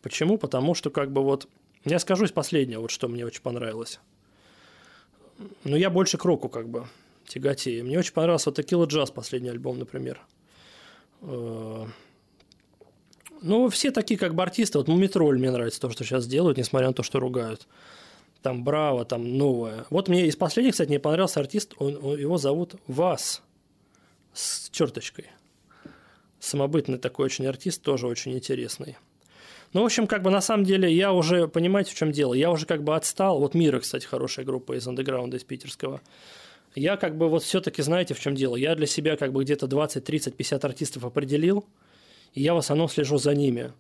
Почему? 0.03 0.39
Потому 0.39 0.77
что 0.77 0.91
как 0.91 1.11
бы 1.11 1.25
вот... 1.25 1.49
Я 1.85 1.99
скажу 1.99 2.27
из 2.27 2.31
последнего, 2.31 2.83
вот 2.83 2.93
что 2.93 3.09
мне 3.09 3.27
очень 3.27 3.43
понравилось. 3.43 3.99
Ну, 5.65 5.77
я 5.77 5.91
больше 5.91 6.19
к 6.19 6.25
року 6.25 6.49
как 6.49 6.69
бы 6.69 6.87
тяготею. 7.27 7.85
Мне 7.85 7.99
очень 7.99 8.13
понравился 8.13 8.51
вот 8.51 8.59
Tequila 8.59 8.87
Jazz, 8.87 9.13
последний 9.13 9.49
альбом, 9.49 9.79
например. 9.79 10.21
Э, 11.23 11.87
ну, 13.43 13.69
все 13.69 13.91
такие 13.91 14.19
как 14.19 14.35
бы 14.35 14.43
артисты. 14.43 14.79
Вот 14.79 14.89
Мумитроль 14.89 15.39
мне 15.39 15.51
нравится 15.51 15.81
то, 15.81 15.91
что 15.91 16.05
сейчас 16.05 16.27
делают, 16.27 16.59
несмотря 16.59 16.89
на 16.89 16.95
то, 16.95 17.03
что 17.03 17.21
ругают. 17.21 17.67
Там 18.43 18.65
Браво, 18.65 19.05
там 19.05 19.37
новое. 19.37 19.85
Вот 19.91 20.09
мне 20.09 20.27
из 20.27 20.37
последних, 20.37 20.73
кстати, 20.73 20.89
мне 20.89 20.99
понравился 20.99 21.41
артист, 21.41 21.75
он, 21.79 21.99
он, 22.03 22.19
его 22.19 22.39
зовут 22.39 22.77
Вас 22.87 23.43
с 24.33 24.71
черточкой. 24.71 25.27
Самобытный 26.39 26.99
такой 26.99 27.27
очень 27.27 27.47
артист, 27.47 27.83
тоже 27.83 28.07
очень 28.07 28.33
интересный. 28.33 28.97
Ну, 29.73 29.83
в 29.83 29.85
общем, 29.85 30.09
как 30.09 30.23
бы 30.23 30.31
на 30.31 30.41
самом 30.41 30.65
деле 30.65 30.93
я 30.93 31.13
уже, 31.13 31.47
понимаете, 31.47 31.93
в 31.93 31.95
чем 31.95 32.11
дело, 32.11 32.35
я 32.35 32.51
уже 32.51 32.67
как 32.67 32.83
бы 32.83 32.97
отстал. 32.97 33.39
Вот 33.39 33.55
Мира, 33.55 33.79
кстати, 33.79 34.05
хорошая 34.05 34.45
группа 34.45 34.77
из 34.77 34.87
андеграунда, 34.87 35.37
из 35.37 35.45
питерского. 35.45 36.01
Я 36.75 36.97
как 36.97 37.17
бы 37.17 37.29
вот 37.29 37.45
все-таки, 37.45 37.83
знаете, 37.83 38.15
в 38.15 38.21
чем 38.21 38.35
дело? 38.35 38.57
Я 38.57 38.75
для 38.75 38.87
себя 38.87 39.17
как 39.17 39.33
бы 39.33 39.45
где-то 39.45 39.69
20, 39.69 40.05
30, 40.05 40.37
50 40.37 40.65
артистов 40.65 41.05
определил, 41.05 41.65
и 42.33 42.43
я 42.43 42.55
в 42.55 42.59
основном 42.59 42.89
слежу 42.89 43.19
за 43.19 43.35
ними. 43.35 43.73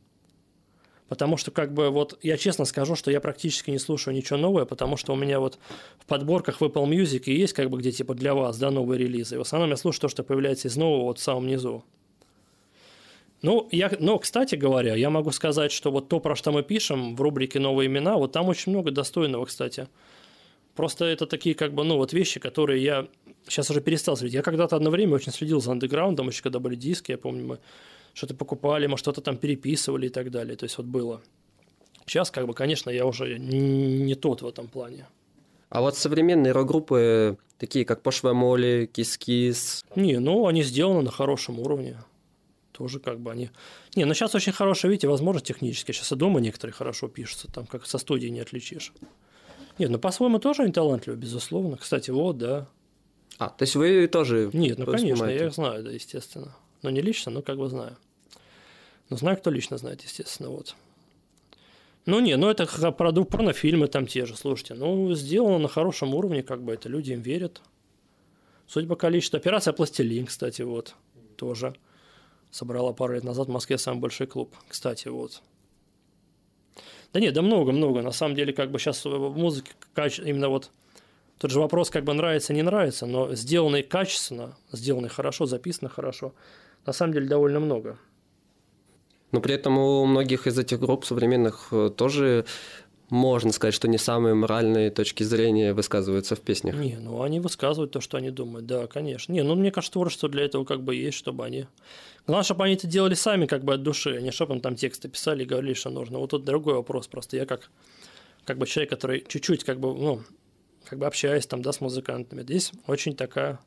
Потому 1.08 1.36
что, 1.36 1.50
как 1.50 1.74
бы, 1.74 1.90
вот 1.90 2.18
я 2.22 2.36
честно 2.36 2.64
скажу, 2.64 2.94
что 2.94 3.10
я 3.10 3.20
практически 3.20 3.70
не 3.70 3.80
слушаю 3.80 4.14
ничего 4.14 4.38
новое, 4.38 4.64
потому 4.64 4.96
что 4.96 5.12
у 5.12 5.16
меня 5.16 5.40
вот 5.40 5.58
в 5.98 6.06
подборках 6.06 6.60
в 6.60 6.64
Apple 6.64 6.88
Music 6.88 7.24
и 7.24 7.36
есть, 7.36 7.52
как 7.52 7.68
бы, 7.68 7.78
где 7.78 7.90
типа 7.90 8.14
для 8.14 8.32
вас, 8.32 8.58
да, 8.58 8.70
новые 8.70 8.98
релизы. 8.98 9.34
И 9.34 9.38
в 9.38 9.40
основном 9.40 9.70
я 9.70 9.76
слушаю 9.76 10.02
то, 10.02 10.08
что 10.08 10.22
появляется 10.22 10.68
из 10.68 10.76
нового 10.76 11.06
вот 11.06 11.18
в 11.18 11.22
самом 11.22 11.48
низу. 11.48 11.84
Ну, 13.42 13.68
я, 13.70 13.90
но, 13.98 14.18
кстати 14.18 14.54
говоря, 14.54 14.94
я 14.94 15.08
могу 15.08 15.30
сказать, 15.30 15.72
что 15.72 15.90
вот 15.90 16.08
то, 16.08 16.20
про 16.20 16.36
что 16.36 16.52
мы 16.52 16.62
пишем 16.62 17.16
в 17.16 17.20
рубрике 17.22 17.58
«Новые 17.58 17.86
имена», 17.86 18.16
вот 18.16 18.32
там 18.32 18.48
очень 18.48 18.72
много 18.72 18.90
достойного, 18.90 19.46
кстати. 19.46 19.88
Просто 20.74 21.06
это 21.06 21.26
такие, 21.26 21.54
как 21.54 21.72
бы, 21.72 21.84
ну, 21.84 21.96
вот 21.96 22.12
вещи, 22.12 22.38
которые 22.38 22.82
я 22.82 23.08
сейчас 23.48 23.70
уже 23.70 23.80
перестал 23.80 24.16
следить. 24.16 24.34
Я 24.34 24.42
когда-то 24.42 24.76
одно 24.76 24.90
время 24.90 25.14
очень 25.14 25.32
следил 25.32 25.60
за 25.60 25.72
андеграундом, 25.72 26.28
еще 26.28 26.42
когда 26.42 26.58
были 26.58 26.74
диски, 26.74 27.12
я 27.12 27.18
помню, 27.18 27.46
мы 27.46 27.58
что-то 28.12 28.34
покупали, 28.34 28.86
мы 28.86 28.98
что-то 28.98 29.22
там 29.22 29.38
переписывали 29.38 30.06
и 30.06 30.10
так 30.10 30.30
далее. 30.30 30.56
То 30.56 30.64
есть, 30.64 30.76
вот 30.76 30.86
было. 30.86 31.22
Сейчас, 32.06 32.30
как 32.30 32.46
бы, 32.46 32.52
конечно, 32.52 32.90
я 32.90 33.06
уже 33.06 33.38
не 33.38 34.14
тот 34.16 34.42
в 34.42 34.46
этом 34.46 34.68
плане. 34.68 35.06
А 35.70 35.80
вот 35.80 35.96
современные 35.96 36.52
рок-группы, 36.52 37.38
такие 37.56 37.84
как 37.84 38.02
Пошлая 38.02 38.34
Молли, 38.34 38.90
Кис-Кис... 38.92 39.84
Не, 39.96 40.18
ну, 40.18 40.46
они 40.46 40.62
сделаны 40.62 41.02
на 41.02 41.10
хорошем 41.10 41.58
уровне 41.60 41.96
тоже 42.80 42.98
как 42.98 43.20
бы 43.20 43.30
они... 43.30 43.50
Не, 43.94 44.06
ну 44.06 44.14
сейчас 44.14 44.34
очень 44.34 44.52
хорошая, 44.52 44.90
видите, 44.90 45.06
возможность 45.06 45.46
технически. 45.46 45.92
Сейчас 45.92 46.12
и 46.12 46.16
дома 46.16 46.40
некоторые 46.40 46.72
хорошо 46.72 47.08
пишутся, 47.08 47.46
там 47.52 47.66
как 47.66 47.84
со 47.84 47.98
студии 47.98 48.28
не 48.28 48.40
отличишь. 48.40 48.94
Нет, 49.78 49.90
ну 49.90 49.98
по-своему 49.98 50.38
тоже 50.38 50.62
они 50.62 50.72
талантливы, 50.72 51.18
безусловно. 51.18 51.76
Кстати, 51.76 52.10
вот, 52.10 52.38
да. 52.38 52.68
А, 53.36 53.50
то 53.50 53.64
есть 53.64 53.76
вы 53.76 54.06
тоже 54.06 54.48
Нет, 54.54 54.78
ну 54.78 54.86
конечно, 54.86 55.26
я 55.26 55.48
их 55.48 55.52
знаю, 55.52 55.84
да, 55.84 55.90
естественно. 55.90 56.56
Но 56.80 56.88
не 56.88 57.02
лично, 57.02 57.30
но 57.30 57.42
как 57.42 57.58
бы 57.58 57.68
знаю. 57.68 57.98
Но 59.10 59.18
знаю, 59.18 59.36
кто 59.36 59.50
лично 59.50 59.76
знает, 59.76 60.00
естественно, 60.00 60.48
вот. 60.48 60.74
Ну, 62.06 62.18
не, 62.20 62.34
ну 62.38 62.48
это 62.48 62.64
про 62.92 63.12
порнофильмы 63.12 63.88
там 63.88 64.06
те 64.06 64.24
же, 64.24 64.38
слушайте. 64.38 64.72
Ну, 64.72 65.12
сделано 65.12 65.58
на 65.58 65.68
хорошем 65.68 66.14
уровне, 66.14 66.42
как 66.42 66.62
бы 66.62 66.72
это 66.72 66.88
люди 66.88 67.12
им 67.12 67.20
верят. 67.20 67.60
Судя 68.66 68.88
по 68.88 68.96
количеству. 68.96 69.36
Операция 69.36 69.74
«Пластилин», 69.74 70.24
кстати, 70.24 70.62
вот, 70.62 70.94
тоже 71.36 71.74
собрала 72.50 72.92
пару 72.92 73.14
лет 73.14 73.24
назад 73.24 73.48
в 73.48 73.50
Москве 73.50 73.78
самый 73.78 74.00
большой 74.00 74.26
клуб. 74.26 74.54
Кстати, 74.68 75.08
вот. 75.08 75.42
Да 77.12 77.20
нет, 77.20 77.34
да 77.34 77.42
много-много. 77.42 78.02
На 78.02 78.12
самом 78.12 78.34
деле, 78.34 78.52
как 78.52 78.70
бы 78.70 78.78
сейчас 78.78 79.04
в 79.04 79.36
музыке 79.36 79.72
именно 80.24 80.48
вот 80.48 80.70
тот 81.38 81.50
же 81.50 81.58
вопрос, 81.58 81.90
как 81.90 82.04
бы 82.04 82.12
нравится, 82.12 82.52
не 82.52 82.62
нравится, 82.62 83.06
но 83.06 83.34
сделанный 83.34 83.82
качественно, 83.82 84.56
сделанный 84.72 85.08
хорошо, 85.08 85.46
записано 85.46 85.88
хорошо, 85.88 86.34
на 86.86 86.92
самом 86.92 87.14
деле 87.14 87.28
довольно 87.28 87.60
много. 87.60 87.98
Но 89.32 89.40
при 89.40 89.54
этом 89.54 89.78
у 89.78 90.04
многих 90.04 90.46
из 90.46 90.58
этих 90.58 90.80
групп 90.80 91.04
современных 91.04 91.68
э, 91.72 91.90
тоже 91.96 92.44
можно 93.10 93.52
сказать, 93.52 93.74
что 93.74 93.88
не 93.88 93.98
самые 93.98 94.34
моральные 94.34 94.90
точки 94.90 95.22
зрения 95.22 95.74
высказываются 95.74 96.36
в 96.36 96.40
песнях. 96.40 96.76
Не, 96.76 96.96
ну 96.96 97.22
они 97.22 97.40
высказывают 97.40 97.92
то, 97.92 98.00
что 98.00 98.16
они 98.16 98.30
думают, 98.30 98.66
да, 98.66 98.86
конечно. 98.86 99.32
Не, 99.32 99.42
ну 99.42 99.54
мне 99.54 99.70
кажется, 99.70 99.92
творчество 99.92 100.28
для 100.28 100.44
этого 100.44 100.64
как 100.64 100.82
бы 100.82 100.94
есть, 100.94 101.18
чтобы 101.18 101.44
они... 101.44 101.66
Главное, 102.26 102.44
чтобы 102.44 102.64
они 102.64 102.74
это 102.74 102.86
делали 102.86 103.14
сами 103.14 103.46
как 103.46 103.64
бы 103.64 103.74
от 103.74 103.82
души, 103.82 104.16
а 104.16 104.20
не 104.20 104.30
чтобы 104.30 104.54
им 104.54 104.60
там 104.60 104.76
тексты 104.76 105.08
писали 105.08 105.42
и 105.42 105.46
говорили, 105.46 105.74
что 105.74 105.90
нужно. 105.90 106.18
Вот 106.18 106.30
тут 106.30 106.44
другой 106.44 106.74
вопрос 106.74 107.08
просто. 107.08 107.36
Я 107.36 107.46
как, 107.46 107.70
как 108.44 108.58
бы 108.58 108.66
человек, 108.66 108.90
который 108.90 109.24
чуть-чуть 109.26 109.64
как 109.64 109.80
бы, 109.80 109.94
ну, 109.94 110.22
как 110.84 110.98
бы 110.98 111.06
общаюсь 111.06 111.46
там, 111.46 111.62
да, 111.62 111.72
с 111.72 111.80
музыкантами. 111.80 112.42
Здесь 112.42 112.72
очень 112.86 113.16
такая 113.16 113.58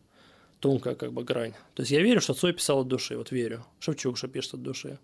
тонкая 0.59 0.95
как 0.95 1.11
бы 1.11 1.23
грань. 1.23 1.53
То 1.73 1.81
есть 1.81 1.91
я 1.91 2.01
верю, 2.01 2.21
что 2.21 2.33
Цой 2.33 2.53
писал 2.53 2.81
от 2.81 2.87
души, 2.87 3.17
вот 3.17 3.31
верю. 3.31 3.65
Шевчук, 3.79 4.17
что 4.17 4.29
пишет 4.29 4.53
от 4.53 4.63
души. 4.63 4.97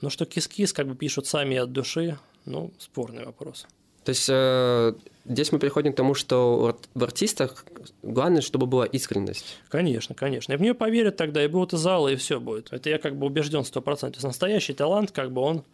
Но 0.00 0.08
что 0.08 0.24
кис-кис 0.24 0.72
как 0.72 0.86
бы 0.86 0.94
пишут 0.94 1.26
сами 1.26 1.56
от 1.56 1.72
души, 1.72 2.18
ну, 2.44 2.72
спорный 2.78 3.24
вопрос. 3.24 3.66
То 4.04 4.10
есть 4.10 4.26
э, 4.30 4.94
здесь 5.26 5.52
мы 5.52 5.58
приходим 5.58 5.92
к 5.92 5.96
тому, 5.96 6.14
что 6.14 6.78
в 6.94 7.04
артистах 7.04 7.66
главное, 8.02 8.40
чтобы 8.40 8.66
была 8.66 8.86
искренность. 8.86 9.58
Конечно, 9.68 10.14
конечно. 10.14 10.52
И 10.52 10.56
в 10.56 10.62
нее 10.62 10.74
поверят 10.74 11.16
тогда, 11.16 11.44
и 11.44 11.48
будут 11.48 11.74
и 11.74 11.76
залы, 11.76 12.14
и 12.14 12.16
все 12.16 12.40
будет. 12.40 12.72
Это 12.72 12.88
я 12.88 12.98
как 12.98 13.16
бы 13.16 13.26
убежден 13.26 13.64
сто 13.64 13.82
процентов. 13.82 14.22
То 14.22 14.26
есть 14.26 14.34
настоящий 14.34 14.72
талант, 14.72 15.12
как 15.12 15.32
бы 15.32 15.42
он 15.42 15.64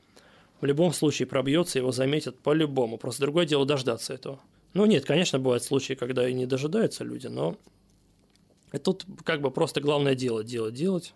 в 0.60 0.64
любом 0.64 0.92
случае 0.92 1.26
пробьется, 1.26 1.78
его 1.78 1.92
заметят 1.92 2.38
по-любому. 2.38 2.98
Просто 2.98 3.22
другое 3.22 3.46
дело 3.46 3.64
дождаться 3.64 4.12
этого. 4.14 4.40
Ну 4.74 4.86
нет, 4.86 5.04
конечно, 5.04 5.38
бывают 5.38 5.62
случаи, 5.62 5.94
когда 5.94 6.28
и 6.28 6.34
не 6.34 6.46
дожидаются 6.46 7.04
люди, 7.04 7.28
но 7.28 7.56
тут 8.82 9.06
как 9.24 9.40
бы 9.40 9.50
просто 9.50 9.80
главное 9.80 10.14
дело, 10.14 10.42
делать, 10.42 10.74
делать. 10.74 11.14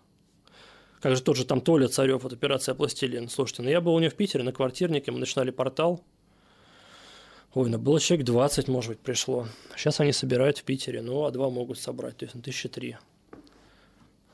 Как 1.01 1.15
же 1.15 1.23
тот 1.23 1.35
же 1.35 1.45
там 1.45 1.61
Толя 1.61 1.87
Царев, 1.87 2.21
вот 2.21 2.31
операция 2.31 2.75
«Пластилин». 2.75 3.27
Слушайте, 3.27 3.63
ну 3.63 3.69
я 3.69 3.81
был 3.81 3.95
у 3.95 3.99
него 3.99 4.11
в 4.11 4.15
Питере 4.15 4.43
на 4.43 4.53
квартирнике, 4.53 5.11
мы 5.11 5.17
начинали 5.17 5.49
портал. 5.49 6.03
Ой, 7.55 7.69
ну 7.69 7.79
было 7.79 7.99
человек 7.99 8.25
20, 8.27 8.67
может 8.67 8.91
быть, 8.91 8.99
пришло. 8.99 9.47
Сейчас 9.75 9.99
они 9.99 10.13
собирают 10.13 10.59
в 10.59 10.63
Питере, 10.63 11.01
ну, 11.01 11.25
а 11.25 11.31
два 11.31 11.49
могут 11.49 11.79
собрать, 11.79 12.17
то 12.17 12.25
есть 12.25 12.35
на 12.35 12.41
тысячи 12.41 12.69
три. 12.69 12.97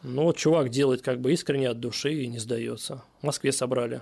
Ну, 0.04 0.24
вот 0.24 0.38
чувак 0.38 0.70
делает 0.70 1.02
как 1.02 1.22
бы 1.22 1.32
искренне 1.32 1.70
от 1.70 1.80
души 1.80 2.14
и 2.14 2.28
не 2.28 2.38
сдается. 2.38 3.02
В 3.22 3.26
Москве 3.26 3.54
собрали 3.54 4.02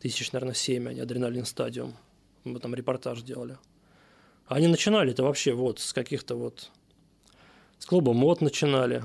тысяч, 0.00 0.32
наверное, 0.32 0.54
семь, 0.54 0.88
они 0.88 0.98
адреналин 0.98 1.44
стадиум. 1.44 1.94
Мы 2.44 2.58
там 2.58 2.74
репортаж 2.74 3.22
делали. 3.22 3.58
А 4.46 4.56
они 4.56 4.66
начинали 4.66 5.12
это 5.12 5.22
вообще 5.22 5.52
вот 5.52 5.78
с 5.78 5.92
каких-то 5.92 6.36
вот... 6.36 6.70
С 7.78 7.86
клуба 7.86 8.12
мод 8.14 8.40
начинали. 8.40 9.04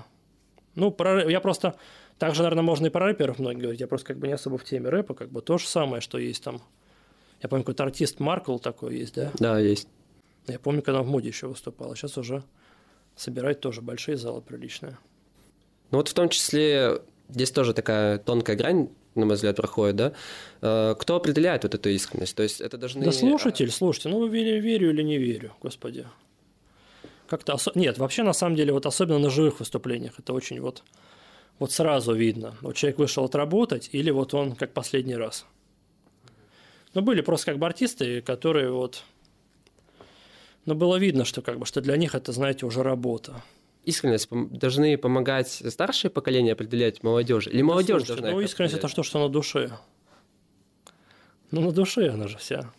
Ну, 0.75 0.89
про, 0.89 1.29
я 1.29 1.41
просто... 1.41 1.75
Также, 2.19 2.41
наверное, 2.41 2.63
можно 2.63 2.87
и 2.87 2.89
про 2.89 3.05
рэперов 3.05 3.39
многие 3.39 3.61
говорить. 3.61 3.81
Я 3.81 3.87
просто 3.87 4.07
как 4.07 4.17
бы 4.17 4.27
не 4.27 4.33
особо 4.33 4.57
в 4.57 4.63
теме 4.63 4.89
рэпа. 4.89 5.13
Как 5.13 5.29
бы 5.29 5.41
то 5.41 5.57
же 5.57 5.67
самое, 5.67 6.01
что 6.01 6.17
есть 6.17 6.43
там... 6.43 6.61
Я 7.41 7.49
помню, 7.49 7.63
какой-то 7.63 7.83
артист 7.83 8.19
Маркл 8.19 8.57
такой 8.57 8.97
есть, 8.97 9.13
да? 9.13 9.31
Да, 9.39 9.59
есть. 9.59 9.87
Я 10.47 10.57
помню, 10.57 10.81
когда 10.81 11.01
он 11.01 11.07
в 11.07 11.09
моде 11.09 11.27
еще 11.27 11.47
выступал. 11.47 11.91
А 11.91 11.95
сейчас 11.95 12.17
уже 12.17 12.43
собирать 13.15 13.59
тоже 13.59 13.81
большие 13.81 14.17
залы 14.17 14.41
приличные. 14.41 14.97
Ну 15.91 15.99
вот 15.99 16.07
в 16.07 16.13
том 16.13 16.29
числе 16.29 17.01
здесь 17.29 17.51
тоже 17.51 17.73
такая 17.73 18.17
тонкая 18.17 18.55
грань, 18.55 18.89
на 19.15 19.25
мой 19.25 19.35
взгляд, 19.35 19.55
проходит, 19.55 19.95
да? 19.95 20.13
Э, 20.61 20.95
кто 20.97 21.15
определяет 21.15 21.63
вот 21.63 21.75
эту 21.75 21.89
искренность? 21.89 22.35
То 22.35 22.43
есть 22.43 22.61
это 22.61 22.77
должны... 22.77 23.03
Да 23.05 23.11
слушатель, 23.11 23.71
слушайте, 23.71 24.09
ну 24.09 24.25
верю, 24.27 24.61
верю 24.61 24.89
или 24.89 25.03
не 25.03 25.17
верю, 25.17 25.53
господи. 25.61 26.05
Как-то 27.27 27.53
осо... 27.53 27.71
Нет, 27.75 27.97
вообще 27.97 28.23
на 28.23 28.33
самом 28.33 28.55
деле, 28.55 28.73
вот 28.73 28.85
особенно 28.85 29.19
на 29.19 29.29
живых 29.29 29.59
выступлениях, 29.59 30.13
это 30.17 30.33
очень 30.33 30.59
вот, 30.61 30.83
вот 31.59 31.71
сразу 31.71 32.13
видно. 32.13 32.55
Вот 32.61 32.75
человек 32.75 32.99
вышел 32.99 33.25
отработать, 33.25 33.89
или 33.91 34.11
вот 34.11 34.33
он 34.33 34.55
как 34.55 34.73
последний 34.73 35.15
раз. 35.15 35.45
Ну, 36.93 37.01
были 37.01 37.21
просто 37.21 37.47
как 37.47 37.59
бы 37.59 37.65
артисты, 37.65 38.21
которые 38.21 38.71
вот... 38.71 39.03
Ну, 40.65 40.75
было 40.75 40.97
видно, 40.97 41.25
что 41.25 41.41
как 41.41 41.59
бы, 41.59 41.65
что 41.65 41.81
для 41.81 41.95
них 41.95 42.15
это, 42.15 42.31
знаете, 42.31 42.65
уже 42.65 42.83
работа 42.83 43.41
искренность 43.87 44.27
должны 44.29 44.97
помогать 44.97 45.63
старшее 45.69 46.11
поколение 46.11 46.53
определять 46.53 47.03
молодежь? 47.03 47.47
Или 47.47 47.61
молодежь 47.61 48.03
Слушайте, 48.03 48.21
должна 48.21 48.31
Ну, 48.31 48.41
искренность– 48.41 48.75
это 48.77 48.87
то, 48.93 49.03
что 49.03 49.19
на 49.19 49.29
душе. 49.29 49.71
Ну, 51.51 51.61
на 51.61 51.71
душе 51.71 52.09
она 52.09 52.27
же 52.27 52.37
вся. 52.37 52.71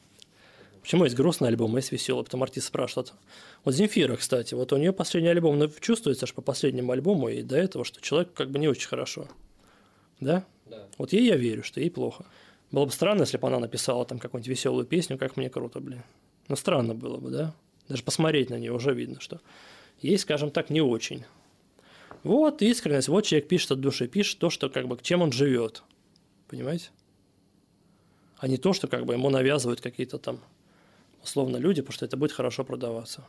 Почему 0.83 1.05
есть 1.05 1.17
грустный 1.17 1.49
альбом, 1.49 1.77
есть 1.77 1.93
веселый? 1.93 2.25
Потом 2.25 2.43
артист 2.43 2.69
спрашивает. 2.69 3.13
Вот 3.65 3.75
Земфира, 3.75 4.17
кстати, 4.17 4.55
вот 4.55 4.73
у 4.73 4.77
нее 4.77 4.93
последний 4.93 5.31
альбом, 5.31 5.59
но 5.59 5.69
чувствуется 5.69 6.25
аж 6.25 6.35
по 6.35 6.43
последнему 6.43 6.93
альбому 6.93 7.29
и 7.29 7.43
до 7.43 7.57
этого, 7.57 7.85
что 7.85 8.01
человек 8.01 8.33
как 8.33 8.51
бы 8.51 8.59
не 8.59 8.69
очень 8.69 8.89
хорошо. 8.89 9.29
Да? 10.21 10.45
Да. 10.67 10.87
Вот 10.99 11.13
ей 11.13 11.27
я 11.27 11.37
верю, 11.37 11.63
что 11.63 11.81
ей 11.81 11.91
плохо. 11.91 12.25
Было 12.71 12.85
бы 12.85 12.93
странно, 12.93 13.23
если 13.23 13.39
бы 13.39 13.47
она 13.49 13.59
написала 13.59 14.05
там 14.05 14.19
какую-нибудь 14.19 14.49
веселую 14.49 14.87
песню, 14.87 15.19
как 15.19 15.37
мне 15.37 15.49
круто, 15.49 15.81
блин. 15.81 16.03
Ну, 16.49 16.57
странно 16.57 16.95
было 16.95 17.19
бы, 17.19 17.31
да? 17.31 17.55
Даже 17.89 18.03
посмотреть 18.03 18.51
на 18.51 18.57
нее 18.57 18.73
уже 18.73 18.95
видно, 18.95 19.21
что 19.21 19.41
есть, 20.01 20.25
скажем 20.25 20.51
так, 20.51 20.71
не 20.71 20.81
очень. 20.81 21.25
Вот 22.23 22.63
искренность, 22.63 23.09
вот 23.09 23.25
человек 23.25 23.49
пишет 23.49 23.73
от 23.73 23.81
души, 23.81 24.07
пишет 24.09 24.39
то, 24.39 24.51
что 24.51 24.69
как 24.69 24.87
бы, 24.89 24.99
чем 25.01 25.23
он 25.23 25.33
живет. 25.33 25.83
Понимаете? 26.49 26.91
А 28.39 28.49
не 28.49 28.57
то, 28.57 28.73
что 28.73 28.87
как 28.87 29.07
бы 29.07 29.15
ему 29.15 29.31
навязывают 29.31 29.81
какие-то 29.81 30.19
там 30.19 30.41
условно 31.29 31.57
люди, 31.59 31.83
потому 31.83 31.95
что 31.95 32.07
это 32.07 32.17
будет 32.17 32.33
хорошо 32.33 32.65
продаваться. 32.65 33.25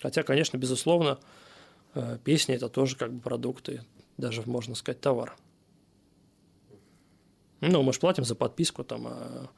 Хотя, 0.00 0.22
конечно, 0.22 0.58
безусловно, 0.58 1.18
э, 1.94 2.18
песни 2.22 2.54
это 2.54 2.68
тоже 2.68 2.96
как 2.96 3.12
бы 3.12 3.20
продукты, 3.20 3.82
даже 4.18 4.42
можно 4.46 4.74
сказать 4.74 5.00
товар. 5.00 5.36
Ну, 7.60 7.82
мы 7.82 7.92
же 7.92 8.00
платим 8.00 8.24
за 8.24 8.34
подписку, 8.34 8.84
там, 8.84 9.06
а 9.06 9.50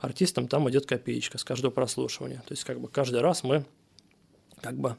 артистам 0.00 0.48
там 0.48 0.68
идет 0.68 0.86
копеечка 0.86 1.38
с 1.38 1.44
каждого 1.44 1.70
прослушивания. 1.70 2.42
То 2.46 2.52
есть, 2.52 2.64
как 2.64 2.80
бы 2.80 2.88
каждый 2.88 3.20
раз 3.20 3.44
мы 3.44 3.64
как 4.60 4.76
бы 4.76 4.96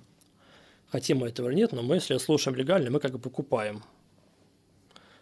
хотим 0.87 1.19
мы 1.19 1.27
этого 1.27 1.49
или 1.49 1.55
нет, 1.55 1.73
но 1.73 1.81
мы, 1.81 1.95
если 1.95 2.17
слушаем 2.17 2.55
легально, 2.57 2.89
мы 2.91 2.99
как 2.99 3.11
бы 3.11 3.19
покупаем. 3.19 3.83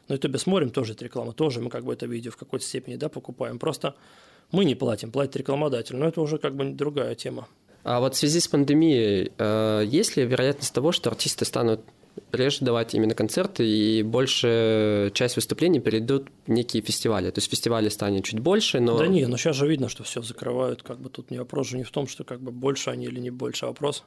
На 0.08 0.14
ютубе 0.14 0.38
смотрим, 0.38 0.70
тоже 0.70 0.94
это 0.94 1.06
реклама, 1.06 1.34
тоже 1.34 1.62
мы 1.62 1.70
как 1.70 1.86
бы 1.86 1.94
это 1.94 2.06
видео 2.06 2.32
в 2.32 2.38
какой-то 2.38 2.66
степени 2.66 2.98
да, 2.98 3.10
покупаем. 3.10 3.58
Просто 3.58 3.96
мы 4.52 4.66
не 4.66 4.76
платим, 4.76 5.12
платит 5.12 5.38
рекламодатель, 5.38 5.96
но 5.96 6.08
это 6.08 6.22
уже 6.22 6.38
как 6.38 6.56
бы 6.56 6.66
другая 6.66 7.16
тема. 7.16 7.48
А 7.84 8.00
вот 8.00 8.16
в 8.16 8.18
связи 8.18 8.40
с 8.40 8.48
пандемией, 8.48 9.32
э, 9.38 9.84
есть 9.86 10.16
ли 10.16 10.24
вероятность 10.24 10.74
того, 10.74 10.92
что 10.92 11.10
артисты 11.10 11.46
станут 11.46 11.82
реже 12.32 12.60
давать 12.62 12.94
именно 12.94 13.16
концерты 13.16 13.68
и 13.68 14.04
больше 14.04 15.12
часть 15.14 15.36
выступлений 15.36 15.80
перейдут 15.80 16.28
в 16.46 16.52
некие 16.52 16.84
фестивали. 16.84 17.30
То 17.32 17.40
есть 17.40 17.50
фестивали 17.50 17.90
станет 17.90 18.24
чуть 18.24 18.40
больше, 18.40 18.80
но... 18.80 18.98
Да 18.98 19.08
не, 19.08 19.26
но 19.26 19.38
сейчас 19.38 19.56
же 19.56 19.68
видно, 19.68 19.90
что 19.90 20.04
все 20.04 20.22
закрывают. 20.22 20.84
Как 20.84 21.00
бы 21.00 21.10
тут 21.10 21.32
не 21.32 21.40
вопрос 21.40 21.70
же 21.70 21.78
не 21.78 21.84
в 21.84 21.92
том, 21.92 22.08
что 22.08 22.24
как 22.24 22.42
бы 22.42 22.52
больше 22.52 22.90
они 22.90 23.06
или 23.06 23.20
не 23.20 23.32
больше, 23.32 23.66
а 23.66 23.70
вопрос 23.70 24.04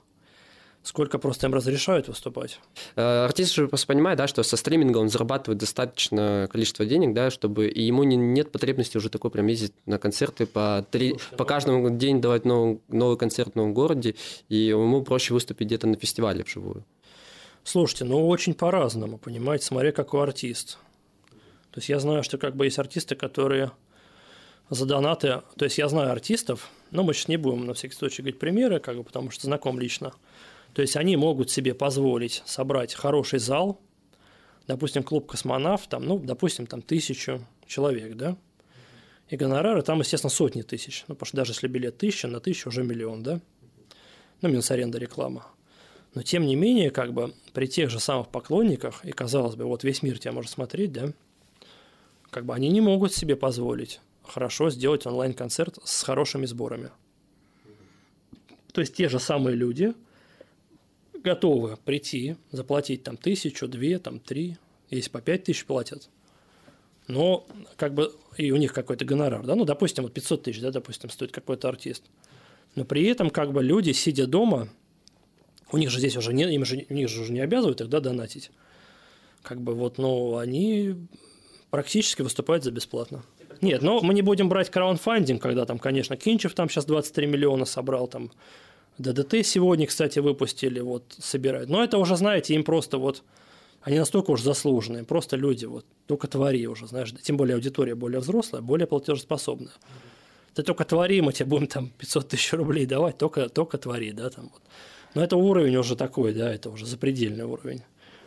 сколько 0.86 1.18
просто 1.18 1.48
им 1.48 1.54
разрешают 1.54 2.06
выступать. 2.06 2.60
Э, 2.94 3.24
артист 3.24 3.54
же 3.54 3.66
просто 3.66 3.88
понимает, 3.88 4.18
да, 4.18 4.28
что 4.28 4.44
со 4.44 4.56
стриминга 4.56 4.98
он 4.98 5.08
зарабатывает 5.08 5.58
достаточное 5.58 6.46
количество 6.46 6.86
денег, 6.86 7.12
да, 7.12 7.30
чтобы 7.30 7.66
и 7.66 7.82
ему 7.82 8.04
не, 8.04 8.16
нет 8.16 8.52
потребности 8.52 8.96
уже 8.96 9.10
такой 9.10 9.32
прям 9.32 9.48
ездить 9.48 9.72
на 9.84 9.98
концерты 9.98 10.46
по, 10.46 10.86
три, 10.88 11.14
по 11.32 11.38
ну... 11.38 11.44
каждому 11.44 11.90
день 11.90 12.20
давать 12.20 12.44
новый, 12.44 12.80
новый 12.86 13.18
концерт 13.18 13.52
в 13.52 13.56
новом 13.56 13.74
городе, 13.74 14.14
и 14.48 14.56
ему 14.56 15.02
проще 15.02 15.34
выступить 15.34 15.66
где-то 15.66 15.88
на 15.88 15.96
фестивале 15.96 16.44
вживую. 16.44 16.84
Слушайте, 17.64 18.04
ну 18.04 18.28
очень 18.28 18.54
по-разному, 18.54 19.18
понимаете, 19.18 19.64
смотря 19.64 19.90
какой 19.90 20.22
артист. 20.22 20.78
То 21.72 21.78
есть 21.78 21.88
я 21.88 21.98
знаю, 21.98 22.22
что 22.22 22.38
как 22.38 22.54
бы 22.54 22.64
есть 22.64 22.78
артисты, 22.78 23.16
которые 23.16 23.72
за 24.70 24.86
донаты, 24.86 25.42
то 25.56 25.64
есть 25.64 25.78
я 25.78 25.88
знаю 25.88 26.12
артистов, 26.12 26.70
но 26.92 27.02
мы 27.02 27.12
сейчас 27.12 27.26
не 27.26 27.38
будем 27.38 27.66
на 27.66 27.74
всякий 27.74 27.94
случай 27.94 28.22
говорить 28.22 28.38
примеры, 28.38 28.78
как 28.78 28.96
бы, 28.96 29.02
потому 29.02 29.32
что 29.32 29.46
знаком 29.46 29.80
лично. 29.80 30.12
То 30.76 30.82
есть 30.82 30.94
они 30.94 31.16
могут 31.16 31.50
себе 31.50 31.72
позволить 31.72 32.42
собрать 32.44 32.92
хороший 32.92 33.38
зал, 33.38 33.80
допустим, 34.66 35.04
клуб 35.04 35.26
«Космонавт», 35.26 35.88
там, 35.88 36.04
ну, 36.04 36.18
допустим, 36.18 36.66
там 36.66 36.82
тысячу 36.82 37.42
человек, 37.66 38.14
да, 38.14 38.36
и 39.30 39.36
гонорары 39.36 39.80
там, 39.80 40.00
естественно, 40.00 40.28
сотни 40.28 40.60
тысяч. 40.60 41.06
Ну, 41.08 41.14
потому 41.14 41.28
что 41.28 41.36
даже 41.38 41.52
если 41.52 41.68
билет 41.68 41.96
тысяча, 41.96 42.28
на 42.28 42.40
тысячу 42.40 42.68
уже 42.68 42.84
миллион, 42.84 43.22
да? 43.22 43.40
Ну, 44.42 44.50
минус 44.50 44.70
аренда 44.70 44.98
реклама. 44.98 45.46
Но, 46.14 46.20
тем 46.20 46.44
не 46.44 46.56
менее, 46.56 46.90
как 46.90 47.14
бы 47.14 47.32
при 47.54 47.68
тех 47.68 47.88
же 47.88 47.98
самых 47.98 48.28
поклонниках, 48.28 49.02
и, 49.02 49.12
казалось 49.12 49.56
бы, 49.56 49.64
вот 49.64 49.82
весь 49.82 50.02
мир 50.02 50.18
тебя 50.18 50.32
может 50.32 50.50
смотреть, 50.50 50.92
да, 50.92 51.14
как 52.28 52.44
бы 52.44 52.54
они 52.54 52.68
не 52.68 52.82
могут 52.82 53.14
себе 53.14 53.34
позволить 53.34 54.02
хорошо 54.24 54.68
сделать 54.68 55.06
онлайн-концерт 55.06 55.78
с 55.84 56.02
хорошими 56.02 56.44
сборами. 56.44 56.90
То 58.74 58.82
есть 58.82 58.94
те 58.94 59.08
же 59.08 59.18
самые 59.18 59.56
люди– 59.56 59.94
готовы 61.26 61.76
прийти, 61.84 62.36
заплатить 62.52 63.02
там 63.02 63.16
тысячу, 63.16 63.66
две, 63.66 63.98
там 63.98 64.20
три, 64.20 64.58
если 64.90 65.10
по 65.10 65.20
пять 65.20 65.42
тысяч 65.42 65.66
платят, 65.66 66.08
но 67.08 67.48
как 67.76 67.94
бы 67.94 68.14
и 68.36 68.52
у 68.52 68.56
них 68.56 68.72
какой-то 68.72 69.04
гонорар, 69.04 69.44
да, 69.44 69.56
ну, 69.56 69.64
допустим, 69.64 70.04
вот 70.04 70.12
500 70.12 70.44
тысяч, 70.44 70.60
да, 70.60 70.70
допустим, 70.70 71.10
стоит 71.10 71.32
какой-то 71.32 71.68
артист, 71.68 72.04
но 72.76 72.84
при 72.84 73.04
этом 73.06 73.30
как 73.30 73.52
бы 73.52 73.60
люди, 73.64 73.90
сидя 73.90 74.28
дома, 74.28 74.68
у 75.72 75.78
них 75.78 75.90
же 75.90 75.98
здесь 75.98 76.16
уже 76.16 76.32
не, 76.32 76.44
им 76.54 76.64
же, 76.64 76.86
у 76.88 76.94
них 76.94 77.08
же 77.08 77.22
уже 77.22 77.32
не 77.32 77.40
обязывают 77.40 77.80
их, 77.80 77.88
да, 77.88 77.98
донатить, 77.98 78.52
как 79.42 79.60
бы 79.60 79.74
вот, 79.74 79.98
ну, 79.98 80.36
они 80.36 80.94
практически 81.70 82.22
выступают 82.22 82.62
за 82.62 82.70
бесплатно. 82.70 83.24
Нет, 83.62 83.82
но 83.82 84.00
мы 84.00 84.14
не 84.14 84.22
будем 84.22 84.48
брать 84.48 84.70
краунфандинг, 84.70 85.42
когда 85.42 85.64
там, 85.64 85.80
конечно, 85.80 86.16
Кинчев 86.16 86.54
там 86.54 86.68
сейчас 86.68 86.84
23 86.84 87.26
миллиона 87.26 87.64
собрал, 87.64 88.06
там 88.06 88.30
ДДТ 88.98 89.46
сегодня, 89.46 89.86
кстати, 89.86 90.18
выпустили, 90.18 90.80
вот 90.80 91.14
собирают. 91.18 91.68
Но 91.68 91.82
это 91.82 91.98
уже, 91.98 92.16
знаете, 92.16 92.54
им 92.54 92.64
просто 92.64 92.98
вот 92.98 93.22
они 93.86 94.00
настолько 94.00 94.32
уж 94.32 94.42
заслуженные, 94.42 95.04
просто 95.04 95.36
люди, 95.36 95.64
вот, 95.64 95.86
только 96.06 96.26
твори 96.26 96.66
уже, 96.66 96.88
знаешь, 96.88 97.14
тем 97.22 97.36
более 97.36 97.54
аудитория 97.54 97.94
более 97.94 98.18
взрослая, 98.18 98.60
более 98.60 98.88
платежеспособная. 98.88 99.74
Ты 100.54 100.64
только 100.64 100.84
твори, 100.84 101.20
мы 101.20 101.32
тебе 101.32 101.46
будем 101.46 101.68
там 101.68 101.90
500 101.98 102.28
тысяч 102.28 102.52
рублей 102.52 102.86
давать, 102.86 103.16
только, 103.16 103.48
только 103.48 103.78
твори, 103.78 104.10
да, 104.10 104.28
там 104.30 104.50
вот. 104.52 104.62
Но 105.14 105.22
это 105.22 105.36
уровень 105.36 105.76
уже 105.76 105.94
такой, 105.94 106.34
да, 106.34 106.52
это 106.52 106.68
уже 106.68 106.84
запредельный 106.84 107.44
уровень. 107.44 107.82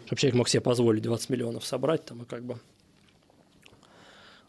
Чтобы 0.06 0.22
человек 0.22 0.38
мог 0.38 0.50
себе 0.50 0.62
позволить 0.62 1.04
20 1.04 1.30
миллионов 1.30 1.66
собрать 1.66 2.06
там 2.06 2.24
и 2.24 2.26
как 2.26 2.44
бы... 2.44 2.58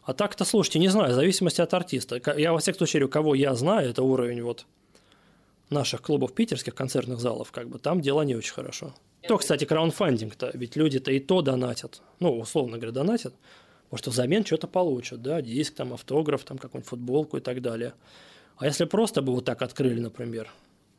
А 0.03 0.13
так-то, 0.13 0.45
слушайте, 0.45 0.79
не 0.79 0.87
знаю, 0.87 1.11
в 1.11 1.15
зависимости 1.15 1.59
от 1.59 1.73
артиста. 1.73 2.21
Я, 2.37 2.53
во 2.53 2.59
всяком 2.59 2.77
случае, 2.77 3.07
кого 3.09 3.35
я 3.35 3.53
знаю, 3.53 3.89
это 3.89 4.01
уровень 4.01 4.41
вот 4.41 4.65
наших 5.71 6.01
клубов 6.01 6.33
питерских 6.33 6.75
концертных 6.75 7.19
залов, 7.19 7.51
как 7.51 7.69
бы 7.69 7.79
там 7.79 8.01
дела 8.01 8.23
не 8.23 8.35
очень 8.35 8.53
хорошо. 8.53 8.93
То, 9.27 9.37
кстати, 9.37 9.65
краундфандинг-то, 9.65 10.51
ведь 10.53 10.75
люди-то 10.75 11.11
и 11.11 11.19
то 11.19 11.41
донатят, 11.41 12.01
ну, 12.19 12.37
условно 12.39 12.77
говоря, 12.77 12.91
донатят, 12.91 13.33
может, 13.91 14.07
взамен 14.07 14.45
что-то 14.45 14.67
получат, 14.67 15.21
да, 15.21 15.41
диск, 15.41 15.75
там, 15.75 15.93
автограф, 15.93 16.43
там, 16.43 16.57
какую-нибудь 16.57 16.89
футболку 16.89 17.37
и 17.37 17.41
так 17.41 17.61
далее. 17.61 17.93
А 18.57 18.65
если 18.65 18.85
просто 18.85 19.21
бы 19.21 19.33
вот 19.33 19.45
так 19.45 19.61
открыли, 19.61 19.99
например, 19.99 20.49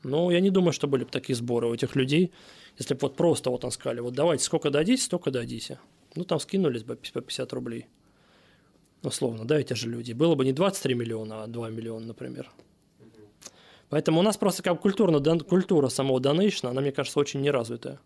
ну, 0.02 0.30
я 0.30 0.40
не 0.40 0.50
думаю, 0.50 0.72
что 0.72 0.88
были 0.88 1.04
бы 1.04 1.10
такие 1.10 1.36
сборы 1.36 1.68
у 1.68 1.74
этих 1.74 1.96
людей, 1.96 2.32
если 2.78 2.94
бы 2.94 3.00
вот 3.02 3.16
просто 3.16 3.50
вот 3.50 3.64
он 3.64 3.70
сказали, 3.70 4.00
вот 4.00 4.14
давайте 4.14 4.44
сколько 4.44 4.70
дадите, 4.70 5.02
столько 5.02 5.30
дадите. 5.30 5.78
Ну, 6.14 6.24
там 6.24 6.40
скинулись 6.40 6.84
бы 6.84 6.96
по 6.96 7.20
50 7.20 7.52
рублей. 7.52 7.86
Условно, 9.02 9.44
да, 9.44 9.58
эти 9.58 9.74
же 9.74 9.88
люди. 9.88 10.12
Было 10.12 10.34
бы 10.34 10.44
не 10.44 10.52
23 10.52 10.94
миллиона, 10.94 11.44
а 11.44 11.46
2 11.46 11.70
миллиона, 11.70 12.06
например. 12.06 12.50
Поэтому 13.92 14.20
у 14.20 14.22
нас 14.22 14.38
просто 14.38 14.62
как 14.62 14.80
культурно, 14.80 15.20
культура 15.40 15.90
самого 15.90 16.18
донейшна, 16.18 16.70
она, 16.70 16.80
мне 16.80 16.92
кажется, 16.92 17.20
очень 17.20 17.42
неразвитая. 17.42 18.00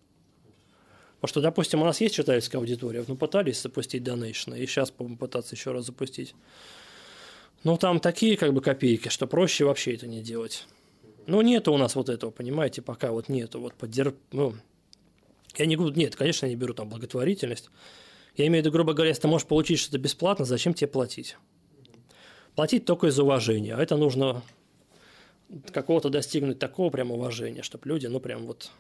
Потому 1.21 1.29
что, 1.29 1.41
допустим, 1.41 1.81
у 1.81 1.85
нас 1.85 2.01
есть 2.01 2.17
читательская 2.17 2.61
аудитория, 2.61 3.05
ну, 3.07 3.15
пытались 3.15 3.63
запустить 3.63 4.03
донейшн, 4.03 4.55
и 4.55 4.67
сейчас 4.67 4.91
будем 4.91 5.17
пытаться 5.17 5.55
еще 5.55 5.71
раз 5.71 5.87
запустить. 5.87 6.35
Ну, 7.63 7.77
там 7.77 8.01
такие 8.01 8.37
как 8.37 8.53
бы 8.53 8.63
копейки, 8.63 9.11
что 9.11 9.29
проще 9.29 9.65
вообще 9.65 9.95
это 9.95 10.09
не 10.09 10.23
делать. 10.23 10.67
Ну, 11.29 11.41
нету 11.41 11.73
у 11.73 11.79
нас 11.79 11.95
вот 11.95 12.09
этого, 12.09 12.33
понимаете, 12.33 12.83
пока 12.83 13.13
вот 13.13 13.29
нету. 13.29 13.61
Вот 13.61 13.75
поддерж... 13.75 14.15
ну, 14.33 14.55
Я 15.57 15.67
не 15.67 15.77
говорю, 15.77 15.95
нет, 15.95 16.17
конечно, 16.17 16.47
я 16.47 16.51
не 16.51 16.57
беру 16.57 16.75
там 16.75 16.89
благотворительность. 16.89 17.71
Я 18.35 18.49
имею 18.49 18.65
в 18.65 18.67
виду, 18.67 18.73
грубо 18.73 18.93
говоря, 18.93 19.11
если 19.11 19.23
ты 19.23 19.29
можешь 19.29 19.47
получить 19.47 19.79
что-то 19.79 19.99
бесплатно, 19.99 20.45
зачем 20.45 20.75
тебе 20.75 20.89
платить? 20.89 21.37
Платить 22.57 22.87
только 22.87 23.07
из 23.07 23.17
уважения, 23.21 23.77
а 23.77 23.81
это 23.81 23.97
нужно 23.97 24.43
какого-то 25.73 26.09
достигнуть 26.09 26.59
такого 26.59 26.91
прям 26.91 27.11
уважения, 27.11 27.63
чтобы 27.63 27.89
люди, 27.89 28.07
ну, 28.07 28.21
прям 28.21 28.47
вот 28.47 28.71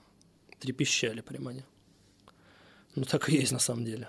трепещали 0.58 1.20
прямо 1.20 1.50
они. 1.50 1.62
Ну, 2.94 3.04
так 3.04 3.28
и 3.28 3.36
есть 3.36 3.52
на 3.52 3.58
самом 3.58 3.84
деле. 3.84 4.08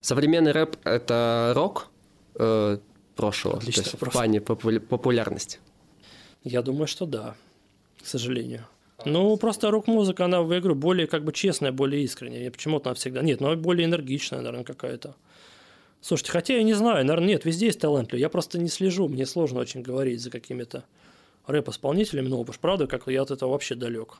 Современный 0.00 0.52
рэп– 0.52 0.76
это 0.84 1.52
рок 1.54 1.88
э, 2.34 2.78
прошлого, 3.16 3.56
Отличный 3.56 3.84
то 3.84 3.88
есть 3.88 3.92
вопрос. 3.94 4.10
в 4.10 4.12
плане 4.12 4.40
попу- 4.40 4.80
популярности. 4.80 5.58
Я 6.42 6.60
думаю, 6.60 6.86
что 6.86 7.06
да, 7.06 7.34
к 8.02 8.06
сожалению. 8.06 8.66
Ну, 9.06 9.36
просто 9.36 9.70
рок-музыка, 9.70 10.26
она, 10.26 10.38
я 10.38 10.44
говорю, 10.44 10.74
более 10.74 11.06
как 11.06 11.24
бы 11.24 11.32
честная, 11.32 11.72
более 11.72 12.04
искренняя. 12.04 12.50
Почему-то 12.50 12.90
она 12.90 12.94
всегда... 12.94 13.22
Нет, 13.22 13.40
но 13.40 13.56
более 13.56 13.86
энергичная, 13.86 14.40
наверное, 14.40 14.64
какая-то. 14.64 15.16
Слушайте, 16.00 16.32
хотя 16.32 16.54
я 16.54 16.62
не 16.62 16.74
знаю, 16.74 17.04
наверное, 17.04 17.28
нет, 17.28 17.44
везде 17.44 17.66
есть 17.66 17.80
талантливые. 17.80 18.20
Я 18.20 18.28
просто 18.28 18.58
не 18.58 18.68
слежу, 18.68 19.08
мне 19.08 19.24
сложно 19.26 19.60
очень 19.60 19.82
говорить 19.82 20.20
за 20.20 20.30
какими-то 20.30 20.84
рэп-исполнителями, 21.46 22.28
ну, 22.28 22.40
уж 22.40 22.58
правда, 22.58 22.86
как 22.86 23.06
я 23.06 23.22
от 23.22 23.30
этого 23.30 23.50
вообще 23.50 23.74
далек. 23.74 24.18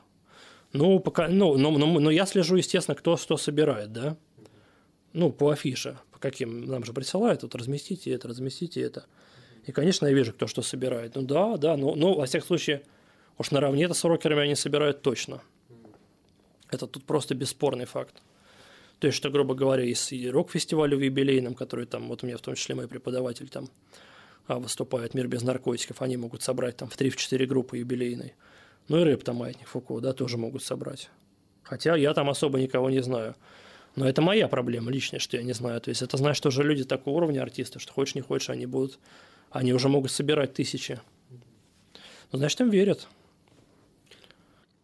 Ну, 0.73 0.99
пока, 0.99 1.27
ну, 1.27 1.57
но, 1.57 1.71
но, 1.71 1.99
но 1.99 2.11
я 2.11 2.25
слежу, 2.25 2.55
естественно, 2.55 2.95
кто 2.95 3.17
что 3.17 3.37
собирает, 3.37 3.91
да? 3.91 4.17
Ну, 5.13 5.31
по 5.31 5.51
афише, 5.51 5.97
по 6.11 6.19
каким 6.19 6.65
нам 6.65 6.83
же 6.83 6.91
присылают, 6.91 7.43
вот 7.43 7.55
разместите 7.55 8.11
это, 8.11 8.27
разместите 8.27 8.81
это. 8.81 9.05
И, 9.65 9.71
конечно, 9.71 10.05
я 10.05 10.13
вижу, 10.13 10.33
кто 10.33 10.47
что 10.47 10.61
собирает. 10.61 11.15
Ну 11.15 11.21
да, 11.21 11.57
да, 11.57 11.77
но, 11.77 11.95
но 11.95 12.13
во 12.15 12.25
всяком 12.25 12.47
случае, 12.47 12.83
уж 13.37 13.51
наравне 13.51 13.85
это 13.85 13.93
с 13.93 14.03
рокерами 14.03 14.41
они 14.41 14.55
собирают 14.55 15.01
точно. 15.01 15.41
Это 16.69 16.87
тут 16.87 17.05
просто 17.05 17.35
бесспорный 17.35 17.85
факт. 17.85 18.21
То 18.99 19.07
есть, 19.07 19.17
что, 19.17 19.29
грубо 19.29 19.55
говоря, 19.55 19.83
из 19.83 20.11
и 20.11 20.29
рок-фестиваля 20.29 20.95
в 20.97 21.01
юбилейном, 21.01 21.53
который 21.53 21.85
там, 21.85 22.07
вот 22.07 22.23
у 22.23 22.27
меня 22.27 22.37
в 22.37 22.41
том 22.41 22.55
числе 22.55 22.75
мой 22.75 22.87
преподаватель 22.87 23.49
там 23.49 23.69
выступает 24.47 25.13
«Мир 25.13 25.27
без 25.27 25.41
наркотиков», 25.41 26.01
они 26.01 26.17
могут 26.17 26.41
собрать 26.41 26.77
там 26.77 26.89
в 26.89 26.97
3-4 26.97 27.45
группы 27.45 27.77
юбилейной. 27.77 28.33
Ну 28.87 28.99
и 28.99 29.03
рэп 29.03 29.23
там 29.23 29.37
«Маятник 29.37 29.67
Фуко», 29.67 29.99
да, 29.99 30.13
тоже 30.13 30.37
могут 30.37 30.63
собрать. 30.63 31.09
Хотя 31.63 31.95
я 31.95 32.13
там 32.13 32.29
особо 32.29 32.59
никого 32.59 32.89
не 32.89 33.01
знаю. 33.01 33.35
Но 33.95 34.07
это 34.07 34.21
моя 34.21 34.47
проблема 34.47 34.91
личная, 34.91 35.19
что 35.19 35.37
я 35.37 35.43
не 35.43 35.53
знаю. 35.53 35.81
То 35.81 35.89
есть 35.89 36.01
это 36.01 36.17
знаешь, 36.17 36.37
что 36.37 36.51
же 36.51 36.63
люди 36.63 36.83
такого 36.83 37.15
уровня 37.15 37.41
артисты, 37.41 37.79
что 37.79 37.93
хочешь 37.93 38.15
не 38.15 38.21
хочешь, 38.21 38.49
они 38.49 38.65
будут, 38.65 38.99
они 39.49 39.73
уже 39.73 39.89
могут 39.89 40.11
собирать 40.11 40.53
тысячи. 40.53 40.99
Ну, 42.31 42.39
значит, 42.39 42.61
им 42.61 42.69
верят. 42.69 43.07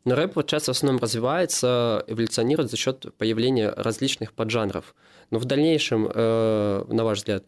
Но 0.05 0.15
рэп 0.15 0.35
вот 0.35 0.49
сейчас 0.49 0.63
в 0.63 0.69
основном 0.69 0.99
развивается, 0.99 2.03
эволюционирует 2.07 2.71
за 2.71 2.77
счет 2.77 3.05
появления 3.17 3.69
различных 3.69 4.33
поджанров. 4.33 4.95
Но 5.29 5.37
в 5.37 5.45
дальнейшем, 5.45 6.09
э, 6.11 6.85
на 6.87 7.03
ваш 7.03 7.19
взгляд, 7.19 7.45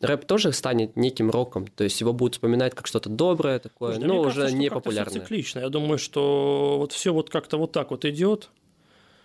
рэп 0.00 0.24
тоже 0.24 0.52
станет 0.52 0.96
неким 0.96 1.30
роком, 1.30 1.66
то 1.66 1.84
есть 1.84 2.00
его 2.00 2.12
будут 2.12 2.34
вспоминать 2.34 2.74
как 2.74 2.86
что-то 2.86 3.08
доброе 3.08 3.58
такое, 3.58 3.92
Слушай, 3.94 4.06
да 4.06 4.14
но 4.14 4.20
уже 4.20 4.40
кажется, 4.40 4.56
не 4.56 4.70
популярное. 4.70 5.20
циклично. 5.20 5.60
Я 5.60 5.68
думаю, 5.68 5.98
что 5.98 6.76
вот 6.78 6.92
все 6.92 7.12
вот 7.12 7.30
как-то 7.30 7.58
вот 7.58 7.72
так 7.72 7.90
вот 7.90 8.04
идет. 8.04 8.50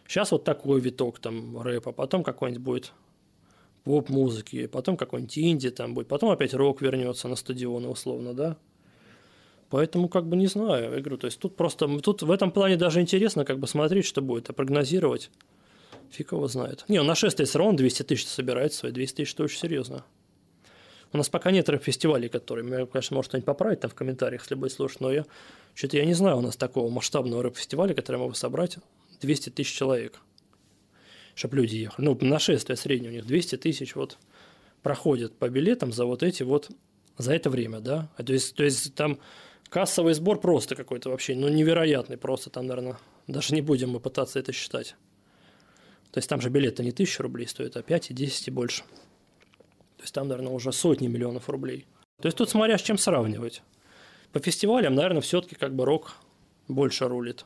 Сейчас 0.08 0.32
вот 0.32 0.44
такой 0.44 0.80
виток 0.82 1.20
там 1.20 1.60
рэпа, 1.62 1.92
потом 1.92 2.24
какой-нибудь 2.24 2.64
будет 2.64 2.94
поп-музыки, 3.84 4.68
потом 4.68 4.98
какой-нибудь 4.98 5.38
инди 5.38 5.70
там 5.70 5.94
будет, 5.94 6.08
потом 6.08 6.30
опять 6.30 6.54
рок 6.54 6.82
вернется 6.82 7.28
на 7.28 7.36
стадионы 7.36 7.88
условно, 7.88 8.34
да? 8.34 8.58
Поэтому 9.70 10.10
как 10.10 10.28
бы 10.28 10.36
не 10.36 10.48
знаю, 10.48 10.84
я 10.94 11.00
говорю, 11.00 11.18
то 11.18 11.26
есть 11.26 11.40
тут 11.40 11.56
просто, 11.56 11.88
тут 12.00 12.22
в 12.22 12.30
этом 12.30 12.52
плане 12.52 12.78
даже 12.78 13.02
интересно 13.02 13.46
как 13.46 13.60
бы 13.60 13.68
смотреть, 13.68 14.06
что 14.06 14.22
будет, 14.22 14.50
а 14.50 14.54
прогнозировать 14.54 15.32
фиг 16.12 16.32
его 16.32 16.48
знает. 16.48 16.86
Не, 16.88 17.02
нашествие 17.02 17.46
все 17.46 17.60
равно 17.60 17.74
200 17.78 18.04
тысяч 18.04 18.28
собирает 18.28 18.74
свои, 18.74 18.92
200 18.92 19.16
тысяч– 19.16 19.34
это 19.36 19.44
очень 19.44 19.60
серьезно. 19.60 20.04
У 21.14 21.18
нас 21.18 21.30
пока 21.30 21.52
нет 21.52 21.70
рэп-фестивалей, 21.70 22.30
которые, 22.30 22.86
конечно, 22.88 23.16
может 23.16 23.30
кто-нибудь 23.30 23.46
поправить 23.46 23.80
там 23.80 23.92
в 23.92 23.96
комментариях, 23.96 24.42
если 24.42 24.56
будет 24.56 24.72
слушать, 24.72 25.00
но 25.00 25.12
я 25.12 25.26
что-то 25.74 25.98
я 25.98 26.06
не 26.06 26.14
знаю 26.14 26.38
у 26.38 26.42
нас 26.42 26.56
такого 26.56 26.90
масштабного 26.90 27.44
рэп-фестиваля, 27.44 27.94
который 27.94 28.18
могу 28.18 28.34
собрать 28.34 28.78
200 29.22 29.50
тысяч 29.50 29.74
человек, 29.74 30.20
чтобы 31.36 31.58
люди 31.58 31.76
ехали. 31.76 32.06
Ну, 32.06 32.18
нашествие 32.22 32.78
среднее 32.78 33.12
у 33.12 33.14
них 33.14 33.26
200 33.26 33.58
тысяч 33.58 33.96
вот 33.96 34.18
проходят 34.82 35.36
по 35.38 35.50
билетам 35.50 35.92
за 35.92 36.06
вот 36.06 36.24
эти 36.24 36.44
вот, 36.44 36.70
за 37.18 37.34
это 37.34 37.50
время, 37.50 37.80
да. 37.80 38.10
А 38.18 38.24
То 38.24 38.34
есть, 38.34 38.56
то 38.56 38.64
есть 38.64 38.96
там 38.96 39.20
кассовый 39.70 40.14
сбор 40.14 40.40
просто 40.40 40.76
какой-то 40.76 41.10
вообще, 41.10 41.36
ну, 41.36 41.50
невероятный 41.50 42.18
просто 42.18 42.50
там, 42.50 42.68
наверное, 42.68 42.98
даже 43.28 43.54
не 43.54 43.62
будем 43.62 43.90
мы 43.90 44.00
пытаться 44.00 44.40
это 44.40 44.52
считать. 44.54 44.96
То 46.12 46.20
есть 46.20 46.30
там 46.30 46.40
же 46.40 46.50
билеты 46.50 46.84
не 46.84 46.92
тысяча 46.92 47.24
рублей 47.24 47.48
стоят, 47.48 47.76
а 47.76 47.82
5 47.82 48.12
и 48.12 48.14
10 48.14 48.48
и 48.48 48.52
больше. 48.52 48.84
То 49.98 50.04
есть 50.04 50.14
там, 50.14 50.28
наверное, 50.28 50.54
уже 50.54 50.72
сотни 50.72 51.08
миллионов 51.08 51.50
рублей. 51.50 51.86
То 52.22 52.28
есть 52.28 52.38
тут 52.38 52.50
смотря 52.50 52.78
с 52.78 52.82
чем 52.82 52.98
сравнивать. 52.98 53.62
По 54.32 54.40
фестивалям, 54.40 54.96
наверное, 54.96 55.22
все-таки 55.22 55.56
как 55.56 55.76
бы 55.76 55.86
рок 55.86 56.16
больше 56.68 57.08
рулит. 57.08 57.46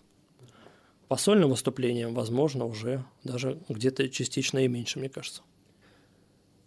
По 1.07 1.17
сольным 1.17 1.49
выступлениям, 1.49 2.13
возможно, 2.13 2.65
уже 2.65 3.03
даже 3.23 3.59
где-то 3.67 4.09
частично 4.09 4.59
и 4.59 4.67
меньше, 4.67 4.99
мне 4.99 5.09
кажется. 5.09 5.41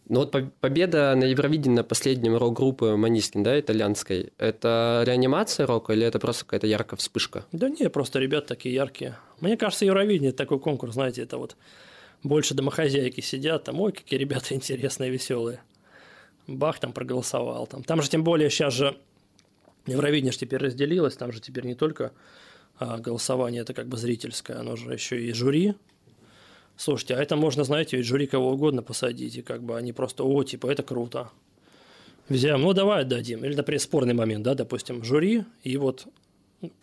Ну 0.08 0.20
вот 0.20 0.32
по- 0.32 0.50
победа 0.60 1.14
на 1.14 1.24
Евровидении 1.24 1.76
на 1.76 1.84
последнем 1.84 2.36
рок-группы 2.36 2.96
Манискин, 2.96 3.44
да, 3.44 3.58
итальянской, 3.58 4.32
это 4.36 5.04
реанимация 5.06 5.64
рока 5.66 5.92
или 5.92 6.04
это 6.04 6.18
просто 6.18 6.44
какая-то 6.44 6.66
яркая 6.66 6.98
вспышка? 6.98 7.46
Да 7.52 7.68
не, 7.68 7.88
просто 7.88 8.18
ребят 8.18 8.46
такие 8.46 8.74
яркие. 8.74 9.16
Мне 9.40 9.56
кажется, 9.56 9.84
Евровидение– 9.84 10.28
это 10.30 10.38
такой 10.38 10.58
конкурс, 10.58 10.94
знаете, 10.94 11.22
это 11.22 11.38
вот 11.38 11.56
больше 12.22 12.54
домохозяйки 12.54 13.20
сидят, 13.20 13.64
там, 13.64 13.80
ой, 13.80 13.92
какие 13.92 14.18
ребята 14.18 14.54
интересные, 14.54 15.10
веселые. 15.10 15.62
Бах, 16.46 16.78
там 16.80 16.92
проголосовал. 16.92 17.66
Там, 17.66 17.82
там 17.82 18.02
же 18.02 18.10
тем 18.10 18.24
более 18.24 18.50
сейчас 18.50 18.74
же 18.74 18.96
Евровидение 19.86 20.32
же 20.32 20.38
теперь 20.38 20.60
разделилось, 20.60 21.16
там 21.16 21.32
же 21.32 21.40
теперь 21.40 21.66
не 21.66 21.74
только 21.74 22.12
а, 22.78 22.98
голосование, 22.98 23.62
это 23.62 23.74
как 23.74 23.88
бы 23.88 23.96
зрительское, 23.96 24.58
оно 24.58 24.76
же 24.76 24.92
еще 24.92 25.20
и 25.20 25.32
жюри. 25.32 25.74
Слушайте, 26.76 27.16
а 27.16 27.22
это 27.22 27.36
можно, 27.36 27.64
знаете, 27.64 27.96
ведь 27.96 28.06
жюри 28.06 28.26
кого 28.26 28.52
угодно 28.52 28.82
посадить, 28.82 29.36
и 29.36 29.42
как 29.42 29.62
бы 29.62 29.76
они 29.76 29.92
просто, 29.92 30.24
о, 30.24 30.42
типа, 30.44 30.68
это 30.68 30.82
круто. 30.82 31.30
Взяем, 32.28 32.62
ну 32.62 32.72
давай 32.72 33.02
отдадим. 33.02 33.44
Или, 33.44 33.54
например, 33.54 33.80
спорный 33.80 34.14
момент, 34.14 34.44
да, 34.44 34.54
допустим, 34.54 35.02
жюри 35.04 35.44
и 35.64 35.76
вот 35.76 36.06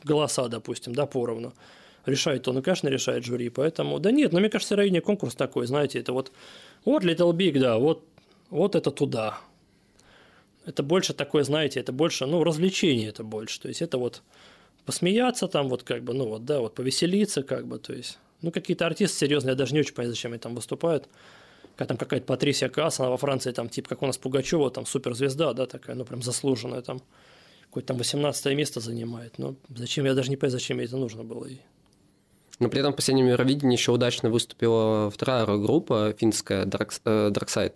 голоса, 0.04 0.50
допустим, 0.50 0.94
да, 0.94 1.06
поровну. 1.06 1.54
Решает 2.06 2.48
он, 2.48 2.56
ну, 2.56 2.62
конечно, 2.62 2.90
решает 2.90 3.24
жюри, 3.24 3.50
поэтому... 3.50 4.00
Да 4.00 4.12
нет, 4.12 4.34
ну, 4.34 4.40
мне 4.40 4.50
кажется, 4.50 4.76
ранее 4.76 5.02
конкурс 5.02 5.36
такой, 5.36 5.68
знаете, 5.68 6.00
это 6.00 6.12
вот, 6.12 6.34
вот 6.84 7.04
Little 7.04 7.32
Big, 7.32 7.60
да, 7.60 7.78
вот, 7.78 8.04
вот 8.50 8.76
это 8.76 8.92
туда. 8.92 9.40
Это 10.66 10.84
больше 10.84 11.14
такое, 11.14 11.44
знаете, 11.44 11.80
это 11.80 11.92
больше, 11.92 12.26
ну, 12.26 12.44
развлечение 12.44 13.10
это 13.10 13.24
больше, 13.24 13.60
то 13.60 13.68
есть 13.68 13.82
это 13.82 13.98
вот 13.98 14.22
посмеяться 14.86 15.48
там, 15.48 15.70
вот 15.70 15.84
как 15.84 16.04
бы, 16.04 16.14
ну, 16.14 16.28
вот, 16.28 16.46
да, 16.46 16.60
вот 16.60 16.76
повеселиться, 16.76 17.44
как 17.44 17.68
бы, 17.68 17.80
то 17.80 17.94
есть, 17.94 18.18
ну, 18.42 18.52
какие-то 18.52 18.86
артисты 18.86 19.18
серьезные, 19.18 19.52
я 19.52 19.56
даже 19.56 19.74
не 19.74 19.80
очень 19.80 19.94
понимаю, 19.94 20.14
зачем 20.14 20.32
они 20.32 20.40
там 20.40 20.56
выступают, 20.56 21.08
как 21.76 21.88
там 21.88 21.98
какая-то 21.98 22.26
Патрисия 22.26 22.70
Касс, 22.70 23.00
она 23.00 23.10
во 23.10 23.18
Франции, 23.18 23.52
там, 23.52 23.70
типа, 23.70 23.90
как 23.90 24.02
у 24.02 24.06
нас 24.06 24.18
Пугачева, 24.18 24.70
там, 24.72 24.86
суперзвезда, 24.86 25.54
да, 25.54 25.66
такая, 25.66 25.96
ну, 25.96 26.06
прям 26.06 26.22
заслуженная, 26.22 26.82
там, 26.82 27.02
какое-то 27.66 27.90
там 27.90 27.98
18 27.98 28.56
место 28.56 28.80
занимает, 28.80 29.38
ну, 29.38 29.56
зачем, 29.76 30.06
я 30.06 30.14
даже 30.14 30.30
не 30.30 30.38
понимаю, 30.38 30.60
зачем 30.60 30.80
ей 30.80 30.86
это 30.88 30.98
нужно 30.98 31.24
было, 31.24 31.46
и 31.46 31.58
Но 32.60 32.68
при 32.70 32.80
этом 32.80 32.94
в 32.94 32.96
последнем 32.96 33.28
Евровидении 33.28 33.78
еще 33.78 33.92
удачно 33.92 34.30
выступила 34.30 35.10
вторая 35.12 35.46
рок-группа 35.46 36.14
финская 36.18 36.66
Dark, 36.66 37.00
э, 37.06 37.30
Dark 37.30 37.48
Side. 37.48 37.76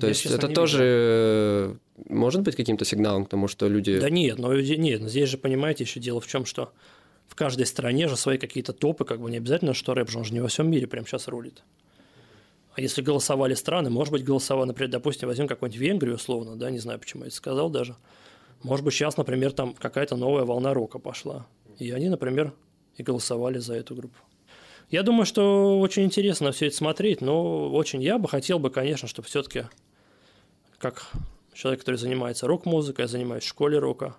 То 0.00 0.06
Я, 0.06 0.08
есть 0.08 0.26
это 0.26 0.48
тоже 0.48 0.82
э, 0.82 1.74
может 2.08 2.42
быть 2.42 2.56
каким-то 2.56 2.84
сигналом 2.84 3.24
к 3.26 3.28
тому, 3.28 3.48
что 3.48 3.68
люди... 3.68 3.98
Да 3.98 4.10
нет, 4.10 4.38
но 4.38 4.54
нет, 4.54 5.00
но 5.00 5.08
здесь 5.08 5.28
же, 5.28 5.38
понимаете, 5.38 5.84
еще 5.84 6.00
дело 6.00 6.20
в 6.20 6.26
чем, 6.26 6.44
что 6.44 6.72
в 7.26 7.34
каждой 7.34 7.66
стране 7.66 8.08
же 8.08 8.16
свои 8.16 8.38
какие-то 8.38 8.72
топы, 8.72 9.04
как 9.04 9.20
бы 9.20 9.30
не 9.30 9.38
обязательно, 9.38 9.74
что 9.74 9.94
рэп 9.94 10.10
же, 10.10 10.18
он 10.18 10.24
же 10.24 10.34
не 10.34 10.40
во 10.40 10.48
всем 10.48 10.70
мире 10.70 10.86
прямо 10.86 11.06
сейчас 11.06 11.28
рулит. 11.28 11.62
А 12.76 12.80
если 12.80 13.02
голосовали 13.02 13.54
страны, 13.54 13.88
может 13.88 14.12
быть, 14.12 14.24
голосовали, 14.24 14.68
например, 14.68 14.90
допустим, 14.90 15.28
возьмем 15.28 15.46
какую-нибудь 15.46 15.80
Венгрию 15.80 16.16
условно, 16.16 16.56
да, 16.56 16.70
не 16.70 16.80
знаю, 16.80 16.98
почему 16.98 17.22
я 17.22 17.28
это 17.28 17.36
сказал 17.36 17.70
даже. 17.70 17.96
Может 18.62 18.84
быть, 18.84 18.94
сейчас, 18.94 19.16
например, 19.16 19.52
там 19.52 19.74
какая-то 19.74 20.16
новая 20.16 20.44
волна 20.44 20.74
рока 20.74 20.98
пошла. 20.98 21.46
И 21.78 21.90
они, 21.90 22.08
например, 22.08 22.52
и 22.96 23.02
голосовали 23.02 23.58
за 23.58 23.74
эту 23.74 23.94
группу. 23.94 24.18
Я 24.90 25.02
думаю, 25.02 25.26
что 25.26 25.80
очень 25.80 26.04
интересно 26.04 26.52
все 26.52 26.66
это 26.66 26.76
смотреть, 26.76 27.20
но 27.20 27.70
очень 27.70 28.02
я 28.02 28.18
бы 28.18 28.28
хотел 28.28 28.58
бы, 28.58 28.70
конечно, 28.70 29.08
чтобы 29.08 29.28
все-таки 29.28 29.64
как 30.78 31.10
человек, 31.54 31.80
который 31.80 31.96
занимается 31.96 32.46
рок-музыкой, 32.46 33.04
я 33.04 33.08
занимаюсь 33.08 33.44
в 33.44 33.48
школе 33.48 33.78
рока, 33.78 34.16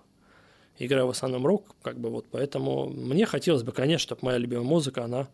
играю 0.78 1.06
в 1.06 1.10
основном 1.10 1.46
рок, 1.46 1.64
как 1.82 1.98
бы 1.98 2.10
вот, 2.10 2.26
поэтому 2.30 2.88
мне 2.88 3.26
хотелось 3.26 3.62
бы, 3.62 3.72
конечно, 3.72 4.02
чтобы 4.02 4.20
моя 4.22 4.38
любимая 4.38 4.66
музыка, 4.66 5.04
она 5.04 5.28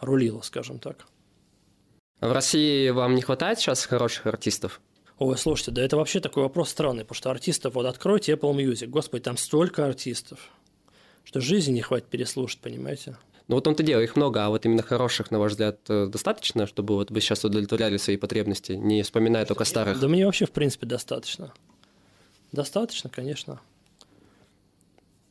рулила, 0.00 0.40
скажем 0.42 0.78
так. 0.78 1.06
А 2.20 2.28
В 2.28 2.32
России 2.32 2.90
вам 2.90 3.14
не 3.14 3.22
хватает 3.22 3.58
сейчас 3.58 3.86
хороших 3.86 4.26
артистов? 4.26 4.80
Ой, 5.18 5.38
слушайте, 5.38 5.70
да 5.70 5.82
это 5.82 5.96
вообще 5.96 6.20
такой 6.20 6.42
вопрос 6.42 6.70
странный, 6.70 7.04
потому 7.04 7.16
что 7.16 7.30
артистов, 7.30 7.74
вот 7.74 7.86
откройте 7.86 8.32
Apple 8.32 8.54
Music, 8.54 8.86
господи, 8.86 9.22
там 9.22 9.36
столько 9.36 9.86
артистов, 9.86 10.40
что 11.22 11.40
жизни 11.40 11.74
не 11.74 11.80
хватит 11.80 12.08
переслушать, 12.08 12.60
понимаете? 12.60 13.16
Ну 13.48 13.56
вот 13.56 13.66
он-то 13.66 13.82
дело, 13.82 14.00
их 14.00 14.16
много, 14.16 14.44
а 14.44 14.48
вот 14.48 14.64
именно 14.64 14.82
хороших, 14.82 15.30
на 15.30 15.38
ваш 15.38 15.52
взгляд, 15.52 15.80
э, 15.88 16.06
достаточно, 16.06 16.66
чтобы 16.66 16.94
вот 16.94 17.10
вы 17.10 17.20
сейчас 17.20 17.44
удовлетворяли 17.44 17.96
свои 17.96 18.16
потребности, 18.16 18.72
не 18.72 19.02
вспоминая 19.02 19.44
только 19.44 19.64
старых? 19.64 19.98
Да 19.98 20.08
мне 20.08 20.24
вообще, 20.26 20.46
в 20.46 20.52
принципе, 20.52 20.86
достаточно. 20.86 21.52
Достаточно, 22.52 23.10
конечно. 23.10 23.60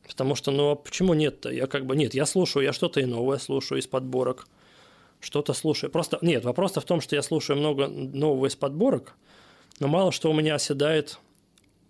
Потому 0.06 0.34
что, 0.34 0.50
ну, 0.50 0.70
а 0.72 0.76
почему 0.76 1.14
нет-то? 1.14 1.50
Я 1.50 1.66
как 1.66 1.86
бы, 1.86 1.96
нет, 1.96 2.12
я 2.12 2.26
слушаю, 2.26 2.64
я 2.64 2.72
что-то 2.72 3.00
и 3.00 3.06
новое 3.06 3.38
слушаю 3.38 3.78
из 3.78 3.86
подборок, 3.86 4.46
что-то 5.20 5.54
слушаю. 5.54 5.90
Просто, 5.90 6.18
нет, 6.20 6.44
вопрос 6.44 6.72
в 6.72 6.82
том, 6.82 7.00
что 7.00 7.16
я 7.16 7.22
слушаю 7.22 7.58
много 7.58 7.86
нового 7.86 8.46
из 8.46 8.56
подборок, 8.56 9.14
но 9.80 9.88
мало 9.88 10.12
что 10.12 10.30
у 10.30 10.34
меня 10.34 10.56
оседает 10.56 11.18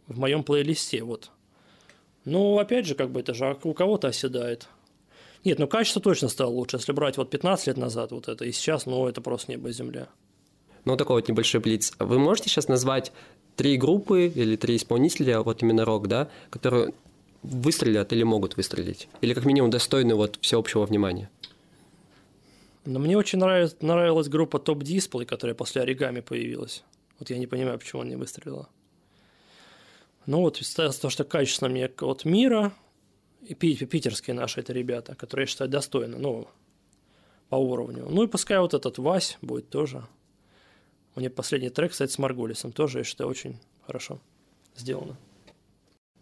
в 0.06 0.18
моем 0.18 0.44
плейлисте, 0.44 1.02
вот. 1.02 1.30
Ну, 2.24 2.58
опять 2.58 2.86
же, 2.86 2.94
как 2.94 3.10
бы 3.10 3.20
это 3.20 3.34
же 3.34 3.58
у 3.64 3.74
кого-то 3.74 4.08
оседает. 4.08 4.68
Нет, 5.44 5.58
ну 5.58 5.66
качество 5.66 6.00
точно 6.00 6.28
стало 6.28 6.50
лучше. 6.50 6.76
Если 6.76 6.92
брать 6.92 7.16
вот 7.16 7.30
15 7.30 7.66
лет 7.66 7.76
назад 7.76 8.12
вот 8.12 8.28
это, 8.28 8.44
и 8.44 8.52
сейчас, 8.52 8.86
ну, 8.86 9.08
это 9.08 9.20
просто 9.20 9.50
небо 9.50 9.68
и 9.68 9.72
земля. 9.72 10.08
Ну, 10.84 10.96
такой 10.96 11.16
вот 11.16 11.28
небольшой 11.28 11.60
плиц. 11.60 11.92
Вы 11.98 12.18
можете 12.18 12.48
сейчас 12.48 12.68
назвать 12.68 13.12
три 13.56 13.76
группы 13.76 14.26
или 14.26 14.56
три 14.56 14.76
исполнителя, 14.76 15.40
вот 15.40 15.62
именно 15.62 15.84
рок, 15.84 16.08
да, 16.08 16.28
которые 16.50 16.92
выстрелят 17.42 18.12
или 18.12 18.22
могут 18.22 18.56
выстрелить? 18.56 19.08
Или 19.20 19.34
как 19.34 19.44
минимум 19.44 19.70
достойны 19.70 20.14
вот 20.14 20.38
всеобщего 20.40 20.86
внимания? 20.86 21.30
Но 22.84 22.98
мне 22.98 23.16
очень 23.16 23.38
нравилась, 23.38 23.76
нравилась 23.80 24.28
группа 24.28 24.56
Top 24.56 24.80
Display, 24.80 25.24
которая 25.24 25.54
после 25.54 25.82
оригами 25.82 26.20
появилась. 26.20 26.82
Вот 27.18 27.30
я 27.30 27.38
не 27.38 27.46
понимаю, 27.46 27.78
почему 27.78 28.02
она 28.02 28.10
не 28.10 28.16
выстрелила. 28.16 28.68
Ну 30.26 30.40
вот, 30.40 30.60
то, 30.76 31.10
что 31.10 31.24
качественно 31.24 31.68
мне 31.68 31.86
от 31.86 32.24
мира, 32.24 32.72
питерские 33.54 34.34
наши 34.34 34.60
это 34.60 34.72
ребята, 34.72 35.14
которые 35.14 35.44
я 35.44 35.46
считаю 35.46 35.70
достойны, 35.70 36.18
ну, 36.18 36.48
по 37.48 37.56
уровню. 37.56 38.06
Ну 38.08 38.22
и 38.24 38.26
пускай 38.26 38.58
вот 38.58 38.74
этот 38.74 38.98
Вась 38.98 39.38
будет 39.42 39.68
тоже. 39.68 40.06
У 41.14 41.20
меня 41.20 41.30
последний 41.30 41.68
трек, 41.68 41.92
кстати, 41.92 42.10
с 42.10 42.18
Марголисом 42.18 42.72
тоже, 42.72 42.98
я 42.98 43.04
считаю, 43.04 43.28
очень 43.28 43.58
хорошо 43.86 44.18
сделано. 44.76 45.16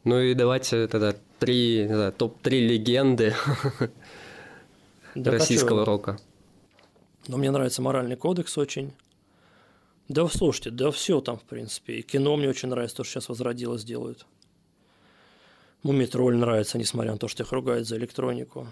Ну 0.03 0.19
и 0.19 0.35
давайте 0.35 0.89
тогда 0.89 1.15
три, 1.39 1.87
да, 1.89 2.11
топ-3 2.11 2.51
легенды 2.51 3.35
да, 5.15 5.31
российского 5.31 5.85
рока. 5.85 6.19
Ну, 7.29 7.37
мне 7.37 7.51
нравится 7.51 7.83
«Моральный 7.83 8.17
кодекс» 8.17 8.57
очень. 8.59 8.93
Да, 10.09 10.27
слушайте, 10.27 10.71
да 10.71 10.91
все 10.91 11.21
там, 11.21 11.39
в 11.39 11.45
принципе. 11.45 11.99
И 11.99 12.03
кино 12.03 12.37
мне 12.37 12.49
очень 12.49 12.69
нравится, 12.69 12.97
то, 12.97 13.05
что 13.05 13.13
сейчас 13.13 13.29
возродилось, 13.29 13.85
делают. 13.85 14.27
Мумитроль 15.83 16.37
нравится, 16.37 16.79
несмотря 16.79 17.13
на 17.13 17.19
то, 17.19 17.29
что 17.29 17.43
их 17.43 17.53
ругают 17.53 17.89
за 17.89 17.97
электронику. 17.97 18.69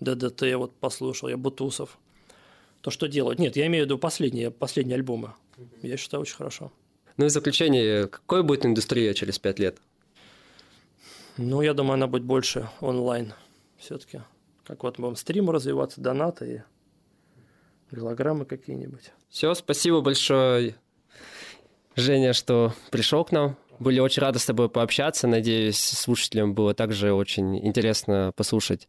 ДДТ 0.00 0.54
вот 0.56 0.74
послушал, 0.74 1.28
я 1.28 1.36
Бутусов. 1.36 1.98
То, 2.80 2.90
что 2.90 3.06
делают. 3.06 3.38
Нет, 3.38 3.56
я 3.56 3.66
имею 3.66 3.84
в 3.84 3.86
виду 3.86 3.98
последние, 3.98 4.50
последние 4.50 4.96
альбомы. 4.96 5.34
Я 5.82 5.96
считаю, 5.96 6.22
очень 6.22 6.34
хорошо. 6.34 6.72
Ну 7.16 7.26
и 7.26 7.28
в 7.28 7.32
заключение, 7.32 8.08
какой 8.08 8.42
будет 8.42 8.66
индустрия 8.66 9.14
через 9.14 9.38
пять 9.38 9.60
лет? 9.60 9.78
Ну, 11.36 11.62
я 11.62 11.74
думаю, 11.74 11.94
она 11.94 12.08
будет 12.08 12.24
больше 12.24 12.68
онлайн 12.80 13.32
все-таки. 13.78 14.22
Как 14.64 14.82
вот 14.82 14.98
будем 14.98 15.16
стримы 15.16 15.52
развиваться, 15.52 16.00
донаты 16.00 16.64
и 17.90 17.94
голограммы 17.94 18.44
какие-нибудь. 18.44 19.12
Все, 19.28 19.54
спасибо 19.54 20.00
большое, 20.00 20.74
Женя, 21.94 22.32
что 22.32 22.74
пришел 22.90 23.24
к 23.24 23.32
нам. 23.32 23.56
Были 23.82 23.98
очень 23.98 24.22
рады 24.22 24.38
с 24.38 24.46
тобой 24.46 24.68
пообщаться. 24.68 25.26
Надеюсь, 25.26 25.78
слушателям 25.78 26.54
было 26.54 26.72
также 26.72 27.12
очень 27.12 27.58
интересно 27.66 28.32
послушать, 28.36 28.86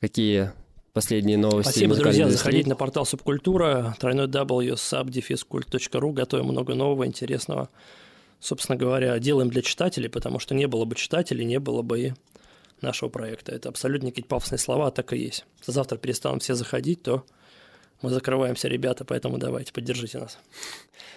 какие 0.00 0.52
последние 0.92 1.36
новости. 1.36 1.70
Спасибо, 1.70 1.96
друзья. 1.96 2.30
Заходите 2.30 2.68
на 2.68 2.76
портал 2.76 3.04
Субкультура, 3.04 3.96
тройной 3.98 4.28
w 4.28 4.74
subdefiscult.ru. 4.74 6.12
Готовим 6.12 6.44
много 6.46 6.76
нового, 6.76 7.04
интересного. 7.04 7.68
Собственно 8.38 8.76
говоря, 8.76 9.18
делаем 9.18 9.50
для 9.50 9.62
читателей, 9.62 10.08
потому 10.08 10.38
что 10.38 10.54
не 10.54 10.68
было 10.68 10.84
бы 10.84 10.94
читателей, 10.94 11.44
не 11.44 11.58
было 11.58 11.82
бы 11.82 12.00
и 12.00 12.12
нашего 12.80 13.08
проекта. 13.08 13.52
Это 13.52 13.68
абсолютно 13.68 14.10
какие-то 14.10 14.28
пафосные 14.28 14.60
слова, 14.60 14.86
а 14.86 14.90
так 14.92 15.12
и 15.12 15.18
есть. 15.18 15.44
Завтра 15.66 15.96
перестанут 15.96 16.44
все 16.44 16.54
заходить, 16.54 17.02
то 17.02 17.24
мы 18.04 18.10
закрываемся, 18.10 18.68
ребята, 18.68 19.06
поэтому 19.06 19.38
давайте, 19.38 19.72
поддержите 19.72 20.18
нас. 20.18 20.38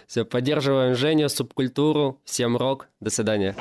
Все, 0.08 0.24
поддерживаем 0.24 0.96
Женю, 0.96 1.28
субкультуру. 1.28 2.22
Всем 2.24 2.56
рок. 2.56 2.88
До 3.02 3.10
свидания. 3.10 3.56